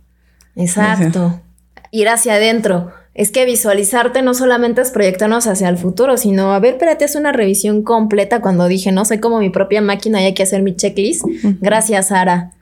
Exacto. 0.56 1.42
Ir 1.90 2.08
hacia 2.08 2.34
adentro. 2.34 2.90
Es 3.12 3.30
que 3.30 3.44
visualizarte 3.44 4.22
no 4.22 4.32
solamente 4.32 4.80
es 4.80 4.90
proyectarnos 4.92 5.46
hacia 5.46 5.68
el 5.68 5.76
futuro, 5.76 6.16
sino, 6.16 6.54
a 6.54 6.58
ver, 6.58 6.74
espérate, 6.74 7.04
es 7.04 7.16
una 7.16 7.32
revisión 7.32 7.82
completa 7.82 8.40
cuando 8.40 8.66
dije, 8.66 8.90
no 8.90 9.04
sé 9.04 9.20
cómo 9.20 9.40
mi 9.40 9.50
propia 9.50 9.82
máquina 9.82 10.20
hay 10.20 10.32
que 10.32 10.42
hacer 10.42 10.62
mi 10.62 10.74
checklist. 10.74 11.22
Gracias, 11.60 12.12
Ara. 12.12 12.52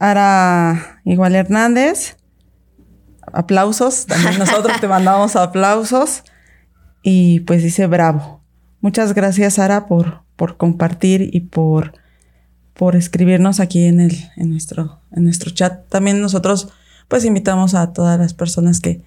Ara 0.00 1.00
igual 1.04 1.36
Hernández. 1.36 2.16
Aplausos. 3.32 4.06
También 4.06 4.40
nosotros 4.40 4.80
te 4.80 4.88
mandamos 4.88 5.36
aplausos. 5.36 6.24
Y 7.02 7.40
pues 7.40 7.62
dice 7.62 7.86
bravo. 7.86 8.40
Muchas 8.80 9.14
gracias, 9.14 9.58
Ara, 9.58 9.86
por, 9.86 10.22
por 10.36 10.56
compartir 10.56 11.30
y 11.32 11.40
por, 11.40 11.92
por 12.74 12.96
escribirnos 12.96 13.60
aquí 13.60 13.84
en, 13.84 14.00
el, 14.00 14.16
en, 14.36 14.50
nuestro, 14.50 15.00
en 15.12 15.24
nuestro 15.24 15.50
chat. 15.50 15.86
También 15.88 16.20
nosotros 16.20 16.68
pues 17.08 17.24
invitamos 17.24 17.74
a 17.74 17.92
todas 17.92 18.18
las 18.18 18.34
personas 18.34 18.80
que 18.80 19.02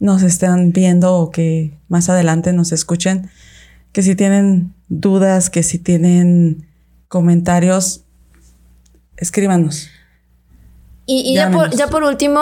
nos 0.00 0.22
estén 0.22 0.72
viendo 0.72 1.14
o 1.14 1.30
que 1.30 1.78
más 1.88 2.08
adelante 2.08 2.52
nos 2.52 2.72
escuchen, 2.72 3.30
que 3.92 4.02
si 4.02 4.16
tienen 4.16 4.74
dudas, 4.88 5.50
que 5.50 5.62
si 5.62 5.78
tienen 5.78 6.66
comentarios, 7.06 8.02
escríbanos. 9.16 9.88
Y, 11.06 11.34
ya, 11.34 11.50
por, 11.50 11.70
ya 11.76 11.88
por 11.88 12.04
último, 12.04 12.40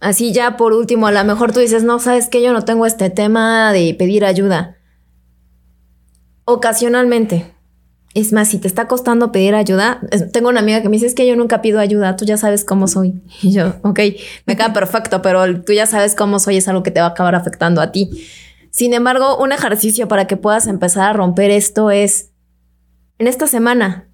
así 0.00 0.32
ya 0.32 0.56
por 0.56 0.72
último, 0.72 1.06
a 1.06 1.12
lo 1.12 1.24
mejor 1.24 1.52
tú 1.52 1.60
dices, 1.60 1.84
no, 1.84 1.98
sabes 1.98 2.28
que 2.28 2.42
yo 2.42 2.52
no 2.52 2.64
tengo 2.64 2.86
este 2.86 3.10
tema 3.10 3.72
de 3.72 3.94
pedir 3.98 4.24
ayuda. 4.24 4.76
Ocasionalmente, 6.44 7.54
es 8.14 8.32
más, 8.32 8.48
si 8.48 8.58
te 8.58 8.66
está 8.66 8.88
costando 8.88 9.30
pedir 9.30 9.54
ayuda, 9.54 10.00
tengo 10.32 10.48
una 10.48 10.60
amiga 10.60 10.80
que 10.80 10.88
me 10.88 10.96
dice, 10.96 11.14
que 11.14 11.26
yo 11.26 11.36
nunca 11.36 11.60
pido 11.60 11.80
ayuda, 11.80 12.16
tú 12.16 12.24
ya 12.24 12.38
sabes 12.38 12.64
cómo 12.64 12.88
soy. 12.88 13.22
Y 13.42 13.52
yo, 13.52 13.74
ok, 13.82 14.00
me 14.46 14.56
queda 14.56 14.72
perfecto, 14.72 15.20
pero 15.20 15.62
tú 15.62 15.72
ya 15.74 15.86
sabes 15.86 16.14
cómo 16.14 16.38
soy, 16.38 16.56
es 16.56 16.66
algo 16.66 16.82
que 16.82 16.90
te 16.90 17.00
va 17.00 17.06
a 17.06 17.10
acabar 17.10 17.34
afectando 17.34 17.82
a 17.82 17.92
ti. 17.92 18.26
Sin 18.70 18.94
embargo, 18.94 19.36
un 19.36 19.52
ejercicio 19.52 20.08
para 20.08 20.26
que 20.26 20.36
puedas 20.36 20.66
empezar 20.66 21.10
a 21.10 21.12
romper 21.12 21.50
esto 21.50 21.90
es, 21.90 22.30
en 23.18 23.26
esta 23.26 23.46
semana, 23.46 24.08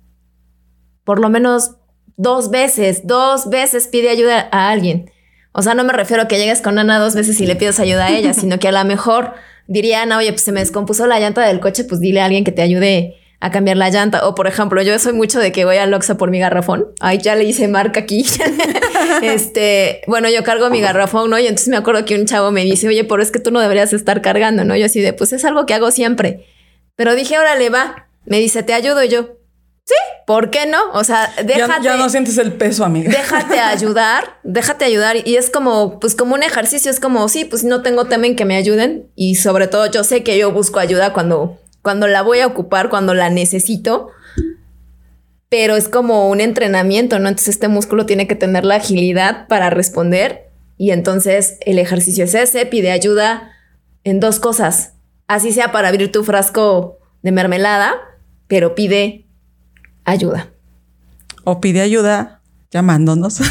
por 1.05 1.21
lo 1.21 1.29
menos 1.29 1.77
dos 2.17 2.51
veces, 2.51 3.07
dos 3.07 3.51
veces 3.51 3.89
pide 3.89 4.09
ayuda 4.09 4.49
a 4.51 4.71
alguien. 4.71 5.11
O 5.53 5.63
sea, 5.63 5.75
no 5.75 5.85
me 5.85 5.93
refiero 5.93 6.23
a 6.23 6.29
que 6.29 6.39
llegues 6.39 6.63
con 6.63 6.79
Ana 6.79 6.99
dos 6.99 7.15
veces 7.15 7.41
y 7.41 7.47
le 7.47 7.57
pidas 7.57 7.79
ayuda 7.79 8.07
a 8.07 8.11
ella, 8.11 8.35
sino 8.35 8.59
que 8.59 8.69
a 8.69 8.73
lo 8.73 8.85
mejor 8.85 9.35
diría 9.67 10.03
Ana, 10.03 10.19
oye, 10.19 10.31
pues 10.33 10.43
se 10.43 10.53
me 10.53 10.61
descompuso 10.61 11.07
la 11.07 11.21
llanta 11.21 11.47
del 11.47 11.61
coche, 11.61 11.85
pues 11.85 12.01
dile 12.01 12.21
a 12.21 12.27
alguien 12.27 12.45
que 12.45 12.53
te 12.53 12.63
ayude 12.63 13.17
a 13.43 13.51
cambiar 13.51 13.77
la 13.77 13.91
llanta. 13.91 14.27
O 14.27 14.35
por 14.35 14.47
ejemplo, 14.47 14.81
yo 14.83 14.97
soy 14.99 15.13
mucho 15.13 15.41
de 15.41 15.51
que 15.51 15.65
voy 15.65 15.77
al 15.77 15.93
Oxxo 15.93 16.17
por 16.17 16.31
mi 16.31 16.39
garrafón. 16.39 16.87
Ay, 17.01 17.19
ya 17.19 17.35
le 17.35 17.45
hice 17.45 17.67
marca 17.67 18.01
aquí. 18.01 18.25
este, 19.23 20.03
bueno, 20.07 20.31
yo 20.31 20.45
cargo 20.45 20.71
mi 20.71 20.81
garrafón, 20.81 21.29
¿no? 21.29 21.39
Y 21.39 21.47
entonces 21.47 21.69
me 21.69 21.77
acuerdo 21.77 22.05
que 22.05 22.15
un 22.15 22.25
chavo 22.25 22.53
me 22.53 22.63
dice, 22.63 22.87
oye, 22.87 23.03
pero 23.03 23.21
es 23.21 23.33
que 23.33 23.41
tú 23.41 23.51
no 23.51 23.61
deberías 23.61 23.93
estar 23.93 24.23
cargando, 24.23 24.65
¿no? 24.65 24.77
Yo 24.77 24.87
así 24.87 25.01
de, 25.01 25.13
pues 25.13 25.33
es 25.33 25.45
algo 25.45 25.67
que 25.67 25.75
hago 25.75 25.91
siempre. 25.91 26.47
Pero 26.95 27.17
dije, 27.17 27.37
órale, 27.37 27.69
va. 27.69 28.09
Me 28.25 28.39
dice, 28.39 28.63
te 28.63 28.75
ayudo 28.75 29.03
yo. 29.03 29.42
Sí, 29.85 29.95
¿por 30.27 30.51
qué 30.51 30.67
no? 30.67 30.79
O 30.93 31.03
sea, 31.03 31.33
déjate. 31.45 31.85
Ya, 31.85 31.97
no 31.97 32.09
sientes 32.09 32.39
el 32.39 32.53
peso, 32.53 32.85
amiga. 32.85 33.11
Déjate 33.11 33.59
ayudar, 33.61 34.39
déjate 34.45 34.85
ayudar. 34.85 35.17
Y 35.27 35.37
es 35.37 35.51
como, 35.51 35.99
pues 35.99 36.15
como 36.15 36.35
un 36.35 36.43
ejercicio, 36.43 36.91
es 36.91 37.01
como, 37.01 37.29
sí, 37.29 37.45
pues 37.45 37.65
no 37.65 37.83
tengo 37.83 38.05
tema 38.05 38.27
en 38.27 38.37
que 38.37 38.45
me 38.45 38.57
ayuden. 38.57 39.11
Y 39.17 39.35
sobre 39.37 39.67
todo, 39.67 39.87
yo 39.87 40.05
sé 40.05 40.23
que 40.23 40.39
yo 40.39 40.53
busco 40.53 40.79
ayuda 40.79 41.13
cuando 41.13 41.59
cuando 41.83 42.07
la 42.07 42.23
voy 42.23 42.39
a 42.39 42.47
ocupar, 42.47 42.89
cuando 42.89 43.13
la 43.13 43.29
necesito, 43.29 44.09
pero 45.49 45.77
es 45.77 45.89
como 45.89 46.31
un 46.31 46.41
entrenamiento, 46.41 47.19
¿no? 47.19 47.29
Entonces 47.29 47.57
este 47.57 47.69
músculo 47.69 48.07
tiene 48.07 48.27
que 48.27 48.37
tener 48.37 48.65
la 48.65 48.77
agilidad 48.77 49.49
para 49.49 49.69
responder 49.69 50.49
y 50.79 50.93
entonces 50.93 51.59
el 51.67 51.79
ejercicio 51.79 52.25
es 52.25 52.35
ese, 52.35 52.65
pide 52.65 52.93
ayuda 52.93 53.51
en 54.05 54.21
dos 54.21 54.39
cosas, 54.41 54.95
así 55.27 55.53
sea 55.53 55.73
para 55.73 55.89
abrir 55.89 56.11
tu 56.11 56.25
frasco 56.25 56.99
de 57.23 57.33
mermelada, 57.33 57.95
pero 58.47 58.75
pide 58.75 59.27
ayuda. 60.05 60.53
O 61.45 61.61
pide 61.61 61.81
ayuda 61.81 62.43
llamándonos. 62.71 63.41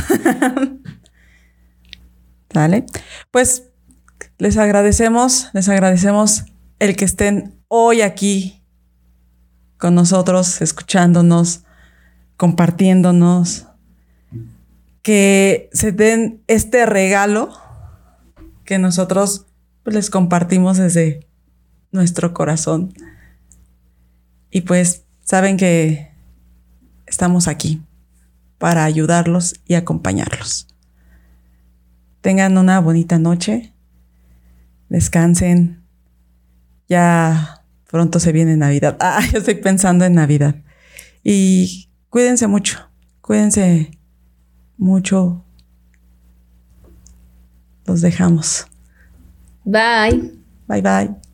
¿Vale? 2.53 2.85
Pues 3.31 3.69
les 4.37 4.57
agradecemos, 4.57 5.49
les 5.53 5.69
agradecemos 5.69 6.45
el 6.79 6.95
que 6.95 7.05
estén 7.05 7.61
hoy 7.67 8.01
aquí 8.01 8.63
con 9.77 9.95
nosotros, 9.95 10.61
escuchándonos, 10.61 11.63
compartiéndonos, 12.37 13.67
que 15.01 15.69
se 15.73 15.91
den 15.91 16.43
este 16.47 16.85
regalo 16.85 17.51
que 18.65 18.77
nosotros 18.77 19.47
pues, 19.83 19.95
les 19.95 20.09
compartimos 20.09 20.77
desde 20.77 21.27
nuestro 21.91 22.33
corazón. 22.33 22.93
Y 24.49 24.61
pues 24.61 25.05
saben 25.23 25.57
que 25.57 26.10
estamos 27.11 27.47
aquí 27.47 27.83
para 28.57 28.83
ayudarlos 28.83 29.53
y 29.67 29.75
acompañarlos. 29.75 30.67
Tengan 32.21 32.57
una 32.57 32.79
bonita 32.79 33.19
noche, 33.19 33.73
descansen, 34.89 35.83
ya 36.87 37.61
Pronto 37.91 38.21
se 38.21 38.31
viene 38.31 38.55
Navidad. 38.55 38.97
Ah, 39.01 39.21
yo 39.31 39.39
estoy 39.39 39.55
pensando 39.55 40.05
en 40.05 40.15
Navidad. 40.15 40.55
Y 41.23 41.89
cuídense 42.09 42.47
mucho. 42.47 42.79
Cuídense 43.19 43.91
mucho. 44.77 45.43
Los 47.85 48.01
dejamos. 48.01 48.65
Bye. 49.65 50.31
Bye 50.67 50.81
bye. 50.81 51.30